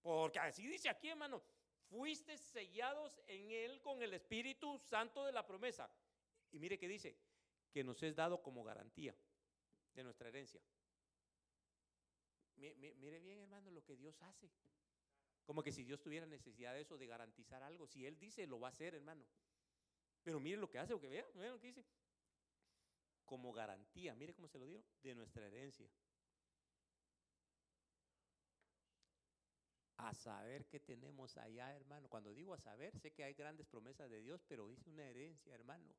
Porque 0.00 0.38
así 0.38 0.66
dice 0.66 0.88
aquí, 0.88 1.08
hermano, 1.08 1.42
fuiste 1.90 2.38
sellados 2.38 3.20
en 3.26 3.50
él 3.50 3.82
con 3.82 4.02
el 4.02 4.14
Espíritu 4.14 4.78
Santo 4.78 5.24
de 5.26 5.32
la 5.32 5.44
promesa. 5.46 5.90
Y 6.52 6.58
mire 6.58 6.78
que 6.78 6.88
dice, 6.88 7.18
que 7.70 7.84
nos 7.84 8.02
es 8.02 8.16
dado 8.16 8.42
como 8.42 8.64
garantía 8.64 9.14
de 9.92 10.02
nuestra 10.02 10.28
herencia. 10.28 10.62
Mire 12.56 13.20
bien, 13.20 13.38
hermano, 13.40 13.70
lo 13.70 13.84
que 13.84 13.96
Dios 13.96 14.22
hace. 14.22 14.50
Como 15.44 15.62
que 15.62 15.70
si 15.70 15.84
Dios 15.84 16.00
tuviera 16.00 16.24
necesidad 16.24 16.72
de 16.72 16.80
eso, 16.80 16.96
de 16.96 17.06
garantizar 17.06 17.62
algo. 17.62 17.86
Si 17.86 18.06
Él 18.06 18.18
dice, 18.18 18.46
lo 18.46 18.58
va 18.58 18.68
a 18.68 18.70
hacer, 18.70 18.94
hermano. 18.94 19.26
Pero 20.26 20.40
mire 20.40 20.56
lo 20.56 20.68
que 20.68 20.80
hace, 20.80 20.92
o 20.92 20.98
que 20.98 21.08
vean, 21.08 21.24
vean 21.34 21.52
lo 21.52 21.60
que 21.60 21.68
dice. 21.68 21.84
Como 23.24 23.52
garantía, 23.52 24.12
mire 24.16 24.34
cómo 24.34 24.48
se 24.48 24.58
lo 24.58 24.66
dieron, 24.66 24.84
de 25.00 25.14
nuestra 25.14 25.46
herencia. 25.46 25.88
A 29.98 30.12
saber 30.14 30.66
qué 30.66 30.80
tenemos 30.80 31.36
allá, 31.36 31.72
hermano. 31.72 32.08
Cuando 32.08 32.34
digo 32.34 32.54
a 32.54 32.58
saber, 32.58 32.98
sé 32.98 33.12
que 33.12 33.22
hay 33.22 33.34
grandes 33.34 33.68
promesas 33.68 34.10
de 34.10 34.20
Dios, 34.20 34.42
pero 34.48 34.66
dice 34.66 34.90
una 34.90 35.04
herencia, 35.04 35.54
hermano. 35.54 35.94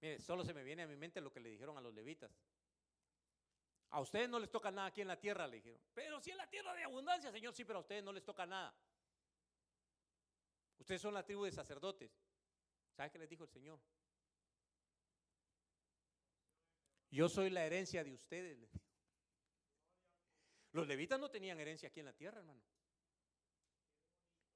Mire, 0.00 0.20
solo 0.20 0.42
se 0.42 0.54
me 0.54 0.64
viene 0.64 0.84
a 0.84 0.86
mi 0.86 0.96
mente 0.96 1.20
lo 1.20 1.30
que 1.30 1.40
le 1.40 1.50
dijeron 1.50 1.76
a 1.76 1.82
los 1.82 1.92
levitas. 1.92 2.32
A 3.90 4.00
ustedes 4.00 4.30
no 4.30 4.38
les 4.38 4.50
toca 4.50 4.70
nada 4.70 4.88
aquí 4.88 5.02
en 5.02 5.08
la 5.08 5.20
tierra, 5.20 5.46
le 5.46 5.56
dijeron. 5.56 5.82
Pero 5.92 6.18
si 6.18 6.30
en 6.30 6.38
la 6.38 6.48
tierra 6.48 6.72
de 6.72 6.84
abundancia, 6.84 7.30
Señor, 7.30 7.52
sí, 7.52 7.66
pero 7.66 7.80
a 7.80 7.82
ustedes 7.82 8.02
no 8.02 8.10
les 8.10 8.24
toca 8.24 8.46
nada. 8.46 8.74
Ustedes 10.80 11.02
son 11.02 11.14
la 11.14 11.24
tribu 11.24 11.44
de 11.44 11.52
sacerdotes. 11.52 12.10
¿Sabe 12.96 13.10
qué 13.10 13.18
les 13.18 13.28
dijo 13.28 13.44
el 13.44 13.50
Señor? 13.50 13.78
Yo 17.10 17.28
soy 17.28 17.50
la 17.50 17.64
herencia 17.64 18.02
de 18.02 18.12
ustedes. 18.12 18.58
Los 20.72 20.86
levitas 20.86 21.20
no 21.20 21.30
tenían 21.30 21.60
herencia 21.60 21.88
aquí 21.88 22.00
en 22.00 22.06
la 22.06 22.12
tierra, 22.12 22.38
hermano. 22.40 22.62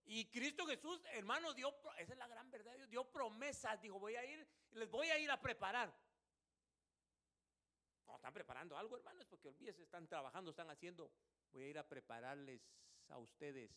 Y 0.06 0.30
Cristo 0.30 0.66
Jesús, 0.66 1.02
hermano, 1.12 1.52
dio, 1.54 1.74
esa 1.98 2.12
es 2.12 2.18
la 2.18 2.28
gran 2.28 2.50
verdad, 2.50 2.76
dio 2.88 3.10
promesas, 3.10 3.80
dijo, 3.80 3.98
voy 3.98 4.16
a 4.16 4.24
ir, 4.24 4.46
les 4.72 4.88
voy 4.90 5.08
a 5.08 5.18
ir 5.18 5.30
a 5.30 5.40
preparar. 5.40 5.94
No 8.06 8.16
están 8.16 8.32
preparando 8.32 8.76
algo, 8.76 8.96
hermanos, 8.96 9.26
porque 9.26 9.48
olvídese, 9.48 9.82
están 9.82 10.06
trabajando, 10.06 10.50
están 10.50 10.70
haciendo. 10.70 11.10
Voy 11.52 11.64
a 11.64 11.68
ir 11.68 11.78
a 11.78 11.88
prepararles 11.88 12.62
a 13.08 13.18
ustedes. 13.18 13.70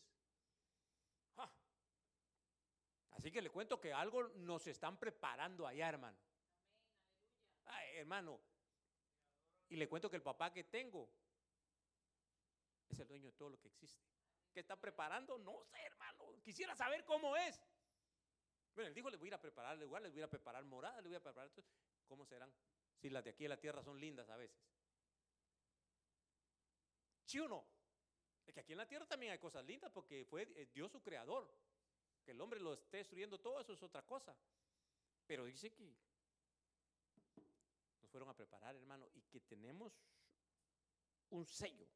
Así 3.18 3.32
que 3.32 3.42
le 3.42 3.50
cuento 3.50 3.80
que 3.80 3.92
algo 3.92 4.28
nos 4.36 4.66
están 4.68 4.96
preparando 4.96 5.66
allá, 5.66 5.88
hermano. 5.88 6.16
Ay, 7.64 7.96
hermano. 7.96 8.40
Y 9.68 9.76
le 9.76 9.88
cuento 9.88 10.08
que 10.08 10.16
el 10.16 10.22
papá 10.22 10.52
que 10.52 10.64
tengo 10.64 11.10
es 12.88 12.98
el 13.00 13.08
dueño 13.08 13.26
de 13.26 13.32
todo 13.32 13.50
lo 13.50 13.58
que 13.58 13.66
existe. 13.66 14.06
¿Qué 14.52 14.60
está 14.60 14.80
preparando? 14.80 15.36
No 15.36 15.64
sé, 15.64 15.78
hermano. 15.84 16.40
Quisiera 16.42 16.76
saber 16.76 17.04
cómo 17.04 17.36
es. 17.36 17.60
Bueno, 18.72 18.88
él 18.88 18.94
dijo, 18.94 19.10
les 19.10 19.18
voy 19.18 19.26
a 19.26 19.30
ir 19.30 19.34
a 19.34 19.40
preparar 19.40 19.76
lugar, 19.76 20.00
les 20.00 20.12
voy 20.12 20.22
a 20.22 20.30
preparar 20.30 20.64
morada, 20.64 21.00
les 21.00 21.08
voy 21.08 21.16
a 21.16 21.22
preparar. 21.22 21.50
¿Cómo 22.06 22.24
serán? 22.24 22.54
Si 22.96 23.10
las 23.10 23.24
de 23.24 23.30
aquí 23.30 23.42
de 23.42 23.48
la 23.48 23.60
tierra 23.60 23.82
son 23.82 23.98
lindas 24.00 24.28
a 24.30 24.36
veces. 24.36 24.64
¿Sí 27.24 27.40
o 27.40 27.48
no? 27.48 27.66
Es 28.46 28.54
que 28.54 28.60
aquí 28.60 28.72
en 28.72 28.78
la 28.78 28.86
tierra 28.86 29.06
también 29.06 29.32
hay 29.32 29.38
cosas 29.38 29.64
lindas 29.64 29.90
porque 29.90 30.24
fue 30.24 30.42
eh, 30.54 30.68
Dios 30.72 30.92
su 30.92 31.02
creador. 31.02 31.52
Que 32.28 32.32
el 32.32 32.42
hombre 32.42 32.60
lo 32.60 32.74
esté 32.74 32.98
destruyendo 32.98 33.40
todo, 33.40 33.58
eso 33.58 33.72
es 33.72 33.82
otra 33.82 34.04
cosa. 34.04 34.36
Pero 35.26 35.46
dice 35.46 35.72
que 35.72 35.96
nos 38.02 38.10
fueron 38.10 38.28
a 38.28 38.36
preparar, 38.36 38.76
hermano, 38.76 39.08
y 39.14 39.22
que 39.22 39.40
tenemos 39.40 39.98
un 41.30 41.46
sello. 41.46 41.88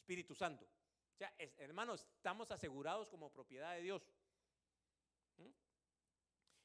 Espíritu 0.00 0.34
Santo. 0.34 0.64
O 0.64 1.16
sea, 1.16 1.32
hermanos, 1.58 2.08
estamos 2.16 2.50
asegurados 2.50 3.08
como 3.08 3.32
propiedad 3.32 3.76
de 3.76 3.82
Dios. 3.82 4.02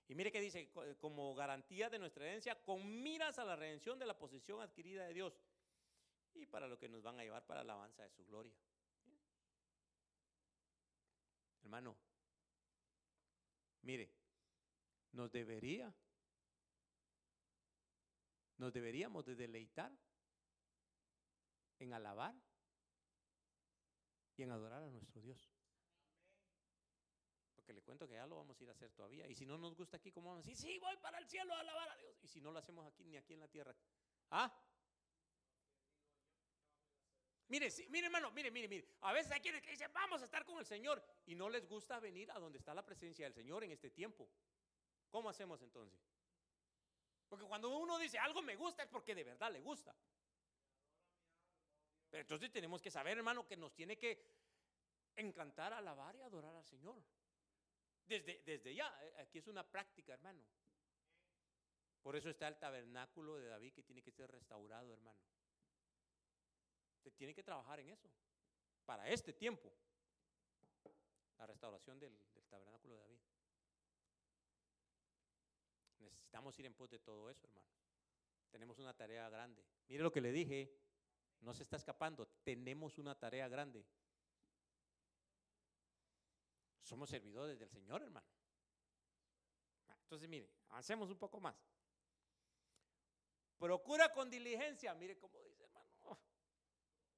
Y 0.08 0.16
mire 0.16 0.32
que 0.32 0.42
dice, 0.42 0.72
como 0.98 1.36
garantía 1.36 1.88
de 1.88 2.00
nuestra 2.00 2.26
herencia, 2.26 2.60
con 2.64 3.04
miras 3.04 3.38
a 3.38 3.46
la 3.46 3.56
redención 3.56 4.00
de 4.00 4.08
la 4.08 4.18
posesión 4.18 4.60
adquirida 4.60 5.06
de 5.06 5.14
Dios 5.14 5.40
y 6.34 6.48
para 6.48 6.68
lo 6.68 6.80
que 6.80 6.90
nos 6.90 7.04
van 7.04 7.20
a 7.20 7.24
llevar 7.24 7.46
para 7.46 7.64
la 7.64 7.74
alabanza 7.74 8.02
de 8.02 8.10
su 8.10 8.26
gloria. 8.26 8.56
Hermano, 11.62 11.96
mire, 13.88 14.12
nos 15.14 15.32
debería, 15.32 15.96
nos 18.58 18.74
deberíamos 18.74 19.26
de 19.26 19.36
deleitar 19.36 19.92
en 21.80 21.94
alabar 21.94 22.36
y 24.36 24.44
en 24.44 24.52
adorar 24.52 24.84
a 24.84 24.90
nuestro 24.90 25.22
Dios 25.22 25.50
que 27.68 27.74
le 27.74 27.82
cuento 27.82 28.08
que 28.08 28.14
ya 28.14 28.26
lo 28.26 28.38
vamos 28.38 28.58
a 28.58 28.64
ir 28.64 28.70
a 28.70 28.72
hacer 28.72 28.92
todavía. 28.94 29.28
Y 29.28 29.36
si 29.36 29.46
no 29.46 29.58
nos 29.58 29.76
gusta 29.76 29.98
aquí, 29.98 30.10
¿cómo 30.10 30.30
vamos 30.30 30.46
a 30.46 30.50
decir? 30.50 30.70
Sí, 30.70 30.80
voy 30.80 30.96
para 31.02 31.20
el 31.20 31.28
cielo 31.28 31.54
a 31.54 31.60
alabar 31.60 31.90
a 31.90 31.98
Dios. 31.98 32.18
Y 32.24 32.28
si 32.30 32.40
no 32.40 32.54
lo 32.54 32.60
hacemos 32.60 32.88
aquí, 32.88 33.04
ni 33.04 33.18
aquí 33.18 33.34
en 33.34 33.42
la 33.42 33.50
tierra. 33.50 33.76
¿Ah? 34.32 34.50
Mire, 37.50 37.72
sí, 37.72 37.88
mire 37.90 38.08
hermano, 38.08 38.32
mire, 38.32 38.52
mire, 38.52 38.68
mire. 38.68 38.88
A 39.02 39.14
veces 39.14 39.32
hay 39.32 39.40
quienes 39.40 39.62
que 39.62 39.72
dicen, 39.72 39.92
vamos 39.94 40.22
a 40.22 40.26
estar 40.26 40.44
con 40.44 40.60
el 40.60 40.66
Señor. 40.66 41.04
Y 41.26 41.36
no 41.36 41.50
les 41.50 41.66
gusta 41.68 42.00
venir 42.00 42.30
a 42.32 42.40
donde 42.40 42.58
está 42.58 42.74
la 42.74 42.86
presencia 42.86 43.26
del 43.26 43.34
Señor 43.34 43.64
en 43.64 43.72
este 43.72 43.90
tiempo. 43.90 44.30
¿Cómo 45.10 45.30
hacemos 45.30 45.62
entonces? 45.62 46.00
Porque 47.30 47.46
cuando 47.46 47.70
uno 47.70 47.98
dice 47.98 48.20
algo 48.20 48.42
me 48.42 48.56
gusta 48.56 48.84
es 48.84 48.90
porque 48.90 49.16
de 49.16 49.24
verdad 49.24 49.52
le 49.52 49.62
gusta. 49.62 49.96
Pero 52.10 52.22
entonces 52.22 52.52
tenemos 52.52 52.82
que 52.82 52.92
saber, 52.92 53.18
hermano, 53.18 53.46
que 53.46 53.58
nos 53.58 53.74
tiene 53.74 53.98
que 53.98 54.26
encantar, 55.16 55.74
alabar 55.74 56.16
y 56.16 56.22
adorar 56.22 56.56
al 56.56 56.66
Señor. 56.66 57.02
Desde, 58.06 58.42
desde 58.46 58.74
ya, 58.74 58.98
eh, 59.04 59.16
aquí 59.20 59.40
es 59.40 59.48
una 59.48 59.70
práctica, 59.70 60.14
hermano. 60.14 60.42
Por 62.02 62.16
eso 62.16 62.30
está 62.30 62.48
el 62.48 62.58
tabernáculo 62.58 63.36
de 63.36 63.48
David 63.48 63.74
que 63.74 63.84
tiene 63.84 64.02
que 64.02 64.12
ser 64.12 64.32
restaurado, 64.32 64.94
hermano. 64.94 65.20
Se 67.08 67.12
tiene 67.12 67.34
que 67.34 67.42
trabajar 67.42 67.80
en 67.80 67.90
eso. 67.90 68.10
Para 68.86 69.08
este 69.08 69.32
tiempo. 69.32 69.72
La 71.38 71.46
restauración 71.46 71.98
del, 71.98 72.20
del 72.34 72.46
tabernáculo 72.48 72.96
de 72.96 73.00
David. 73.00 73.20
Necesitamos 76.00 76.60
ir 76.60 76.66
en 76.66 76.74
pos 76.74 76.90
de 76.90 77.00
todo 77.00 77.30
eso, 77.30 77.48
hermano. 77.48 77.70
Tenemos 78.50 78.78
una 78.80 78.94
tarea 78.94 79.30
grande. 79.30 79.64
Mire 79.88 80.04
lo 80.04 80.12
que 80.12 80.20
le 80.20 80.34
dije. 80.34 80.70
No 81.40 81.54
se 81.54 81.64
está 81.64 81.78
escapando. 81.78 82.28
Tenemos 82.44 82.98
una 82.98 83.18
tarea 83.18 83.48
grande. 83.48 83.86
Somos 86.82 87.10
servidores 87.10 87.58
del 87.58 87.70
Señor, 87.70 88.04
hermano. 88.04 88.28
Entonces, 90.02 90.28
mire, 90.28 90.50
avancemos 90.68 91.10
un 91.10 91.18
poco 91.18 91.40
más. 91.40 91.56
Procura 93.58 94.12
con 94.12 94.30
diligencia, 94.30 94.94
mire 94.94 95.18
cómo 95.18 95.40
dice. 95.42 95.57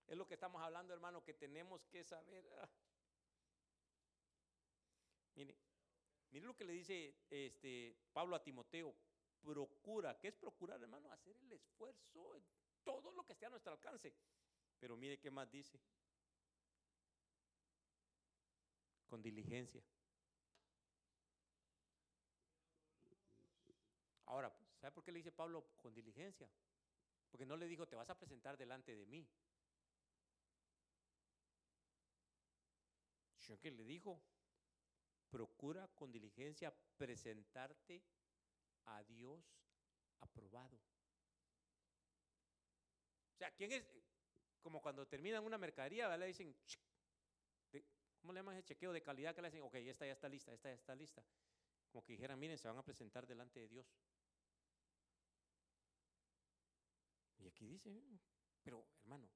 Es 0.09 0.17
lo 0.17 0.25
que 0.25 0.33
estamos 0.33 0.59
hablando, 0.59 0.91
hermano, 0.91 1.23
que 1.23 1.33
tenemos 1.35 1.85
que 1.85 2.03
saber. 2.03 2.43
Ah. 2.61 2.69
Mire, 5.35 5.55
mire 6.31 6.45
lo 6.45 6.55
que 6.55 6.65
le 6.65 6.73
dice 6.73 7.15
este 7.29 7.95
Pablo 8.11 8.35
a 8.35 8.43
Timoteo. 8.43 8.93
Procura, 9.39 10.19
¿qué 10.19 10.27
es 10.29 10.35
procurar, 10.35 10.81
hermano? 10.81 11.09
Hacer 11.11 11.37
el 11.37 11.53
esfuerzo 11.53 12.35
en 12.35 12.43
todo 12.83 13.11
lo 13.11 13.25
que 13.25 13.33
esté 13.33 13.45
a 13.45 13.49
nuestro 13.49 13.71
alcance. 13.71 14.13
Pero 14.79 14.97
mire 14.97 15.17
qué 15.17 15.31
más 15.31 15.49
dice 15.49 15.79
con 19.07 19.21
diligencia. 19.21 19.81
Ahora, 24.25 24.53
¿sabe 24.79 24.91
por 24.91 25.03
qué 25.03 25.11
le 25.11 25.19
dice 25.19 25.31
Pablo 25.31 25.65
con 25.77 25.93
diligencia? 25.93 26.49
Porque 27.31 27.45
no 27.45 27.55
le 27.55 27.67
dijo, 27.67 27.87
te 27.87 27.95
vas 27.95 28.09
a 28.09 28.19
presentar 28.19 28.57
delante 28.57 28.95
de 28.95 29.05
mí. 29.05 29.25
Sino 33.49 33.59
que 33.59 33.71
le 33.71 33.83
dijo, 33.83 34.21
procura 35.27 35.87
con 35.95 36.11
diligencia 36.11 36.71
presentarte 36.95 37.99
a 38.85 39.03
Dios 39.05 39.43
aprobado. 40.19 40.75
O 43.33 43.37
sea, 43.39 43.49
¿quién 43.55 43.71
es? 43.71 43.89
Como 44.61 44.79
cuando 44.79 45.07
terminan 45.07 45.43
una 45.43 45.57
mercadería, 45.57 46.15
le 46.15 46.27
dicen, 46.27 46.55
¿Cómo 48.19 48.33
le 48.33 48.39
llaman 48.41 48.57
ese 48.57 48.65
chequeo 48.65 48.93
de 48.93 49.01
calidad 49.01 49.33
que 49.33 49.41
le 49.41 49.47
hacen? 49.47 49.63
Ok, 49.63 49.73
esta 49.75 50.05
ya 50.05 50.11
está 50.11 50.29
lista, 50.29 50.53
esta 50.53 50.69
ya 50.69 50.75
está 50.75 50.93
lista. 50.93 51.25
Como 51.89 52.05
que 52.05 52.13
dijeran, 52.13 52.37
miren, 52.37 52.59
se 52.59 52.67
van 52.67 52.77
a 52.77 52.85
presentar 52.85 53.25
delante 53.25 53.61
de 53.61 53.67
Dios. 53.67 53.87
Y 57.39 57.47
aquí 57.47 57.65
dice, 57.65 57.99
pero 58.61 58.85
hermano, 58.99 59.27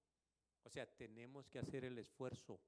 o 0.61 0.69
sea, 0.69 0.85
tenemos 0.85 1.49
que 1.49 1.57
hacer 1.57 1.85
el 1.85 1.97
esfuerzo. 1.97 2.59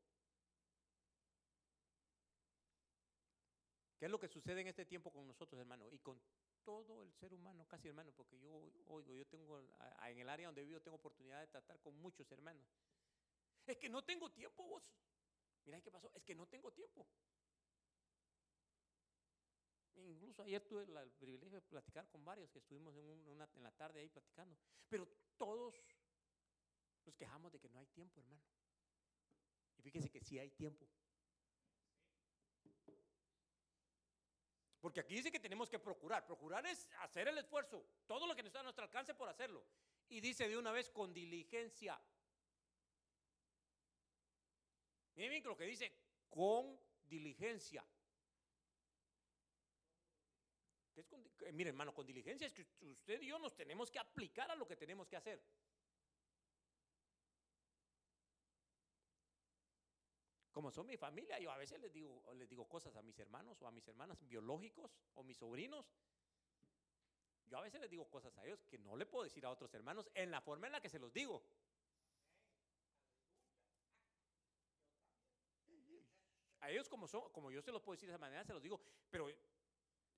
¿Qué 3.98 4.06
es 4.06 4.12
lo 4.12 4.20
que 4.20 4.28
sucede 4.28 4.62
en 4.62 4.68
este 4.68 4.86
tiempo 4.86 5.12
con 5.12 5.26
nosotros, 5.26 5.60
hermano? 5.60 5.88
Y 5.90 6.00
con 6.00 6.22
todo 6.64 7.04
el 7.04 7.14
ser 7.14 7.34
humano, 7.34 7.66
casi 7.68 7.88
hermano, 7.88 8.12
porque 8.12 8.38
yo 8.40 8.52
oigo, 8.88 9.14
yo 9.14 9.26
tengo, 9.28 9.60
en 9.60 10.20
el 10.20 10.30
área 10.30 10.48
donde 10.48 10.66
vivo, 10.66 10.82
tengo 10.82 10.98
oportunidad 10.98 11.40
de 11.40 11.48
tratar 11.48 11.80
con 11.80 11.96
muchos 11.96 12.30
hermanos. 12.32 12.66
Es 13.66 13.78
que 13.78 13.90
no 13.90 14.04
tengo 14.04 14.30
tiempo 14.32 14.68
vos. 14.68 14.84
Mira 15.66 15.82
qué 15.82 15.92
pasó, 15.92 16.12
es 16.14 16.24
que 16.24 16.36
no 16.36 16.46
tengo 16.48 16.72
tiempo. 16.72 17.08
Incluso 19.96 20.44
ayer 20.44 20.62
tuve 20.68 20.84
el 20.84 21.12
privilegio 21.14 21.56
de 21.56 21.62
platicar 21.62 22.08
con 22.10 22.24
varios 22.24 22.50
que 22.52 22.60
estuvimos 22.60 22.96
en, 22.98 23.28
una, 23.28 23.50
en 23.56 23.64
la 23.64 23.72
tarde 23.72 24.02
ahí 24.02 24.10
platicando. 24.10 24.58
Pero 24.90 25.08
todos 25.38 25.74
nos 27.06 27.16
quejamos 27.16 27.52
de 27.54 27.60
que 27.60 27.70
no 27.70 27.80
hay 27.80 27.88
tiempo, 27.88 28.20
hermano. 28.20 28.44
Y 29.78 29.82
fíjese 29.82 30.10
que 30.10 30.20
sí 30.20 30.38
hay 30.38 30.52
tiempo. 30.52 30.86
Porque 34.86 35.00
aquí 35.00 35.16
dice 35.16 35.32
que 35.32 35.40
tenemos 35.40 35.68
que 35.68 35.80
procurar. 35.80 36.28
Procurar 36.28 36.64
es 36.68 36.88
hacer 37.00 37.28
el 37.28 37.36
esfuerzo, 37.40 37.84
todo 38.06 38.28
lo 38.28 38.36
que 38.36 38.44
nos 38.44 38.50
está 38.50 38.60
a 38.60 38.64
nuestro 38.64 38.84
alcance 38.84 39.16
por 39.16 39.28
hacerlo. 39.28 39.66
Y 40.10 40.22
dice 40.22 40.48
de 40.48 40.56
una 40.56 40.72
vez 40.72 40.92
con 40.92 41.12
diligencia. 41.12 42.00
Miren 45.16 45.32
bien 45.32 45.44
lo 45.44 45.58
que 45.58 45.64
dice, 45.64 45.92
con 46.30 46.80
diligencia. 47.04 47.84
Eh, 50.96 51.52
mire, 51.52 51.72
hermano, 51.72 51.92
con 51.92 52.06
diligencia 52.06 52.46
es 52.46 52.54
que 52.54 52.68
usted 52.82 53.20
y 53.24 53.26
yo 53.26 53.40
nos 53.40 53.56
tenemos 53.56 53.90
que 53.90 53.98
aplicar 53.98 54.52
a 54.52 54.56
lo 54.56 54.68
que 54.68 54.76
tenemos 54.76 55.08
que 55.08 55.18
hacer. 55.18 55.42
Como 60.56 60.72
son 60.72 60.88
mi 60.88 60.96
familia, 60.96 61.38
yo 61.38 61.52
a 61.52 61.58
veces 61.58 61.82
les 61.82 61.92
digo, 61.92 62.24
les 62.36 62.48
digo 62.48 62.66
cosas 62.66 62.96
a 62.96 63.02
mis 63.02 63.20
hermanos 63.20 63.62
o 63.62 63.68
a 63.68 63.72
mis 63.72 63.86
hermanas 63.90 64.26
biológicos 64.26 64.90
o 65.16 65.22
mis 65.22 65.36
sobrinos. 65.36 65.86
Yo 67.46 67.58
a 67.58 67.62
veces 67.62 67.82
les 67.82 67.90
digo 67.90 68.10
cosas 68.10 68.38
a 68.38 68.46
ellos 68.46 68.64
que 68.64 68.78
no 68.78 68.96
le 68.96 69.06
puedo 69.06 69.26
decir 69.26 69.46
a 69.46 69.50
otros 69.50 69.74
hermanos 69.74 70.10
en 70.14 70.32
la 70.32 70.40
forma 70.40 70.68
en 70.68 70.72
la 70.72 70.80
que 70.80 70.88
se 70.88 70.98
los 70.98 71.12
digo. 71.12 71.44
A 76.62 76.72
ellos 76.72 76.88
como 76.88 77.06
son, 77.06 77.30
como 77.34 77.52
yo 77.52 77.62
se 77.62 77.74
los 77.74 77.82
puedo 77.82 77.98
decir 77.98 78.08
de 78.08 78.14
esa 78.14 78.22
manera, 78.22 78.46
se 78.46 78.54
los 78.54 78.64
digo, 78.64 78.80
pero 79.10 79.28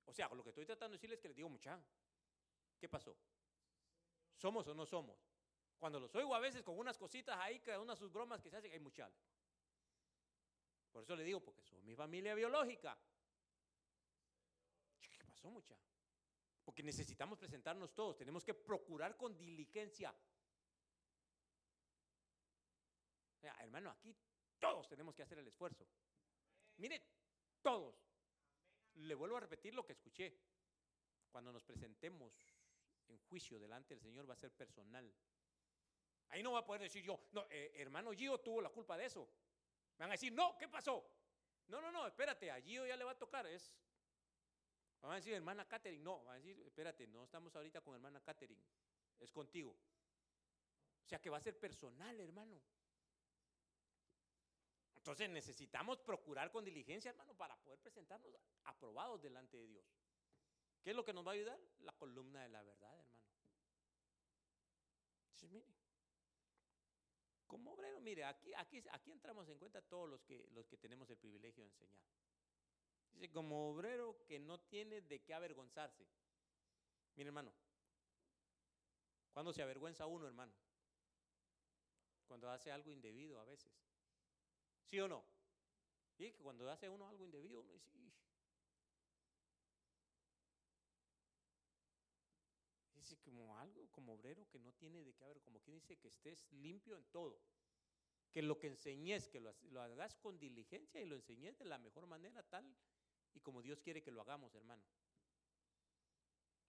o 0.04 0.12
sea, 0.12 0.28
lo 0.28 0.44
que 0.44 0.50
estoy 0.50 0.64
tratando 0.64 0.92
de 0.92 0.98
decirles 0.98 1.16
es 1.16 1.22
que 1.22 1.28
les 1.30 1.36
digo, 1.36 1.48
mucha, 1.48 1.82
¿qué 2.78 2.88
pasó? 2.88 3.16
¿Somos 4.36 4.68
o 4.68 4.74
no 4.76 4.86
somos? 4.86 5.18
Cuando 5.80 5.98
los 5.98 6.14
oigo 6.14 6.32
a 6.32 6.38
veces 6.38 6.62
con 6.62 6.78
unas 6.78 6.96
cositas 6.96 7.36
ahí, 7.40 7.58
que 7.58 7.76
unas 7.76 7.98
sus 7.98 8.12
bromas 8.12 8.40
que 8.40 8.50
se 8.50 8.56
hacen, 8.56 8.70
hay 8.70 8.78
mucha. 8.78 9.10
Por 10.92 11.02
eso 11.02 11.14
le 11.16 11.24
digo, 11.24 11.40
porque 11.40 11.62
son 11.62 11.84
mi 11.84 11.94
familia 11.94 12.34
biológica. 12.34 12.98
¿Qué 15.00 15.24
pasó, 15.24 15.50
mucha? 15.50 15.76
Porque 16.64 16.82
necesitamos 16.82 17.38
presentarnos 17.38 17.94
todos, 17.94 18.16
tenemos 18.16 18.44
que 18.44 18.54
procurar 18.54 19.16
con 19.16 19.36
diligencia. 19.36 20.14
O 23.36 23.40
sea, 23.40 23.56
hermano, 23.60 23.90
aquí 23.90 24.14
todos 24.58 24.88
tenemos 24.88 25.14
que 25.14 25.22
hacer 25.22 25.38
el 25.38 25.46
esfuerzo. 25.46 25.86
Mire, 26.76 27.02
todos 27.62 27.94
le 28.94 29.14
vuelvo 29.14 29.36
a 29.36 29.40
repetir 29.40 29.74
lo 29.74 29.84
que 29.84 29.92
escuché. 29.92 30.36
Cuando 31.30 31.52
nos 31.52 31.62
presentemos 31.62 32.34
en 33.06 33.18
juicio 33.18 33.58
delante 33.58 33.94
del 33.94 34.02
Señor 34.02 34.28
va 34.28 34.34
a 34.34 34.36
ser 34.36 34.52
personal. 34.52 35.12
Ahí 36.30 36.42
no 36.42 36.52
va 36.52 36.60
a 36.60 36.66
poder 36.66 36.82
decir 36.82 37.02
yo, 37.02 37.28
no, 37.32 37.46
eh, 37.50 37.72
hermano 37.76 38.12
Gio 38.12 38.38
tuvo 38.38 38.60
la 38.60 38.70
culpa 38.70 38.96
de 38.96 39.06
eso. 39.06 39.28
Me 39.98 40.04
van 40.04 40.10
a 40.10 40.14
decir, 40.14 40.32
no, 40.32 40.56
¿qué 40.56 40.68
pasó? 40.68 41.04
No, 41.66 41.80
no, 41.80 41.90
no, 41.90 42.06
espérate, 42.06 42.50
a 42.50 42.60
Gio 42.60 42.86
ya 42.86 42.96
le 42.96 43.04
va 43.04 43.10
a 43.10 43.18
tocar. 43.18 43.46
Es, 43.46 43.74
van 45.00 45.12
a 45.12 45.14
decir, 45.16 45.34
hermana 45.34 45.66
Catherine, 45.66 46.02
no, 46.02 46.22
van 46.24 46.34
a 46.34 46.38
decir, 46.38 46.58
espérate, 46.60 47.06
no 47.08 47.24
estamos 47.24 47.54
ahorita 47.56 47.80
con 47.80 47.94
hermana 47.94 48.20
Catherine, 48.20 48.62
es 49.18 49.32
contigo. 49.32 49.76
O 51.04 51.08
sea 51.08 51.20
que 51.20 51.30
va 51.30 51.38
a 51.38 51.40
ser 51.40 51.58
personal, 51.58 52.20
hermano. 52.20 52.60
Entonces 54.94 55.28
necesitamos 55.30 55.98
procurar 55.98 56.52
con 56.52 56.64
diligencia, 56.64 57.10
hermano, 57.10 57.34
para 57.34 57.56
poder 57.56 57.80
presentarnos 57.80 58.30
aprobados 58.64 59.20
delante 59.20 59.56
de 59.56 59.66
Dios. 59.66 59.84
¿Qué 60.82 60.90
es 60.90 60.96
lo 60.96 61.04
que 61.04 61.12
nos 61.12 61.26
va 61.26 61.32
a 61.32 61.34
ayudar? 61.34 61.58
La 61.80 61.92
columna 61.92 62.42
de 62.42 62.50
la 62.50 62.62
verdad, 62.62 62.94
hermano. 62.94 63.24
Entonces, 65.24 65.50
mire, 65.50 65.77
como 67.48 67.72
obrero, 67.72 68.00
mire, 68.00 68.24
aquí, 68.24 68.52
aquí, 68.54 68.84
aquí 68.92 69.10
entramos 69.10 69.48
en 69.48 69.58
cuenta 69.58 69.80
todos 69.80 70.08
los 70.08 70.22
que, 70.22 70.46
los 70.52 70.68
que 70.68 70.76
tenemos 70.76 71.08
el 71.10 71.16
privilegio 71.16 71.64
de 71.64 71.70
enseñar. 71.70 71.98
Dice, 73.12 73.30
como 73.30 73.70
obrero 73.70 74.22
que 74.26 74.38
no 74.38 74.60
tiene 74.60 75.00
de 75.00 75.22
qué 75.22 75.34
avergonzarse. 75.34 76.06
Mire, 77.16 77.28
hermano, 77.28 77.52
¿cuándo 79.32 79.52
se 79.52 79.62
avergüenza 79.62 80.06
uno, 80.06 80.26
hermano? 80.26 80.52
Cuando 82.26 82.50
hace 82.50 82.70
algo 82.70 82.92
indebido 82.92 83.40
a 83.40 83.44
veces. 83.44 83.72
¿Sí 84.84 85.00
o 85.00 85.08
no? 85.08 85.24
Y 86.18 86.30
que 86.30 86.42
cuando 86.42 86.70
hace 86.70 86.88
uno 86.88 87.08
algo 87.08 87.24
indebido, 87.24 87.60
uno 87.60 87.72
dice, 87.72 87.90
dice 92.94 93.16
como 93.18 93.57
como 93.98 94.12
obrero 94.12 94.48
que 94.48 94.60
no 94.60 94.72
tiene 94.74 95.02
de 95.02 95.12
qué 95.12 95.24
haber, 95.24 95.40
como 95.42 95.58
quien 95.58 95.74
dice 95.74 95.96
que 95.96 96.06
estés 96.06 96.46
limpio 96.52 96.96
en 96.96 97.04
todo. 97.06 97.40
Que 98.30 98.42
lo 98.42 98.56
que 98.56 98.68
enseñes, 98.68 99.26
que 99.26 99.40
lo, 99.40 99.52
lo 99.70 99.82
hagas 99.82 100.14
con 100.14 100.38
diligencia 100.38 101.00
y 101.00 101.04
lo 101.04 101.16
enseñes 101.16 101.58
de 101.58 101.64
la 101.64 101.78
mejor 101.78 102.06
manera, 102.06 102.44
tal 102.44 102.64
y 103.34 103.40
como 103.40 103.60
Dios 103.60 103.80
quiere 103.80 104.00
que 104.00 104.12
lo 104.12 104.20
hagamos, 104.20 104.54
hermano. 104.54 104.84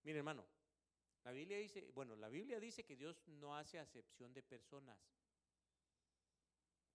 Mire, 0.01 0.17
hermano, 0.17 0.43
la 1.23 1.31
Biblia 1.31 1.59
dice, 1.59 1.91
bueno, 1.93 2.15
la 2.15 2.29
Biblia 2.29 2.59
dice 2.59 2.83
que 2.83 2.95
Dios 2.95 3.21
no 3.27 3.55
hace 3.55 3.77
acepción 3.77 4.33
de 4.33 4.41
personas. 4.41 4.97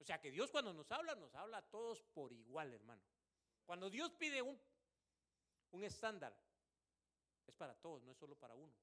O 0.01 0.05
sea 0.05 0.21
que 0.21 0.33
Dios 0.33 0.51
cuando 0.51 0.73
nos 0.73 0.91
habla, 0.91 1.15
nos 1.15 1.33
habla 1.37 1.59
a 1.59 1.71
todos 1.71 2.03
por 2.03 2.33
igual, 2.33 2.75
hermano. 2.75 3.03
Cuando 3.65 3.89
Dios 3.89 4.13
pide 4.15 4.43
un, 4.43 4.61
un 5.71 5.85
estándar, 5.85 6.37
es 7.47 7.55
para 7.55 7.77
todos, 7.77 8.03
no 8.03 8.11
es 8.11 8.19
solo 8.19 8.35
para 8.35 8.57
uno. 8.57 8.75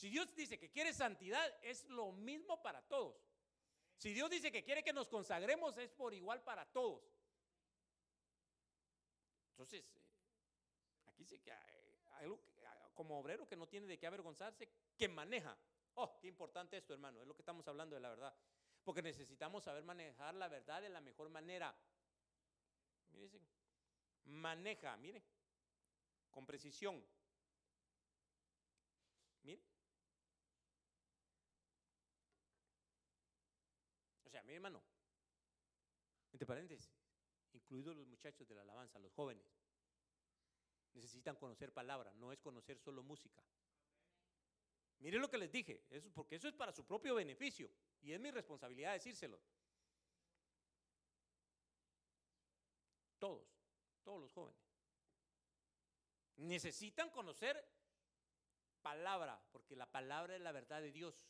Si 0.00 0.08
Dios 0.08 0.34
dice 0.34 0.58
que 0.58 0.70
quiere 0.70 0.94
santidad, 0.94 1.46
es 1.60 1.84
lo 1.90 2.10
mismo 2.10 2.62
para 2.62 2.80
todos. 2.80 3.22
Si 3.98 4.14
Dios 4.14 4.30
dice 4.30 4.50
que 4.50 4.64
quiere 4.64 4.82
que 4.82 4.94
nos 4.94 5.10
consagremos, 5.10 5.76
es 5.76 5.90
por 5.90 6.14
igual 6.14 6.42
para 6.42 6.64
todos. 6.64 7.04
Entonces, 9.50 9.84
eh, 9.84 10.06
aquí 11.04 11.24
dice 11.24 11.38
que 11.42 11.52
hay 11.52 11.84
algo 12.20 12.40
como 12.94 13.20
obrero 13.20 13.46
que 13.46 13.56
no 13.56 13.68
tiene 13.68 13.86
de 13.86 13.98
qué 13.98 14.06
avergonzarse, 14.06 14.70
que 14.96 15.06
maneja. 15.06 15.54
Oh, 15.96 16.18
qué 16.18 16.28
importante 16.28 16.78
esto, 16.78 16.94
hermano, 16.94 17.20
es 17.20 17.26
lo 17.26 17.34
que 17.34 17.42
estamos 17.42 17.68
hablando 17.68 17.94
de 17.94 18.00
la 18.00 18.08
verdad. 18.08 18.34
Porque 18.82 19.02
necesitamos 19.02 19.64
saber 19.64 19.84
manejar 19.84 20.34
la 20.34 20.48
verdad 20.48 20.80
de 20.80 20.88
la 20.88 21.02
mejor 21.02 21.28
manera. 21.28 21.76
Miren, 23.10 23.46
maneja, 24.24 24.96
miren, 24.96 25.22
con 26.30 26.46
precisión. 26.46 27.04
Miren. 29.42 29.70
O 34.30 34.32
sea, 34.32 34.44
mi 34.44 34.54
hermano, 34.54 34.80
entre 36.30 36.46
paréntesis, 36.46 36.88
incluidos 37.52 37.96
los 37.96 38.06
muchachos 38.06 38.46
de 38.46 38.54
la 38.54 38.62
alabanza, 38.62 39.00
los 39.00 39.12
jóvenes, 39.12 39.44
necesitan 40.92 41.34
conocer 41.34 41.72
palabra, 41.72 42.12
no 42.14 42.30
es 42.30 42.38
conocer 42.38 42.78
solo 42.78 43.02
música. 43.02 43.42
Miren 45.00 45.20
lo 45.20 45.28
que 45.28 45.38
les 45.38 45.50
dije, 45.50 45.84
eso, 45.90 46.12
porque 46.12 46.36
eso 46.36 46.46
es 46.46 46.54
para 46.54 46.70
su 46.70 46.86
propio 46.86 47.16
beneficio. 47.16 47.68
Y 48.02 48.12
es 48.12 48.20
mi 48.20 48.30
responsabilidad 48.30 48.92
decírselo. 48.92 49.40
Todos, 53.18 53.48
todos 54.04 54.20
los 54.20 54.30
jóvenes. 54.30 54.62
Necesitan 56.36 57.10
conocer 57.10 57.66
palabra, 58.80 59.42
porque 59.50 59.74
la 59.74 59.90
palabra 59.90 60.36
es 60.36 60.40
la 60.40 60.52
verdad 60.52 60.80
de 60.80 60.92
Dios. 60.92 61.29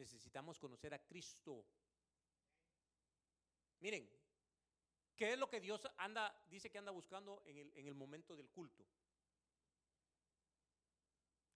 Necesitamos 0.00 0.58
conocer 0.58 0.94
a 0.94 1.04
Cristo. 1.04 1.62
Miren, 3.80 4.10
¿qué 5.14 5.34
es 5.34 5.38
lo 5.38 5.50
que 5.50 5.60
Dios 5.60 5.86
anda, 5.98 6.34
dice 6.48 6.70
que 6.70 6.78
anda 6.78 6.90
buscando 6.90 7.42
en 7.44 7.58
el, 7.58 7.72
en 7.76 7.86
el 7.86 7.94
momento 7.94 8.34
del 8.34 8.48
culto? 8.48 8.82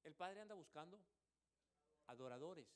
El 0.03 0.15
Padre 0.15 0.43
anda 0.43 0.55
buscando 0.55 1.01
adoradores. 2.09 2.69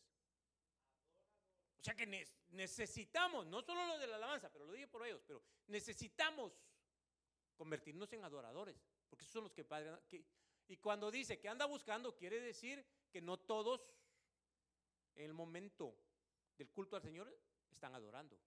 O 1.78 1.82
sea 1.82 1.94
que 1.94 2.06
necesitamos, 2.48 3.46
no 3.46 3.60
solo 3.60 3.84
lo 3.88 3.98
de 3.98 4.06
la 4.06 4.16
alabanza, 4.16 4.50
pero 4.50 4.64
lo 4.64 4.72
dije 4.72 4.88
por 4.88 5.06
ellos, 5.06 5.20
pero 5.26 5.42
necesitamos 5.66 6.58
convertirnos 7.56 8.10
en 8.14 8.24
adoradores, 8.24 8.74
porque 9.10 9.22
esos 9.24 9.34
son 9.34 9.44
los 9.44 9.52
que 9.52 9.66
Padre... 9.66 9.98
y 10.66 10.78
cuando 10.78 11.10
dice 11.10 11.38
que 11.38 11.50
anda 11.50 11.66
buscando, 11.66 12.16
quiere 12.16 12.40
decir 12.40 12.82
que 13.10 13.20
no 13.20 13.36
todos 13.36 13.86
en 15.18 15.26
el 15.26 15.34
momento 15.34 15.94
del 16.56 16.70
culto 16.70 16.96
al 16.96 17.02
Señor 17.02 17.32
están 17.70 17.94
adorando. 17.94 18.38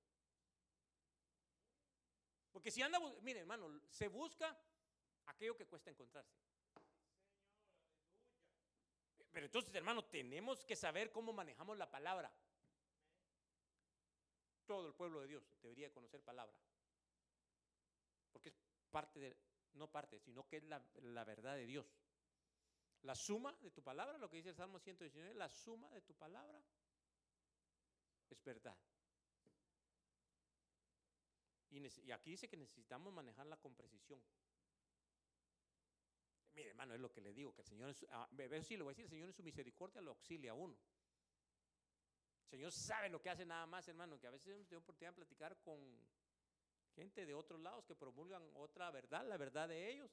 Porque 2.51 2.71
si 2.71 2.81
anda, 2.81 2.99
mire 3.21 3.41
hermano, 3.41 3.81
se 3.89 4.07
busca 4.07 4.57
aquello 5.27 5.55
que 5.55 5.67
cuesta 5.67 5.89
encontrarse. 5.89 6.35
Pero 9.31 9.45
entonces, 9.45 9.73
hermano, 9.75 10.03
tenemos 10.03 10.65
que 10.65 10.75
saber 10.75 11.11
cómo 11.11 11.31
manejamos 11.31 11.77
la 11.77 11.89
palabra 11.89 12.31
todo 14.65 14.87
el 14.87 14.93
pueblo 14.93 15.19
de 15.19 15.27
Dios 15.27 15.43
debería 15.61 15.91
conocer 15.91 16.21
palabra. 16.21 16.55
Porque 18.31 18.47
es 18.47 18.55
parte 18.89 19.19
de 19.19 19.37
no 19.73 19.91
parte, 19.91 20.17
sino 20.19 20.47
que 20.47 20.57
es 20.57 20.63
la, 20.63 20.81
la 21.01 21.25
verdad 21.25 21.55
de 21.55 21.65
Dios. 21.65 21.85
La 23.03 23.15
suma 23.15 23.55
de 23.61 23.71
tu 23.71 23.81
palabra, 23.81 24.17
lo 24.17 24.29
que 24.29 24.37
dice 24.37 24.49
el 24.49 24.55
Salmo 24.55 24.79
119, 24.79 25.33
la 25.33 25.49
suma 25.49 25.89
de 25.91 26.01
tu 26.01 26.13
palabra 26.13 26.61
es 28.29 28.43
verdad. 28.43 28.77
Y, 31.71 32.11
aquí 32.11 32.31
dice 32.31 32.49
que 32.49 32.57
necesitamos 32.57 33.13
manejarla 33.13 33.57
con 33.57 33.75
precisión. 33.75 34.21
Mire, 36.53 36.69
hermano, 36.69 36.93
es 36.93 36.99
lo 36.99 37.11
que 37.11 37.21
le 37.21 37.33
digo, 37.33 37.53
que 37.53 37.61
el 37.61 37.67
Señor, 37.67 37.89
es, 37.89 38.05
ah, 38.09 38.29
sí, 38.63 38.75
lo 38.75 38.83
voy 38.83 38.91
a 38.91 38.93
decir, 38.93 39.05
el 39.05 39.09
Señor 39.09 39.27
en 39.29 39.33
su 39.33 39.41
misericordia 39.41 40.01
lo 40.01 40.11
auxilia 40.11 40.51
a 40.51 40.55
uno. 40.55 40.77
El 42.43 42.49
Señor 42.49 42.71
sabe 42.73 43.09
lo 43.09 43.21
que 43.21 43.29
hace 43.29 43.45
nada 43.45 43.65
más, 43.65 43.87
hermano, 43.87 44.19
que 44.19 44.27
a 44.27 44.31
veces 44.31 44.47
hemos 44.49 44.67
tenido 44.67 44.81
oportunidad 44.81 45.11
de 45.11 45.15
platicar 45.15 45.57
con 45.61 45.79
gente 46.93 47.25
de 47.25 47.33
otros 47.33 47.61
lados 47.61 47.85
que 47.85 47.95
promulgan 47.95 48.43
otra 48.55 48.91
verdad, 48.91 49.25
la 49.25 49.37
verdad 49.37 49.69
de 49.69 49.91
ellos. 49.91 50.11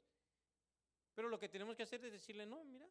Pero 1.18 1.28
lo 1.28 1.40
que 1.40 1.48
tenemos 1.48 1.74
que 1.74 1.82
hacer 1.82 2.04
es 2.04 2.12
decirle, 2.12 2.46
no, 2.46 2.62
mira, 2.62 2.88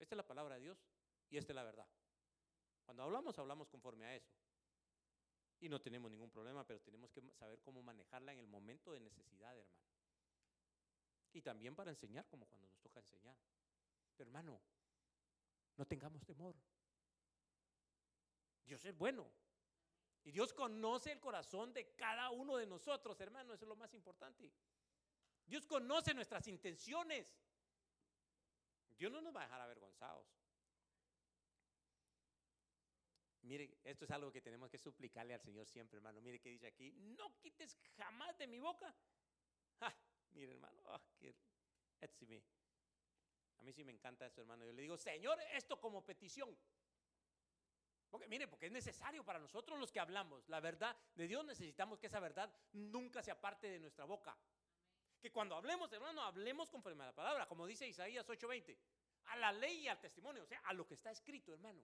esta 0.00 0.14
es 0.14 0.16
la 0.16 0.26
palabra 0.26 0.56
de 0.56 0.62
Dios 0.62 0.84
y 1.30 1.36
esta 1.36 1.52
es 1.52 1.54
la 1.54 1.62
verdad. 1.62 1.86
Cuando 2.84 3.04
hablamos, 3.04 3.38
hablamos 3.38 3.68
conforme 3.68 4.06
a 4.06 4.16
eso. 4.16 4.34
Y 5.60 5.68
no 5.68 5.80
tenemos 5.80 6.10
ningún 6.10 6.32
problema, 6.32 6.66
pero 6.66 6.80
tenemos 6.80 7.12
que 7.12 7.22
saber 7.30 7.60
cómo 7.60 7.80
manejarla 7.80 8.32
en 8.32 8.40
el 8.40 8.48
momento 8.48 8.90
de 8.90 8.98
necesidad, 8.98 9.56
hermano. 9.56 9.86
Y 11.32 11.42
también 11.42 11.76
para 11.76 11.92
enseñar, 11.92 12.26
como 12.26 12.44
cuando 12.46 12.66
nos 12.66 12.80
toca 12.80 12.98
enseñar. 12.98 13.36
Pero 14.16 14.28
hermano, 14.28 14.60
no 15.76 15.86
tengamos 15.86 16.24
temor. 16.24 16.56
Dios 18.64 18.84
es 18.84 18.98
bueno. 18.98 19.30
Y 20.24 20.32
Dios 20.32 20.52
conoce 20.52 21.12
el 21.12 21.20
corazón 21.20 21.72
de 21.72 21.94
cada 21.94 22.30
uno 22.30 22.56
de 22.56 22.66
nosotros, 22.66 23.20
hermano. 23.20 23.54
Eso 23.54 23.64
es 23.64 23.68
lo 23.68 23.76
más 23.76 23.94
importante. 23.94 24.52
Dios 25.46 25.66
conoce 25.66 26.14
nuestras 26.14 26.46
intenciones. 26.48 27.34
Dios 28.98 29.10
no 29.10 29.20
nos 29.20 29.34
va 29.34 29.40
a 29.40 29.44
dejar 29.44 29.60
avergonzados. 29.60 30.26
Mire, 33.42 33.78
esto 33.82 34.04
es 34.04 34.10
algo 34.12 34.30
que 34.30 34.40
tenemos 34.40 34.70
que 34.70 34.78
suplicarle 34.78 35.34
al 35.34 35.40
Señor 35.40 35.66
siempre, 35.66 35.96
hermano. 35.96 36.20
Mire 36.20 36.38
que 36.38 36.50
dice 36.50 36.68
aquí, 36.68 36.92
no 36.92 37.36
quites 37.38 37.76
jamás 37.96 38.38
de 38.38 38.46
mi 38.46 38.60
boca. 38.60 38.94
mire, 40.34 40.52
hermano, 40.52 40.80
oh, 40.86 41.00
a 43.62 43.64
mí 43.64 43.72
sí 43.72 43.84
me 43.84 43.92
encanta 43.92 44.26
esto, 44.26 44.40
hermano. 44.40 44.64
Yo 44.64 44.72
le 44.72 44.82
digo, 44.82 44.96
Señor, 44.96 45.38
esto 45.52 45.80
como 45.80 46.04
petición. 46.04 46.56
Porque 48.10 48.26
mire, 48.26 48.48
porque 48.48 48.66
es 48.66 48.72
necesario 48.72 49.24
para 49.24 49.38
nosotros 49.38 49.78
los 49.78 49.92
que 49.92 50.00
hablamos. 50.00 50.48
La 50.48 50.60
verdad 50.60 50.96
de 51.14 51.28
Dios 51.28 51.44
necesitamos 51.44 51.98
que 51.98 52.08
esa 52.08 52.18
verdad 52.20 52.52
nunca 52.72 53.22
se 53.22 53.30
aparte 53.30 53.68
de 53.68 53.78
nuestra 53.78 54.04
boca. 54.04 54.36
Que 55.22 55.30
cuando 55.30 55.54
hablemos, 55.54 55.92
hermano, 55.92 56.20
hablemos 56.22 56.68
conforme 56.68 57.04
a 57.04 57.06
la 57.06 57.14
palabra, 57.14 57.46
como 57.46 57.64
dice 57.64 57.86
Isaías 57.86 58.28
8:20, 58.28 58.76
a 59.26 59.36
la 59.36 59.52
ley 59.52 59.82
y 59.82 59.88
al 59.88 60.00
testimonio, 60.00 60.42
o 60.42 60.46
sea, 60.46 60.58
a 60.64 60.72
lo 60.72 60.84
que 60.84 60.94
está 60.94 61.12
escrito, 61.12 61.52
hermano. 61.52 61.80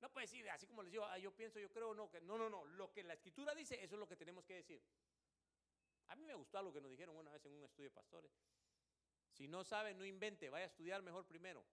No 0.00 0.10
puede 0.10 0.26
decir, 0.26 0.50
así 0.50 0.66
como 0.66 0.82
les 0.82 0.90
digo, 0.90 1.04
ah, 1.04 1.16
yo 1.16 1.32
pienso, 1.32 1.60
yo 1.60 1.70
creo, 1.70 1.94
no, 1.94 2.10
que 2.10 2.20
no, 2.20 2.36
no, 2.36 2.50
no. 2.50 2.64
Lo 2.64 2.90
que 2.90 3.04
la 3.04 3.14
escritura 3.14 3.54
dice, 3.54 3.76
eso 3.76 3.94
es 3.94 4.00
lo 4.00 4.08
que 4.08 4.16
tenemos 4.16 4.44
que 4.44 4.54
decir. 4.56 4.82
A 6.08 6.16
mí 6.16 6.24
me 6.24 6.34
gustó 6.34 6.58
algo 6.58 6.72
que 6.72 6.80
nos 6.80 6.90
dijeron 6.90 7.16
una 7.16 7.30
vez 7.30 7.46
en 7.46 7.52
un 7.52 7.62
estudio 7.62 7.88
de 7.88 7.94
pastores. 7.94 8.32
Si 9.30 9.46
no 9.46 9.62
sabe, 9.62 9.94
no 9.94 10.04
invente, 10.04 10.50
vaya 10.50 10.64
a 10.64 10.68
estudiar 10.68 11.02
mejor 11.02 11.24
primero. 11.24 11.64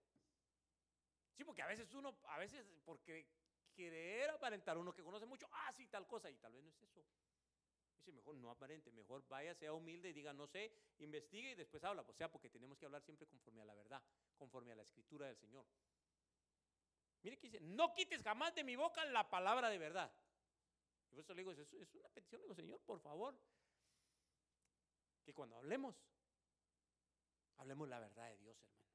Sí, 1.32 1.42
porque 1.42 1.62
a 1.62 1.66
veces 1.66 1.92
uno, 1.94 2.16
a 2.28 2.38
veces 2.38 2.64
porque 2.84 3.26
querer 3.74 4.30
aparentar 4.30 4.78
uno 4.78 4.94
que 4.94 5.02
conoce 5.02 5.26
mucho, 5.26 5.48
ah, 5.50 5.72
sí, 5.72 5.88
tal 5.88 6.06
cosa, 6.06 6.30
y 6.30 6.36
tal 6.36 6.52
vez 6.52 6.62
no 6.62 6.70
es 6.70 6.80
eso. 6.82 7.04
Dice, 8.00 8.12
mejor 8.12 8.34
no 8.36 8.50
aparente, 8.50 8.90
mejor 8.92 9.22
vaya, 9.28 9.54
sea 9.54 9.74
humilde 9.74 10.08
y 10.08 10.12
diga, 10.14 10.32
no 10.32 10.46
sé, 10.46 10.72
investigue 10.98 11.50
y 11.50 11.54
después 11.54 11.84
habla. 11.84 12.02
O 12.06 12.12
sea, 12.14 12.30
porque 12.30 12.48
tenemos 12.48 12.78
que 12.78 12.86
hablar 12.86 13.02
siempre 13.02 13.26
conforme 13.26 13.60
a 13.60 13.66
la 13.66 13.74
verdad, 13.74 14.02
conforme 14.38 14.72
a 14.72 14.76
la 14.76 14.82
escritura 14.82 15.26
del 15.26 15.36
Señor. 15.36 15.66
Mire 17.22 17.36
que 17.36 17.48
dice, 17.48 17.60
no 17.60 17.92
quites 17.92 18.22
jamás 18.22 18.54
de 18.54 18.64
mi 18.64 18.74
boca 18.76 19.04
la 19.04 19.28
palabra 19.28 19.68
de 19.68 19.76
verdad. 19.76 20.10
Y 21.02 21.06
por 21.08 21.18
eso 21.20 21.34
le 21.34 21.42
digo, 21.42 21.52
es, 21.52 21.94
una 21.94 22.08
petición, 22.08 22.40
digo, 22.40 22.54
Señor, 22.54 22.80
por 22.80 23.00
favor, 23.00 23.38
que 25.22 25.34
cuando 25.34 25.56
hablemos, 25.56 25.94
hablemos 27.58 27.86
la 27.86 28.00
verdad 28.00 28.30
de 28.30 28.38
Dios, 28.38 28.56
hermano. 28.64 28.88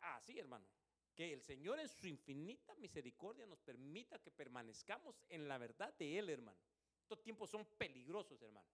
Ah, 0.00 0.18
sí, 0.22 0.38
hermano. 0.38 0.66
Que 1.14 1.32
el 1.34 1.42
Señor 1.42 1.80
en 1.80 1.88
su 1.88 2.06
infinita 2.06 2.74
misericordia 2.76 3.44
nos 3.44 3.60
permita 3.60 4.18
que 4.20 4.30
permanezcamos 4.30 5.20
en 5.28 5.48
la 5.48 5.58
verdad 5.58 5.92
de 5.98 6.18
Él, 6.18 6.30
hermano. 6.30 6.58
Estos 7.08 7.22
tiempos 7.22 7.48
son 7.48 7.64
peligrosos, 7.64 8.42
hermano. 8.42 8.68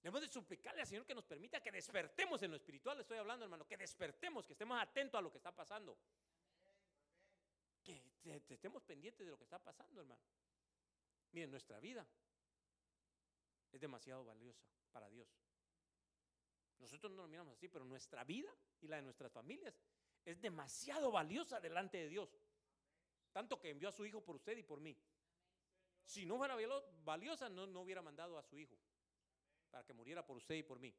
Debemos 0.00 0.22
de 0.22 0.28
suplicarle 0.28 0.80
al 0.80 0.86
Señor 0.86 1.04
que 1.04 1.14
nos 1.14 1.26
permita 1.26 1.60
que 1.60 1.70
despertemos 1.70 2.42
en 2.42 2.52
lo 2.52 2.56
espiritual, 2.56 2.98
estoy 2.98 3.18
hablando, 3.18 3.44
hermano, 3.44 3.66
que 3.66 3.76
despertemos, 3.76 4.46
que 4.46 4.54
estemos 4.54 4.80
atentos 4.80 5.18
a 5.18 5.20
lo 5.20 5.30
que 5.30 5.36
está 5.36 5.54
pasando. 5.54 5.98
Que 7.84 8.00
estemos 8.48 8.82
pendientes 8.82 9.26
de 9.26 9.30
lo 9.30 9.36
que 9.36 9.44
está 9.44 9.58
pasando, 9.58 10.00
hermano. 10.00 10.22
Miren, 11.32 11.50
nuestra 11.50 11.78
vida 11.80 12.06
es 13.70 13.78
demasiado 13.78 14.24
valiosa 14.24 14.64
para 14.90 15.10
Dios. 15.10 15.28
Nosotros 16.78 17.12
no 17.12 17.24
lo 17.24 17.28
miramos 17.28 17.58
así, 17.58 17.68
pero 17.68 17.84
nuestra 17.84 18.24
vida 18.24 18.50
y 18.80 18.88
la 18.88 18.96
de 18.96 19.02
nuestras 19.02 19.30
familias 19.30 19.78
es 20.24 20.40
demasiado 20.40 21.10
valiosa 21.10 21.60
delante 21.60 21.98
de 21.98 22.08
Dios. 22.08 22.40
Tanto 23.32 23.60
que 23.60 23.68
envió 23.68 23.90
a 23.90 23.92
su 23.92 24.06
Hijo 24.06 24.24
por 24.24 24.36
usted 24.36 24.56
y 24.56 24.62
por 24.62 24.80
mí. 24.80 24.96
Si 26.10 26.26
no 26.26 26.36
fuera 26.38 26.56
valiosa, 27.04 27.48
no, 27.48 27.62
hubiera 27.80 28.02
mandado 28.02 28.36
a 28.36 28.42
su 28.42 28.58
Hijo 28.58 28.76
para 29.70 29.84
que 29.84 29.92
muriera 29.92 30.26
por 30.26 30.36
usted 30.36 30.56
y 30.56 30.64
por 30.64 30.80
mí. 30.80 30.92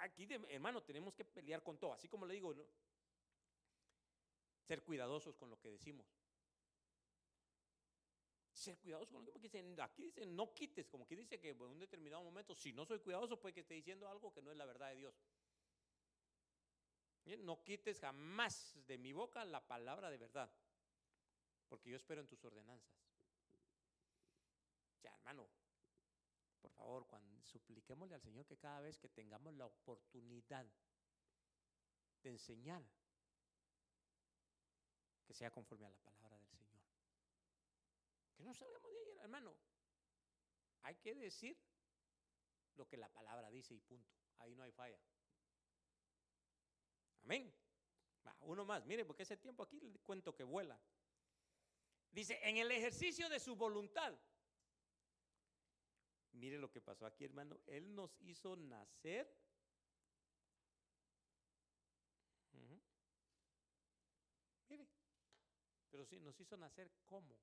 Aquí, 0.00 0.28
hermano, 0.50 0.82
tenemos 0.82 1.14
que 1.14 1.24
pelear 1.24 1.62
con 1.62 1.78
todo. 1.78 1.94
Así 1.94 2.06
como 2.06 2.26
le 2.26 2.34
digo, 2.34 2.54
ser 4.60 4.82
cuidadosos 4.82 5.34
con 5.36 5.48
lo 5.48 5.58
que 5.58 5.70
decimos. 5.70 6.06
Ser 8.52 8.76
cuidadosos 8.76 9.14
con 9.14 9.24
lo 9.24 9.32
que 9.32 9.38
dicen. 9.38 9.80
Aquí 9.80 10.02
dicen, 10.02 10.36
no 10.36 10.52
quites, 10.52 10.86
como 10.86 11.06
que 11.06 11.16
dice 11.16 11.40
que 11.40 11.48
en 11.48 11.62
un 11.62 11.78
determinado 11.78 12.22
momento, 12.22 12.54
si 12.54 12.74
no 12.74 12.84
soy 12.84 12.98
cuidadoso, 12.98 13.40
puede 13.40 13.54
que 13.54 13.60
esté 13.60 13.72
diciendo 13.72 14.06
algo 14.06 14.34
que 14.34 14.42
no 14.42 14.50
es 14.50 14.58
la 14.58 14.66
verdad 14.66 14.90
de 14.90 14.96
Dios. 14.96 15.14
No 17.38 17.64
quites 17.64 18.00
jamás 18.00 18.76
de 18.86 18.98
mi 18.98 19.14
boca 19.14 19.46
la 19.46 19.66
palabra 19.66 20.10
de 20.10 20.18
verdad, 20.18 20.52
porque 21.72 21.88
yo 21.88 21.96
espero 21.96 22.20
en 22.20 22.26
tus 22.26 22.44
ordenanzas. 22.44 22.94
Ya, 25.02 25.10
hermano, 25.14 25.48
por 26.60 26.70
favor, 26.72 27.06
cuando 27.06 27.40
supliquémosle 27.40 28.14
al 28.14 28.20
Señor 28.20 28.44
que 28.44 28.58
cada 28.58 28.82
vez 28.82 28.98
que 28.98 29.08
tengamos 29.08 29.54
la 29.54 29.64
oportunidad 29.64 30.66
de 32.22 32.28
enseñar, 32.28 32.84
que 35.24 35.32
sea 35.32 35.50
conforme 35.50 35.86
a 35.86 35.88
la 35.88 35.98
palabra 36.00 36.36
del 36.36 36.46
Señor. 36.46 36.82
Que 38.36 38.42
no 38.44 38.52
salgamos 38.52 38.92
de 38.92 38.98
ahí, 38.98 39.18
hermano. 39.20 39.56
Hay 40.82 40.96
que 40.96 41.14
decir 41.14 41.56
lo 42.74 42.86
que 42.86 42.98
la 42.98 43.08
palabra 43.08 43.50
dice 43.50 43.72
y 43.72 43.80
punto. 43.80 44.12
Ahí 44.40 44.54
no 44.54 44.62
hay 44.62 44.72
falla. 44.72 45.00
Amén. 47.22 47.50
uno 48.42 48.62
más, 48.66 48.84
mire, 48.84 49.06
porque 49.06 49.22
ese 49.22 49.38
tiempo 49.38 49.62
aquí 49.62 49.80
le 49.80 49.98
cuento 50.00 50.34
que 50.34 50.44
vuela. 50.44 50.78
Dice, 52.12 52.38
en 52.42 52.58
el 52.58 52.70
ejercicio 52.70 53.28
de 53.28 53.40
su 53.40 53.56
voluntad 53.56 54.14
Mire 56.32 56.58
lo 56.58 56.70
que 56.70 56.80
pasó 56.80 57.06
aquí, 57.06 57.24
hermano. 57.24 57.60
Él 57.66 57.94
nos 57.94 58.18
hizo 58.22 58.56
nacer. 58.56 59.32
Mire, 64.68 64.88
pero 65.90 66.06
sí, 66.06 66.18
nos 66.20 66.40
hizo 66.40 66.56
nacer 66.56 66.90
¿cómo? 67.04 67.36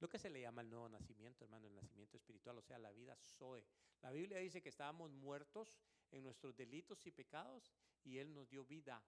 Lo 0.00 0.08
que 0.08 0.18
se 0.18 0.30
le 0.30 0.40
llama 0.40 0.62
el 0.62 0.70
nuevo 0.70 0.88
nacimiento, 0.88 1.44
hermano, 1.44 1.68
el 1.68 1.74
nacimiento 1.74 2.16
espiritual, 2.16 2.58
o 2.58 2.62
sea, 2.62 2.78
la 2.78 2.90
vida 2.90 3.16
Zoe. 3.16 3.64
La 4.00 4.10
Biblia 4.10 4.38
dice 4.38 4.62
que 4.62 4.70
estábamos 4.70 5.12
muertos 5.12 5.78
en 6.10 6.24
nuestros 6.24 6.56
delitos 6.56 7.06
y 7.06 7.10
pecados 7.10 7.70
y 8.02 8.16
Él 8.18 8.32
nos 8.32 8.48
dio 8.48 8.64
vida. 8.64 9.02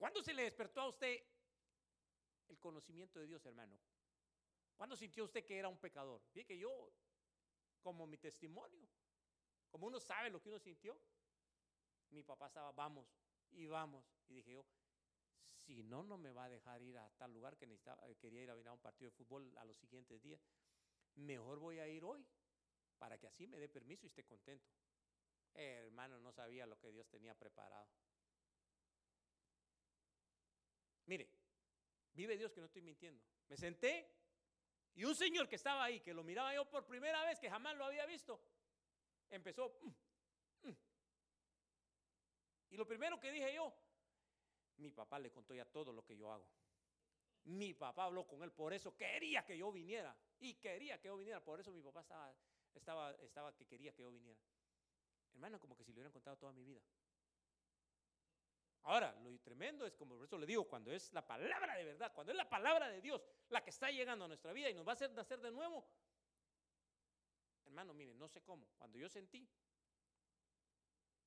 ¿Cuándo 0.00 0.22
se 0.22 0.32
le 0.32 0.44
despertó 0.44 0.80
a 0.80 0.88
usted 0.88 1.22
el 2.48 2.58
conocimiento 2.58 3.20
de 3.20 3.26
Dios, 3.26 3.44
hermano? 3.44 3.78
¿Cuándo 4.74 4.96
sintió 4.96 5.24
usted 5.24 5.44
que 5.44 5.58
era 5.58 5.68
un 5.68 5.76
pecador? 5.76 6.22
Fíjate 6.32 6.46
que 6.46 6.58
yo, 6.58 6.90
como 7.82 8.06
mi 8.06 8.16
testimonio, 8.16 8.88
como 9.68 9.88
uno 9.88 10.00
sabe 10.00 10.30
lo 10.30 10.40
que 10.40 10.48
uno 10.48 10.58
sintió, 10.58 10.98
mi 12.08 12.22
papá 12.22 12.46
estaba, 12.46 12.72
vamos, 12.72 13.06
y 13.50 13.66
vamos. 13.66 14.02
Y 14.30 14.36
dije 14.36 14.52
yo, 14.52 14.64
si 15.50 15.82
no, 15.82 16.02
no 16.02 16.16
me 16.16 16.32
va 16.32 16.44
a 16.44 16.48
dejar 16.48 16.80
ir 16.80 16.96
a 16.96 17.10
tal 17.18 17.34
lugar 17.34 17.58
que 17.58 17.66
necesitaba, 17.66 18.08
eh, 18.08 18.16
quería 18.16 18.42
ir 18.42 18.50
a 18.50 18.54
ver 18.54 18.70
un 18.70 18.78
partido 18.78 19.10
de 19.10 19.16
fútbol 19.18 19.54
a 19.58 19.66
los 19.66 19.76
siguientes 19.76 20.22
días. 20.22 20.40
Mejor 21.14 21.58
voy 21.58 21.78
a 21.78 21.86
ir 21.86 22.04
hoy 22.04 22.26
para 22.98 23.18
que 23.18 23.26
así 23.26 23.46
me 23.46 23.58
dé 23.58 23.68
permiso 23.68 24.06
y 24.06 24.08
esté 24.08 24.24
contento. 24.24 24.72
hermano, 25.52 26.18
no 26.20 26.32
sabía 26.32 26.64
lo 26.64 26.78
que 26.78 26.90
Dios 26.90 27.06
tenía 27.10 27.34
preparado. 27.34 27.86
Mire, 31.06 31.28
vive 32.12 32.36
Dios 32.36 32.52
que 32.52 32.60
no 32.60 32.66
estoy 32.66 32.82
mintiendo. 32.82 33.22
Me 33.48 33.56
senté 33.56 34.20
Y 34.94 35.04
un 35.04 35.14
señor 35.14 35.48
que 35.48 35.56
estaba 35.56 35.84
ahí, 35.84 36.00
que 36.00 36.12
lo 36.12 36.24
miraba 36.24 36.54
yo 36.54 36.68
por 36.68 36.84
primera 36.84 37.24
vez, 37.24 37.38
que 37.38 37.48
jamás 37.48 37.76
lo 37.76 37.84
había 37.84 38.06
visto, 38.06 38.40
empezó. 39.30 39.78
Mm, 39.82 40.68
mm". 40.68 40.76
Y 42.70 42.76
lo 42.76 42.86
primero 42.86 43.18
que 43.18 43.30
dije 43.30 43.54
yo, 43.54 43.72
mi 44.76 44.90
papá 44.90 45.18
le 45.18 45.30
contó 45.30 45.54
ya 45.54 45.64
todo 45.64 45.92
lo 45.92 46.04
que 46.04 46.16
yo 46.16 46.30
hago. 46.32 46.46
Mi 47.44 47.72
papá 47.72 48.04
habló 48.04 48.26
con 48.26 48.42
él, 48.42 48.52
por 48.52 48.72
eso 48.72 48.96
quería 48.96 49.44
que 49.44 49.56
yo 49.56 49.72
viniera. 49.72 50.14
Y 50.40 50.54
quería 50.54 51.00
que 51.00 51.08
yo 51.08 51.16
viniera, 51.16 51.42
por 51.42 51.60
eso 51.60 51.70
mi 51.70 51.82
papá 51.82 52.00
estaba, 52.00 52.34
estaba, 52.74 53.12
estaba 53.22 53.54
que 53.54 53.66
quería 53.66 53.92
que 53.92 54.02
yo 54.02 54.10
viniera. 54.10 54.40
Hermano, 55.32 55.60
como 55.60 55.76
que 55.76 55.84
si 55.84 55.92
le 55.92 55.96
hubieran 55.96 56.12
contado 56.12 56.36
toda 56.36 56.52
mi 56.52 56.64
vida. 56.64 56.80
Ahora, 58.82 59.14
lo 59.22 59.38
tremendo 59.40 59.86
es 59.86 59.94
como 59.94 60.16
por 60.16 60.24
eso 60.24 60.38
le 60.38 60.46
digo, 60.46 60.66
cuando 60.66 60.90
es 60.90 61.12
la 61.12 61.26
palabra 61.26 61.76
de 61.76 61.84
verdad, 61.84 62.12
cuando 62.14 62.32
es 62.32 62.36
la 62.36 62.48
palabra 62.48 62.88
de 62.88 63.00
Dios 63.00 63.22
la 63.50 63.62
que 63.62 63.70
está 63.70 63.90
llegando 63.90 64.24
a 64.24 64.28
nuestra 64.28 64.52
vida 64.52 64.70
y 64.70 64.74
nos 64.74 64.86
va 64.86 64.92
a 64.92 64.94
hacer 64.94 65.10
nacer 65.12 65.40
de 65.40 65.50
nuevo. 65.50 65.86
Hermano, 67.66 67.92
miren, 67.94 68.18
no 68.18 68.28
sé 68.28 68.42
cómo, 68.42 68.66
cuando 68.78 68.98
yo 68.98 69.08
sentí, 69.08 69.48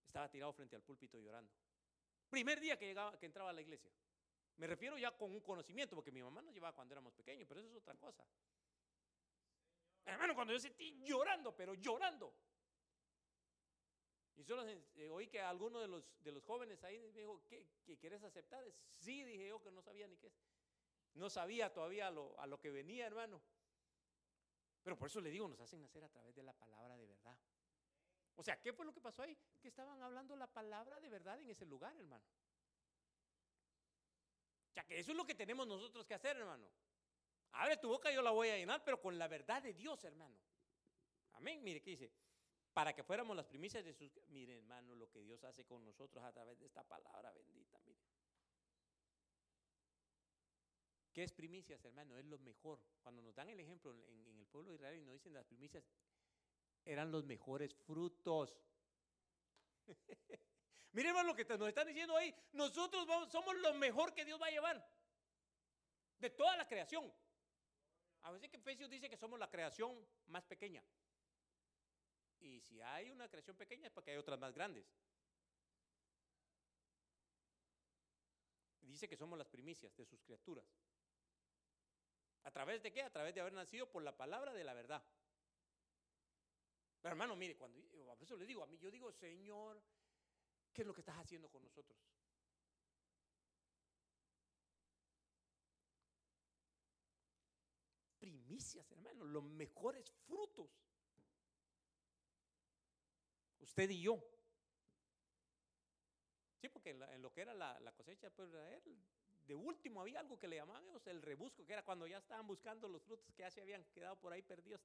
estaba 0.05 0.29
tirado 0.29 0.51
frente 0.53 0.75
al 0.75 0.83
púlpito 0.83 1.19
llorando. 1.19 1.51
Primer 2.29 2.59
día 2.59 2.77
que, 2.77 2.95
que 3.19 3.25
entraba 3.25 3.51
a 3.51 3.53
la 3.53 3.61
iglesia. 3.61 3.91
Me 4.57 4.67
refiero 4.67 4.97
ya 4.97 5.11
con 5.11 5.31
un 5.31 5.41
conocimiento, 5.41 5.95
porque 5.95 6.11
mi 6.11 6.21
mamá 6.21 6.41
nos 6.41 6.53
llevaba 6.53 6.75
cuando 6.75 6.93
éramos 6.93 7.13
pequeños, 7.13 7.47
pero 7.47 7.59
eso 7.59 7.69
es 7.69 7.75
otra 7.75 7.95
cosa. 7.95 8.23
Hermano, 10.05 10.35
cuando 10.35 10.53
yo 10.53 10.59
sentí 10.59 10.99
llorando, 11.03 11.55
pero 11.55 11.73
llorando. 11.75 12.33
Y 14.35 14.43
solo 14.43 14.67
eh, 14.67 15.09
oí 15.09 15.27
que 15.27 15.39
alguno 15.39 15.79
de 15.79 15.87
los, 15.87 16.03
de 16.23 16.31
los 16.31 16.43
jóvenes 16.43 16.83
ahí 16.83 16.99
me 16.99 17.11
dijo, 17.11 17.43
¿qué, 17.47 17.67
quieres 17.99 18.23
aceptar? 18.23 18.63
Sí, 18.97 19.23
dije 19.23 19.47
yo 19.47 19.61
que 19.61 19.71
no 19.71 19.81
sabía 19.81 20.07
ni 20.07 20.17
qué 20.17 20.27
es. 20.27 20.33
No 21.13 21.29
sabía 21.29 21.71
todavía 21.71 22.09
lo, 22.09 22.39
a 22.39 22.47
lo 22.47 22.59
que 22.59 22.71
venía, 22.71 23.05
hermano. 23.05 23.41
Pero 24.81 24.97
por 24.97 25.07
eso 25.07 25.21
le 25.21 25.29
digo, 25.29 25.47
nos 25.47 25.59
hacen 25.59 25.81
nacer 25.81 26.03
a 26.03 26.09
través 26.09 26.35
de 26.35 26.43
la 26.43 26.53
palabra 26.53 26.97
de 26.97 27.05
verdad. 27.05 27.37
O 28.35 28.43
sea, 28.43 28.59
¿qué 28.59 28.73
fue 28.73 28.85
lo 28.85 28.93
que 28.93 28.99
pasó 28.99 29.21
ahí? 29.21 29.37
Que 29.61 29.67
estaban 29.67 30.01
hablando 30.01 30.35
la 30.35 30.47
palabra 30.47 30.99
de 30.99 31.09
verdad 31.09 31.39
en 31.39 31.49
ese 31.49 31.65
lugar, 31.65 31.95
hermano. 31.95 32.25
O 34.69 34.73
sea, 34.73 34.83
que 34.83 34.97
eso 34.97 35.11
es 35.11 35.17
lo 35.17 35.25
que 35.25 35.35
tenemos 35.35 35.67
nosotros 35.67 36.03
que 36.05 36.15
hacer, 36.15 36.35
hermano. 36.35 36.67
Abre 37.51 37.77
tu 37.77 37.87
boca, 37.87 38.11
yo 38.11 38.23
la 38.23 38.31
voy 38.31 38.49
a 38.49 38.57
llenar, 38.57 38.83
pero 38.83 38.99
con 38.99 39.19
la 39.19 39.27
verdad 39.27 39.61
de 39.61 39.73
Dios, 39.73 40.03
hermano. 40.03 40.35
Amén. 41.33 41.63
Mire, 41.63 41.81
¿qué 41.81 41.91
dice? 41.91 42.11
Para 42.73 42.93
que 42.93 43.03
fuéramos 43.03 43.35
las 43.35 43.45
primicias 43.45 43.85
de 43.85 43.93
sus... 43.93 44.19
Mire, 44.29 44.57
hermano, 44.57 44.95
lo 44.95 45.09
que 45.09 45.21
Dios 45.21 45.43
hace 45.43 45.63
con 45.65 45.83
nosotros 45.83 46.23
a 46.23 46.31
través 46.31 46.59
de 46.59 46.65
esta 46.65 46.83
palabra 46.83 47.31
bendita. 47.31 47.79
¿Qué 51.13 51.23
es 51.23 51.31
primicias, 51.31 51.85
hermano? 51.85 52.17
Es 52.17 52.25
lo 52.25 52.39
mejor. 52.39 52.81
Cuando 53.03 53.21
nos 53.21 53.35
dan 53.35 53.47
el 53.49 53.59
ejemplo 53.59 53.93
en, 53.93 54.39
el 54.39 54.47
pueblo 54.47 54.71
de 54.71 54.77
Israel 54.77 54.99
y 54.99 55.03
nos 55.03 55.13
dicen 55.13 55.33
las 55.33 55.45
primicias, 55.45 55.83
eran 56.83 57.11
los 57.11 57.23
mejores 57.23 57.75
frutos. 57.75 58.57
Mire, 60.93 61.09
hermano, 61.09 61.29
lo 61.29 61.35
que 61.35 61.45
nos 61.45 61.67
están 61.67 61.87
diciendo 61.87 62.17
ahí. 62.17 62.33
Nosotros 62.53 63.07
somos 63.31 63.55
lo 63.57 63.75
mejor 63.75 64.13
que 64.15 64.25
Dios 64.25 64.41
va 64.41 64.47
a 64.47 64.51
llevar 64.51 64.83
de 66.17 66.29
toda 66.31 66.57
la 66.57 66.67
creación. 66.67 67.13
A 68.23 68.31
veces 68.31 68.49
que 68.49 68.57
Efesios 68.57 68.89
dice 68.89 69.07
que 69.09 69.17
somos 69.17 69.37
la 69.37 69.49
creación 69.49 69.95
más 70.27 70.43
pequeña. 70.45 70.83
Y 72.43 72.59
si 72.59 72.81
hay 72.81 73.09
una 73.09 73.29
creación 73.29 73.55
pequeña 73.55 73.87
es 73.87 73.93
porque 73.93 74.11
hay 74.11 74.17
otras 74.17 74.37
más 74.37 74.53
grandes. 74.53 74.85
Dice 78.81 79.07
que 79.07 79.15
somos 79.15 79.37
las 79.37 79.47
primicias 79.47 79.95
de 79.95 80.05
sus 80.05 80.19
criaturas. 80.21 80.65
¿A 82.43 82.51
través 82.51 82.83
de 82.83 82.91
qué? 82.91 83.01
A 83.01 83.09
través 83.09 83.33
de 83.33 83.39
haber 83.39 83.53
nacido 83.53 83.89
por 83.89 84.03
la 84.03 84.15
palabra 84.15 84.53
de 84.53 84.63
la 84.65 84.73
verdad. 84.73 85.01
Pero 87.01 87.13
hermano, 87.13 87.37
mire, 87.37 87.55
cuando 87.55 87.79
a 88.11 88.15
eso 88.21 88.35
le 88.35 88.45
digo, 88.45 88.61
a 88.61 88.67
mí 88.67 88.77
yo 88.77 88.91
digo, 88.91 89.09
Señor, 89.13 89.81
¿qué 90.73 90.81
es 90.81 90.87
lo 90.87 90.93
que 90.93 91.01
estás 91.01 91.17
haciendo 91.17 91.49
con 91.49 91.63
nosotros? 91.63 91.97
Primicias, 98.19 98.91
hermano, 98.91 99.23
los 99.23 99.43
mejores 99.43 100.11
frutos 100.11 100.82
usted 103.73 103.89
y 103.89 104.01
yo. 104.01 104.23
Sí, 106.61 106.69
porque 106.69 106.91
en, 106.91 107.21
lo 107.23 107.33
que 107.33 107.41
era 107.41 107.55
la, 107.55 107.91
cosecha 107.93 108.29
pues, 108.29 108.51
de 108.51 109.55
último 109.55 110.01
había 110.01 110.19
algo 110.19 110.37
que 110.37 110.47
le 110.47 110.57
llamábamos 110.57 111.05
el 111.07 111.23
rebusco, 111.23 111.65
que 111.65 111.73
era 111.73 111.83
cuando 111.83 112.05
ya 112.05 112.19
estaban 112.19 112.45
buscando 112.45 112.87
los 112.87 113.01
frutos 113.01 113.33
que 113.33 113.41
ya 113.41 113.49
se 113.49 113.61
habían 113.61 113.83
quedado 113.85 114.15
por 114.19 114.31
ahí 114.31 114.43
perdidos, 114.43 114.81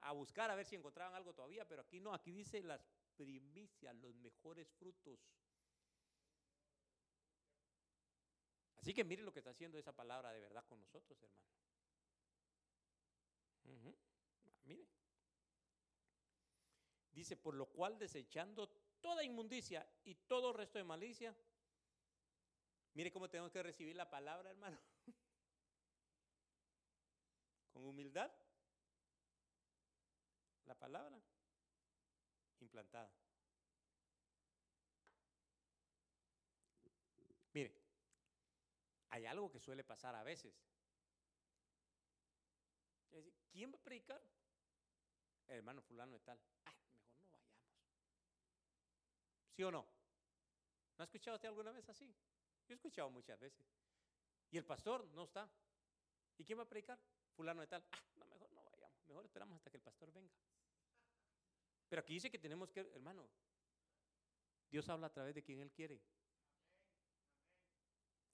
a 0.00 0.12
buscar 0.12 0.50
a 0.50 0.54
ver 0.54 0.64
si 0.64 0.74
encontraban 0.74 1.14
algo 1.14 1.34
todavía, 1.34 1.68
pero 1.68 1.82
aquí 1.82 2.00
no, 2.00 2.14
aquí 2.14 2.32
dice 2.32 2.62
las 2.62 2.80
primicias, 3.14 3.94
los 3.96 4.14
mejores 4.14 4.72
frutos. 4.72 5.20
Así 8.76 8.94
que 8.94 9.04
mire 9.04 9.22
lo 9.22 9.32
que 9.32 9.40
está 9.40 9.50
haciendo 9.50 9.78
esa 9.78 9.92
palabra 9.92 10.32
de 10.32 10.40
verdad 10.40 10.64
con 10.66 10.80
nosotros, 10.80 11.22
hermano. 11.22 11.46
Mire. 13.64 14.11
Dice, 17.12 17.36
por 17.36 17.54
lo 17.54 17.66
cual 17.66 17.98
desechando 17.98 18.68
toda 19.00 19.22
inmundicia 19.22 19.86
y 20.04 20.14
todo 20.14 20.52
resto 20.52 20.78
de 20.78 20.84
malicia. 20.84 21.34
Mire 22.94 23.12
cómo 23.12 23.28
tenemos 23.28 23.50
que 23.50 23.62
recibir 23.62 23.96
la 23.96 24.08
palabra, 24.08 24.50
hermano. 24.50 24.78
Con 27.72 27.84
humildad. 27.84 28.30
La 30.66 30.74
palabra 30.74 31.20
implantada. 32.60 33.10
Mire, 37.52 37.74
hay 39.10 39.26
algo 39.26 39.50
que 39.50 39.60
suele 39.60 39.84
pasar 39.84 40.14
a 40.14 40.22
veces. 40.22 40.54
¿Quién 43.50 43.70
va 43.70 43.76
a 43.76 43.82
predicar? 43.82 44.22
El 45.48 45.56
hermano 45.56 45.82
fulano 45.82 46.12
de 46.12 46.20
tal. 46.20 46.40
¿Sí 49.52 49.62
o 49.62 49.70
no? 49.70 49.86
¿No 50.96 51.02
ha 51.02 51.04
escuchado 51.04 51.36
usted 51.36 51.48
alguna 51.48 51.72
vez 51.72 51.88
así? 51.88 52.06
Yo 52.66 52.74
he 52.74 52.74
escuchado 52.74 53.10
muchas 53.10 53.38
veces. 53.38 53.66
Y 54.50 54.58
el 54.58 54.64
pastor 54.64 55.06
no 55.08 55.24
está. 55.24 55.50
¿Y 56.38 56.44
quién 56.44 56.58
va 56.58 56.62
a 56.62 56.68
predicar? 56.68 56.98
Fulano 57.34 57.60
de 57.60 57.66
tal. 57.66 57.84
Ah, 57.92 58.02
no, 58.16 58.26
mejor 58.26 58.50
no 58.52 58.62
vayamos. 58.64 59.06
Mejor 59.06 59.24
esperamos 59.24 59.56
hasta 59.56 59.70
que 59.70 59.76
el 59.76 59.82
pastor 59.82 60.12
venga. 60.12 60.32
Pero 61.88 62.00
aquí 62.00 62.14
dice 62.14 62.30
que 62.30 62.38
tenemos 62.38 62.70
que, 62.70 62.80
hermano, 62.80 63.28
Dios 64.70 64.88
habla 64.88 65.08
a 65.08 65.12
través 65.12 65.34
de 65.34 65.42
quien 65.42 65.60
Él 65.60 65.70
quiere. 65.72 66.00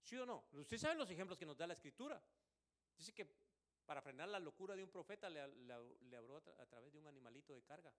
¿Sí 0.01 0.17
o 0.17 0.25
no? 0.25 0.45
Usted 0.53 0.77
sabe 0.77 0.95
los 0.95 1.09
ejemplos 1.09 1.37
que 1.37 1.45
nos 1.45 1.57
da 1.57 1.67
la 1.67 1.73
escritura. 1.73 2.21
Dice 2.97 3.13
que 3.13 3.29
para 3.85 4.01
frenar 4.01 4.29
la 4.29 4.39
locura 4.39 4.75
de 4.75 4.83
un 4.83 4.89
profeta 4.89 5.29
le, 5.29 5.41
habló 5.41 6.37
a, 6.37 6.61
a, 6.61 6.65
través 6.65 6.93
de 6.93 6.99
un 6.99 7.07
animalito 7.07 7.53
de 7.53 7.63
carga. 7.63 7.93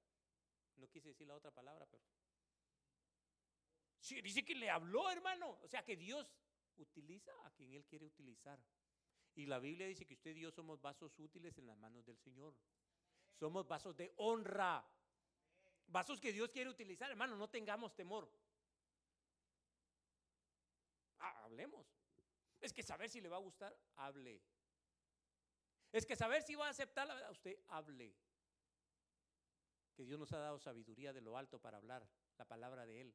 No 0.76 0.88
quise 0.88 1.08
decir 1.08 1.26
la 1.26 1.34
otra 1.34 1.50
palabra, 1.50 1.86
pero 1.86 2.02
Sí, 4.00 4.20
dice 4.22 4.44
que 4.44 4.54
le 4.54 4.70
habló, 4.70 5.10
hermano. 5.10 5.58
O 5.62 5.68
sea 5.68 5.84
que 5.84 5.96
Dios 5.96 6.34
utiliza 6.76 7.32
a 7.44 7.50
quien 7.50 7.72
Él 7.74 7.84
quiere 7.84 8.06
utilizar. 8.06 8.58
Y 9.34 9.46
la 9.46 9.58
Biblia 9.58 9.86
dice 9.86 10.06
que 10.06 10.14
usted 10.14 10.34
y 10.36 10.40
yo 10.40 10.50
somos 10.50 10.80
vasos 10.80 11.18
útiles 11.18 11.56
en 11.58 11.66
las 11.66 11.78
manos 11.78 12.04
del 12.04 12.18
Señor. 12.18 12.54
Somos 13.38 13.66
vasos 13.68 13.96
de 13.96 14.12
honra. 14.16 14.84
Vasos 15.86 16.20
que 16.20 16.32
Dios 16.32 16.50
quiere 16.50 16.70
utilizar, 16.70 17.10
hermano. 17.10 17.36
No 17.36 17.48
tengamos 17.48 17.94
temor. 17.94 18.30
Ah, 21.18 21.44
hablemos. 21.44 21.86
Es 22.60 22.72
que 22.72 22.82
saber 22.82 23.08
si 23.08 23.20
le 23.20 23.28
va 23.28 23.36
a 23.36 23.40
gustar, 23.40 23.76
hable. 23.96 24.42
Es 25.92 26.06
que 26.06 26.16
saber 26.16 26.42
si 26.42 26.54
va 26.54 26.66
a 26.66 26.70
aceptar 26.70 27.06
la 27.06 27.14
verdad, 27.14 27.30
usted 27.30 27.58
hable. 27.68 28.14
Que 29.94 30.04
Dios 30.04 30.18
nos 30.18 30.32
ha 30.32 30.38
dado 30.38 30.58
sabiduría 30.58 31.12
de 31.12 31.20
lo 31.20 31.36
alto 31.36 31.60
para 31.60 31.78
hablar 31.78 32.08
la 32.38 32.44
palabra 32.46 32.86
de 32.86 33.00
Él. 33.02 33.14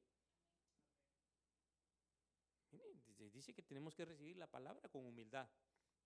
Dice 3.36 3.54
que 3.54 3.62
tenemos 3.62 3.94
que 3.94 4.06
recibir 4.06 4.38
la 4.38 4.48
palabra 4.48 4.88
con 4.88 5.06
humildad. 5.06 5.50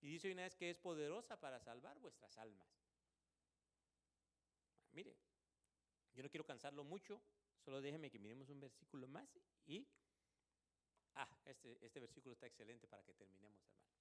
Y 0.01 0.07
dice 0.09 0.31
una 0.31 0.41
vez 0.41 0.55
que 0.55 0.71
es 0.71 0.79
poderosa 0.79 1.39
para 1.39 1.59
salvar 1.59 1.99
vuestras 1.99 2.35
almas. 2.39 2.67
Mire, 4.93 5.15
yo 6.15 6.23
no 6.23 6.29
quiero 6.31 6.43
cansarlo 6.43 6.83
mucho, 6.83 7.21
solo 7.63 7.81
déjeme 7.81 8.09
que 8.09 8.17
miremos 8.17 8.49
un 8.49 8.59
versículo 8.59 9.07
más 9.07 9.29
y... 9.67 9.87
Ah, 11.13 11.29
este, 11.45 11.77
este 11.85 11.99
versículo 11.99 12.33
está 12.33 12.47
excelente 12.47 12.87
para 12.87 13.03
que 13.03 13.13
terminemos, 13.13 13.61
hermanos. 13.63 13.93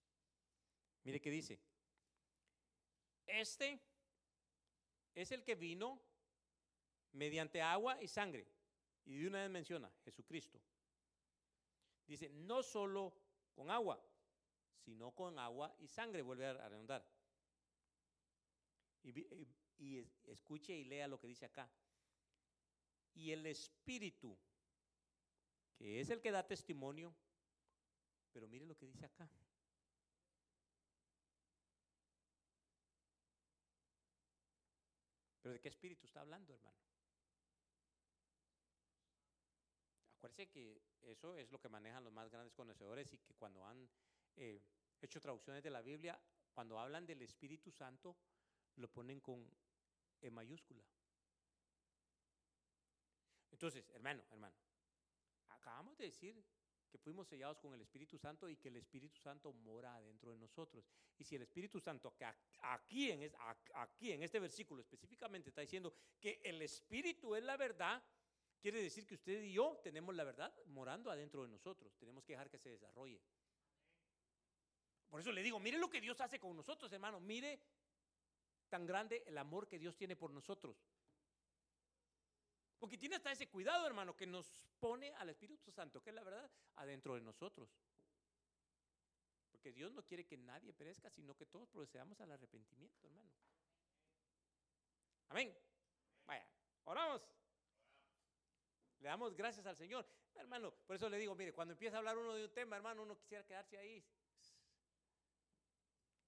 Mire 1.05 1.21
qué 1.21 1.31
dice. 1.31 1.61
Este 3.27 3.79
es 5.15 5.33
el 5.33 5.45
que 5.45 5.55
vino 5.55 6.01
mediante 7.13 7.61
agua 7.61 8.01
y 8.03 8.09
sangre. 8.09 8.47
Y 9.05 9.19
de 9.19 9.27
una 9.27 9.43
vez 9.43 9.51
menciona 9.51 9.93
Jesucristo 10.05 10.59
Dice, 12.09 12.31
no 12.31 12.63
solo 12.63 13.15
con 13.55 13.71
agua, 13.71 14.03
sino 14.85 15.15
con 15.15 15.39
agua 15.39 15.77
y 15.79 15.87
sangre, 15.87 16.23
vuelve 16.23 16.47
a 16.47 16.69
redundar. 16.69 17.07
y, 19.79 20.05
escuche 20.25 20.75
y 20.75 20.85
lea 20.85 21.07
lo 21.07 21.21
que 21.21 21.29
dice 21.29 21.45
acá. 21.45 21.71
Y 23.15 23.31
el 23.31 23.47
Espíritu, 23.47 24.37
que 25.77 26.01
es 26.01 26.09
el 26.11 26.21
que 26.21 26.33
da 26.33 26.47
testimonio, 26.47 27.15
pero 28.33 28.49
mire 28.49 28.65
lo 28.65 28.77
que 28.77 28.87
dice 28.87 29.05
acá. 29.05 29.31
¿Pero 35.43 35.53
de 35.53 35.61
qué 35.61 35.69
espíritu 35.69 36.07
está 36.07 36.21
hablando, 36.21 36.53
hermano? 36.53 36.88
Acuérdese 40.19 40.49
que 40.49 40.83
eso 41.03 41.37
es 41.37 41.49
lo 41.53 41.61
que 41.61 41.69
manejan 41.69 42.03
los 42.03 42.13
más 42.13 42.29
grandes 42.29 42.53
conocedores 42.53 43.13
y 43.13 43.19
que 43.19 43.35
cuando 43.35 43.65
han 43.65 43.89
eh, 44.35 44.61
hecho 45.01 45.21
traducciones 45.21 45.63
de 45.63 45.71
la 45.71 45.81
Biblia, 45.81 46.21
cuando 46.53 46.77
hablan 46.81 47.07
del 47.07 47.23
Espíritu 47.23 47.71
Santo, 47.71 48.17
lo 48.75 48.89
ponen 48.91 49.21
con 49.21 49.49
E 50.21 50.29
mayúscula. 50.29 50.83
Entonces, 53.53 53.89
hermano, 53.91 54.25
hermano, 54.33 54.57
acabamos 55.51 55.97
de 55.97 56.07
decir 56.07 56.45
que 56.91 56.99
fuimos 56.99 57.29
sellados 57.29 57.61
con 57.61 57.73
el 57.75 57.81
Espíritu 57.81 58.19
Santo 58.19 58.49
y 58.49 58.57
que 58.57 58.69
el 58.69 58.77
Espíritu 58.77 59.21
Santo 59.21 59.53
mora 59.53 60.01
dentro 60.01 60.33
de 60.33 60.39
nosotros. 60.39 60.85
Y 61.17 61.23
si 61.23 61.37
el 61.37 61.43
Espíritu 61.43 61.79
Santo, 61.79 62.13
que 62.17 62.25
aquí 62.59 63.13
en, 63.13 63.31
aquí 63.75 64.11
en 64.11 64.25
este 64.25 64.41
versículo 64.41 64.81
específicamente 64.81 65.51
está 65.51 65.61
diciendo 65.61 65.95
que 66.19 66.41
el 66.43 66.61
Espíritu 66.63 67.37
es 67.37 67.45
la 67.45 67.57
verdad, 67.57 68.03
quiere 68.59 68.83
decir 68.83 69.07
que 69.07 69.15
usted 69.15 69.43
y 69.43 69.53
yo 69.53 69.79
tenemos 69.83 70.15
la 70.15 70.25
verdad 70.25 70.53
morando 70.67 71.11
adentro 71.11 71.43
de 71.43 71.49
nosotros. 71.49 71.97
Tenemos 71.99 72.25
que 72.25 72.33
dejar 72.33 72.51
que 72.51 72.59
se 72.59 72.71
desarrolle. 72.71 73.21
Por 75.09 75.21
eso 75.21 75.33
le 75.33 75.43
digo, 75.43 75.59
mire 75.59 75.79
lo 75.79 75.89
que 75.89 76.01
Dios 76.01 76.21
hace 76.21 76.39
con 76.39 76.57
nosotros, 76.57 76.93
hermano. 76.93 77.21
Mire 77.21 77.61
tan 78.69 78.87
grande 78.87 79.23
el 79.27 79.39
amor 79.39 79.67
que 79.67 79.79
Dios 79.79 79.97
tiene 79.97 80.17
por 80.17 80.33
nosotros. 80.33 80.77
Porque 82.79 82.99
tiene 82.99 83.17
hasta 83.17 83.33
ese 83.33 83.49
cuidado, 83.49 83.87
hermano, 83.87 84.15
que 84.15 84.27
nos 84.27 84.47
pone 84.79 85.13
al 85.15 85.31
Espíritu 85.31 85.73
Santo, 85.73 86.01
que 86.01 86.11
es 86.11 86.15
la 86.15 86.23
verdad, 86.23 86.49
adentro 86.77 87.15
de 87.15 87.23
nosotros. 87.23 87.69
Porque 89.51 89.73
Dios 89.73 89.93
no 89.93 90.05
quiere 90.05 90.25
que 90.25 90.37
nadie 90.37 90.73
perezca, 90.73 91.11
sino 91.11 91.35
que 91.35 91.47
todos 91.47 91.69
procedamos 91.69 92.21
al 92.21 92.31
arrepentimiento, 92.31 93.07
hermano. 93.07 93.33
Amén. 95.31 95.57
Vaya, 96.27 96.47
oramos. 96.85 97.23
Le 99.01 99.09
damos 99.09 99.35
gracias 99.35 99.67
al 99.67 99.77
Señor. 99.77 100.07
Hermano, 100.35 100.73
por 100.87 100.97
eso 100.97 101.09
le 101.09 101.19
digo, 101.19 101.35
mire, 101.35 101.53
cuando 101.53 101.73
empieza 101.73 101.97
a 101.97 101.99
hablar 101.99 102.17
uno 102.19 102.35
de 102.35 102.45
un 102.45 102.53
tema, 102.53 102.77
hermano, 102.77 103.03
uno 103.03 103.17
quisiera 103.17 103.45
quedarse 103.45 103.77
ahí. 103.79 104.05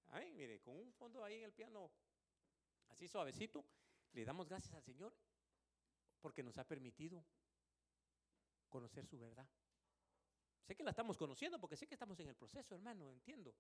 Amén, 0.09 0.37
mire, 0.37 0.61
con 0.61 0.77
un 0.77 0.93
fondo 0.93 1.25
ahí 1.25 1.37
en 1.37 1.45
el 1.45 1.53
piano, 1.53 1.91
así 2.89 3.07
suavecito, 3.07 3.65
le 4.13 4.25
damos 4.25 4.49
gracias 4.49 4.75
al 4.75 4.83
Señor 4.83 5.15
porque 6.21 6.43
nos 6.43 6.59
ha 6.59 6.65
permitido 6.65 7.25
conocer 8.69 9.07
su 9.07 9.19
verdad. 9.19 9.49
Sé 10.63 10.77
que 10.77 10.83
la 10.83 10.91
estamos 10.91 11.17
conociendo 11.17 11.61
porque 11.61 11.77
sé 11.77 11.87
que 11.87 11.95
estamos 11.95 12.19
en 12.21 12.29
el 12.29 12.35
proceso, 12.35 12.75
hermano, 12.75 13.11
entiendo. 13.11 13.55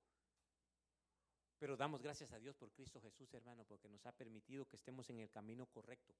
Pero 1.58 1.76
damos 1.76 2.00
gracias 2.02 2.32
a 2.32 2.38
Dios 2.38 2.56
por 2.56 2.72
Cristo 2.72 3.00
Jesús, 3.00 3.32
hermano, 3.34 3.64
porque 3.64 3.88
nos 3.88 4.04
ha 4.06 4.12
permitido 4.12 4.66
que 4.66 4.76
estemos 4.76 5.08
en 5.10 5.20
el 5.20 5.30
camino 5.30 5.66
correcto. 5.66 6.14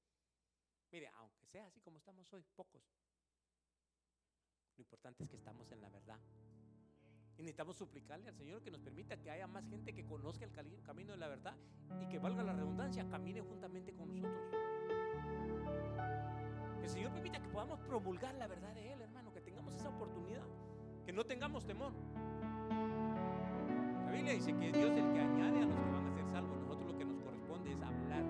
Mire, 0.93 1.09
aunque 1.19 1.47
sea 1.47 1.67
así 1.67 1.81
como 1.81 1.99
estamos 1.99 2.33
hoy, 2.33 2.45
pocos, 2.57 2.83
lo 4.77 4.83
importante 4.83 5.23
es 5.23 5.31
que 5.31 5.37
estamos 5.37 5.71
en 5.71 5.81
la 5.81 5.89
verdad. 5.89 6.19
Y 7.37 7.43
necesitamos 7.43 7.77
suplicarle 7.77 8.29
al 8.29 8.35
Señor 8.35 8.61
que 8.61 8.71
nos 8.71 8.81
permita 8.81 9.17
que 9.17 9.31
haya 9.31 9.47
más 9.47 9.67
gente 9.69 9.95
que 9.95 10.05
conozca 10.05 10.45
el 10.45 10.53
camino 10.83 11.13
de 11.13 11.19
la 11.19 11.29
verdad 11.29 11.57
y 12.03 12.07
que 12.09 12.19
valga 12.19 12.43
la 12.43 12.53
redundancia, 12.53 13.09
camine 13.09 13.41
juntamente 13.41 13.95
con 13.95 14.09
nosotros. 14.09 14.51
Que 16.81 16.85
el 16.85 16.91
Señor 16.91 17.13
permita 17.13 17.41
que 17.41 17.49
podamos 17.49 17.79
promulgar 17.81 18.35
la 18.35 18.47
verdad 18.47 18.75
de 18.75 18.93
Él, 18.93 19.01
hermano, 19.01 19.33
que 19.33 19.41
tengamos 19.41 19.75
esa 19.75 19.89
oportunidad, 19.91 20.45
que 21.07 21.13
no 21.13 21.25
tengamos 21.25 21.65
temor. 21.65 21.93
La 24.05 24.11
Biblia 24.11 24.33
dice 24.35 24.53
que 24.53 24.73
Dios 24.73 24.91
es 24.91 24.99
el 24.99 25.13
que 25.13 25.21
añade 25.21 25.63
a 25.63 25.67
los 25.67 25.77
que 25.77 25.91
van 25.91 26.07
a 26.07 26.13
ser 26.13 26.27
salvos. 26.27 26.59
Nosotros 26.59 26.93
lo 26.93 26.99
que 26.99 27.05
nos 27.05 27.23
corresponde 27.23 27.73
es 27.73 27.81
hablar. 27.81 28.25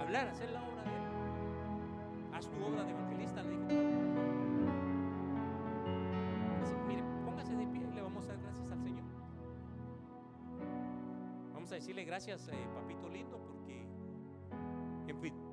Hablar, 0.00 0.28
hacer 0.28 0.50
la 0.50 0.62
obra 0.68 0.73
tu 2.54 2.64
obra 2.64 2.84
de 2.84 2.90
evangelista, 2.90 3.42
le 3.42 3.50
dijo 3.50 3.66
mire, 6.88 7.02
póngase 7.24 7.56
de 7.56 7.66
pie 7.66 7.86
y 7.90 7.94
le 7.94 8.02
vamos 8.02 8.24
a 8.24 8.28
dar 8.28 8.38
gracias 8.42 8.70
al 8.70 8.80
Señor. 8.80 9.04
Vamos 11.52 11.72
a 11.72 11.74
decirle 11.74 12.04
gracias, 12.04 12.48
eh, 12.48 12.68
papito 12.74 13.08
lindo, 13.08 13.38
porque 13.38 13.84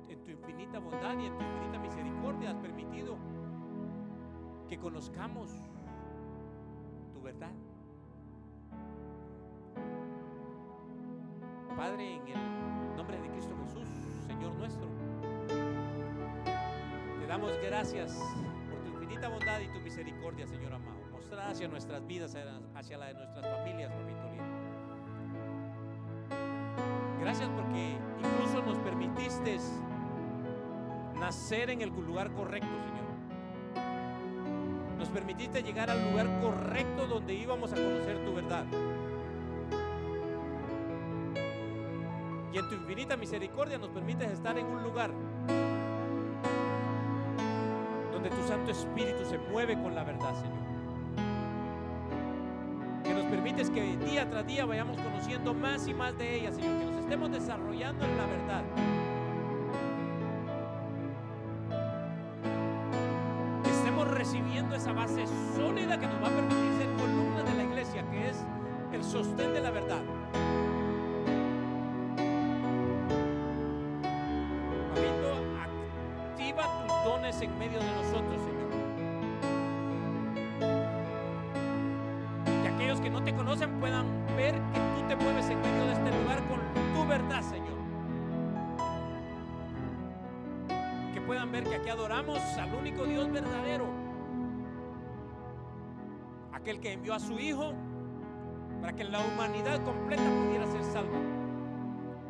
en 0.08 0.24
tu 0.24 0.30
infinita 0.30 0.78
bondad 0.78 1.18
y 1.18 1.26
en 1.26 1.36
tu 1.36 1.42
infinita 1.42 1.78
misericordia 1.78 2.50
has 2.50 2.56
permitido 2.58 3.16
que 4.68 4.78
conozcamos 4.78 5.50
gracias 17.62 18.18
por 18.70 18.80
tu 18.80 18.88
infinita 18.88 19.28
bondad 19.28 19.60
y 19.60 19.68
tu 19.68 19.80
misericordia, 19.80 20.46
Señor 20.46 20.74
amado, 20.74 20.98
mostrada 21.12 21.50
hacia 21.50 21.68
nuestras 21.68 22.06
vidas, 22.06 22.36
hacia 22.74 22.98
la 22.98 23.06
de 23.06 23.14
nuestras 23.14 23.46
familias, 23.58 23.92
lindo. 24.04 24.22
Gracias 27.20 27.48
porque 27.50 27.96
incluso 28.18 28.62
nos 28.66 28.78
permitiste 28.78 29.58
nacer 31.20 31.70
en 31.70 31.82
el 31.82 31.90
lugar 31.90 32.32
correcto, 32.32 32.66
Señor. 32.66 33.02
Nos 34.98 35.08
permitiste 35.08 35.62
llegar 35.62 35.88
al 35.88 36.10
lugar 36.10 36.40
correcto 36.40 37.06
donde 37.06 37.34
íbamos 37.34 37.72
a 37.72 37.76
conocer 37.76 38.24
tu 38.24 38.34
verdad. 38.34 38.64
Y 42.52 42.58
en 42.58 42.68
tu 42.68 42.74
infinita 42.74 43.16
misericordia 43.16 43.78
nos 43.78 43.90
permites 43.90 44.30
estar 44.30 44.58
en 44.58 44.66
un 44.66 44.82
lugar 44.82 45.12
donde 48.22 48.36
tu 48.36 48.46
Santo 48.46 48.70
Espíritu 48.70 49.24
se 49.24 49.36
mueve 49.36 49.74
con 49.74 49.94
la 49.94 50.04
verdad, 50.04 50.32
Señor. 50.34 50.62
Que 53.02 53.14
nos 53.14 53.24
permites 53.24 53.68
que 53.68 53.96
día 53.96 54.30
tras 54.30 54.46
día 54.46 54.64
vayamos 54.64 54.96
conociendo 55.00 55.52
más 55.54 55.88
y 55.88 55.94
más 55.94 56.16
de 56.16 56.36
ella, 56.36 56.52
Señor. 56.52 56.78
Que 56.78 56.84
nos 56.84 56.96
estemos 57.00 57.32
desarrollando 57.32 58.04
en 58.04 58.16
la 58.16 58.26
verdad. 58.26 58.62
recibiendo 64.04 64.74
esa 64.74 64.92
base 64.92 65.24
sólida 65.56 65.98
que 65.98 66.06
nos 66.06 66.22
va 66.22 66.26
a 66.26 66.30
permitir 66.30 66.72
ser 66.76 66.88
columna 66.96 67.42
de 67.42 67.54
la 67.54 67.62
iglesia, 67.64 68.04
que 68.10 68.30
es 68.30 68.44
el 68.92 69.02
sostén 69.04 69.51
dones 77.04 77.40
en 77.40 77.58
medio 77.58 77.78
de 77.78 77.92
nosotros, 77.92 78.40
Señor. 78.42 78.70
Que 82.62 82.68
aquellos 82.68 83.00
que 83.00 83.10
no 83.10 83.22
te 83.22 83.34
conocen 83.34 83.70
puedan 83.80 84.06
ver 84.36 84.54
que 84.54 84.80
tú 84.80 85.08
te 85.08 85.16
mueves 85.16 85.48
en 85.50 85.60
medio 85.60 85.86
de 85.86 85.92
este 85.92 86.22
lugar 86.22 86.38
con 86.48 86.60
tu 86.94 87.08
verdad, 87.08 87.42
Señor. 87.42 87.78
Que 91.12 91.20
puedan 91.20 91.50
ver 91.52 91.64
que 91.64 91.74
aquí 91.76 91.88
adoramos 91.88 92.38
al 92.58 92.74
único 92.74 93.04
Dios 93.04 93.30
verdadero 93.30 94.02
aquel 96.62 96.78
que 96.78 96.92
envió 96.92 97.14
a 97.14 97.18
su 97.18 97.38
Hijo 97.40 97.72
para 98.80 98.92
que 98.92 99.02
la 99.02 99.18
humanidad 99.20 99.84
completa 99.84 100.22
pudiera 100.22 100.66
ser 100.66 100.84
salva, 100.84 101.18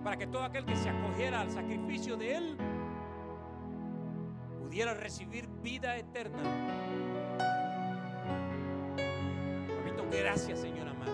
para 0.02 0.16
que 0.16 0.26
todo 0.26 0.42
aquel 0.42 0.64
que 0.64 0.74
se 0.74 0.88
acogiera 0.88 1.42
al 1.42 1.50
sacrificio 1.50 2.16
de 2.16 2.36
Él 2.36 2.56
pudiera 4.72 4.94
recibir 4.94 5.46
vida 5.62 5.98
eterna. 5.98 6.42
Repito, 9.76 10.06
gracias 10.10 10.60
Señor 10.60 10.88
amado. 10.88 11.12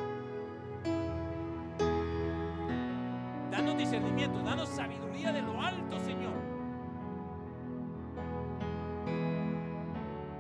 Danos 3.51 3.77
discernimiento, 3.77 4.39
danos 4.45 4.69
sabiduría 4.69 5.33
de 5.33 5.43
lo 5.43 5.61
alto, 5.61 5.99
Señor. 5.99 6.35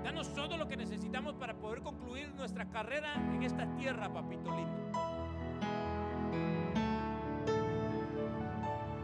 Danos 0.04 0.32
todo 0.32 0.56
lo 0.56 0.68
que 0.68 0.76
necesitamos 0.76 1.34
para 1.34 1.54
poder 1.54 1.82
concluir 1.82 2.32
nuestra 2.36 2.70
carrera 2.70 3.14
en 3.34 3.42
esta 3.42 3.66
tierra, 3.74 4.12
papito 4.12 4.48
lindo. 4.54 4.92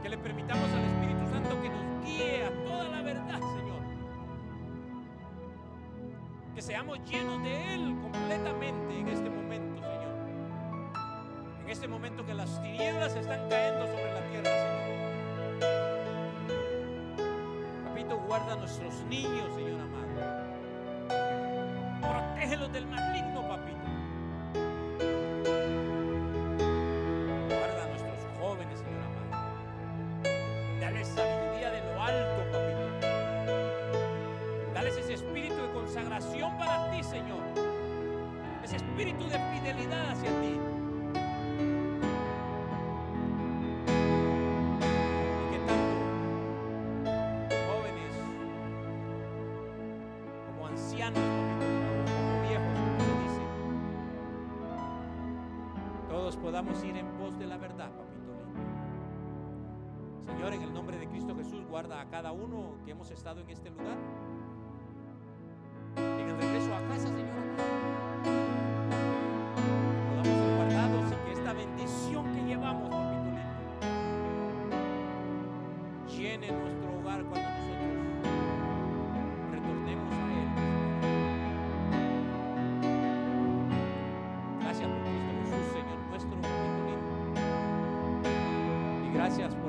Que 0.01 0.09
le 0.09 0.19
permitamos 0.19 0.71
al 0.71 0.85
Espíritu 0.85 1.27
Santo 1.33 1.61
que 1.61 1.69
nos 1.69 2.05
guíe 2.05 2.45
a 2.45 2.65
toda 2.65 2.89
la 2.91 3.03
verdad, 3.03 3.41
Señor. 3.41 3.64
Que 6.55 6.62
seamos 6.62 6.98
llenos 7.11 7.42
de 7.42 7.74
Él 7.74 7.96
completamente 8.00 9.00
en 9.00 9.09
este 9.09 9.28
momento, 9.28 9.82
Señor. 9.82 10.14
En 11.62 11.68
este 11.68 11.88
momento 11.88 12.24
que 12.24 12.34
las 12.34 12.62
tinieblas 12.62 13.16
están 13.16 13.48
cayendo 13.48 13.86
sobre 13.86 14.12
la 14.14 14.20
tierra, 14.30 14.50
Señor. 14.62 14.94
Papito, 17.84 18.16
guarda 18.18 18.52
a 18.52 18.57
nuestros 18.57 18.94
niños, 19.09 19.52
Señor 19.57 19.74
podamos 56.55 56.84
ir 56.84 56.96
en 56.96 57.09
pos 57.18 57.36
de 57.36 57.48
la 57.48 57.57
verdad, 57.57 57.90
papito 57.90 58.32
lindo. 58.32 58.62
Señor, 60.24 60.52
en 60.52 60.62
el 60.62 60.72
nombre 60.72 60.96
de 60.96 61.09
Cristo 61.09 61.34
Jesús, 61.34 61.66
guarda 61.66 62.00
a 62.00 62.09
cada 62.09 62.30
uno 62.30 62.76
que 62.84 62.92
hemos 62.92 63.11
estado 63.11 63.40
en 63.40 63.50
este 63.50 63.70
lugar. 63.70 63.98
En 65.96 66.28
el 66.28 66.36
regreso 66.36 66.72
a 66.72 66.80
casa, 66.86 67.09
Señor. 67.09 67.42
Podamos 70.11 70.28
ser 70.28 70.57
guardados 70.57 71.11
y 71.11 71.16
que 71.26 71.32
esta 71.32 71.52
bendición 71.55 72.32
que 72.32 72.44
llevamos, 72.44 72.88
papito 72.88 73.30
lindo, 73.32 73.42
llene 76.07 76.52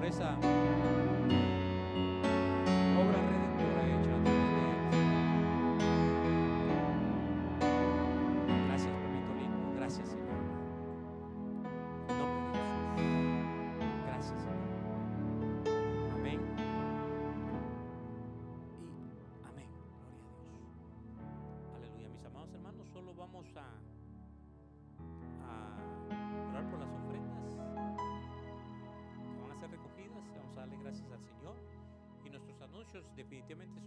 por 0.06 0.14
esa 0.14 0.65
anuncios 32.96 33.16
definitivamente 33.16 33.74
son 33.74 33.84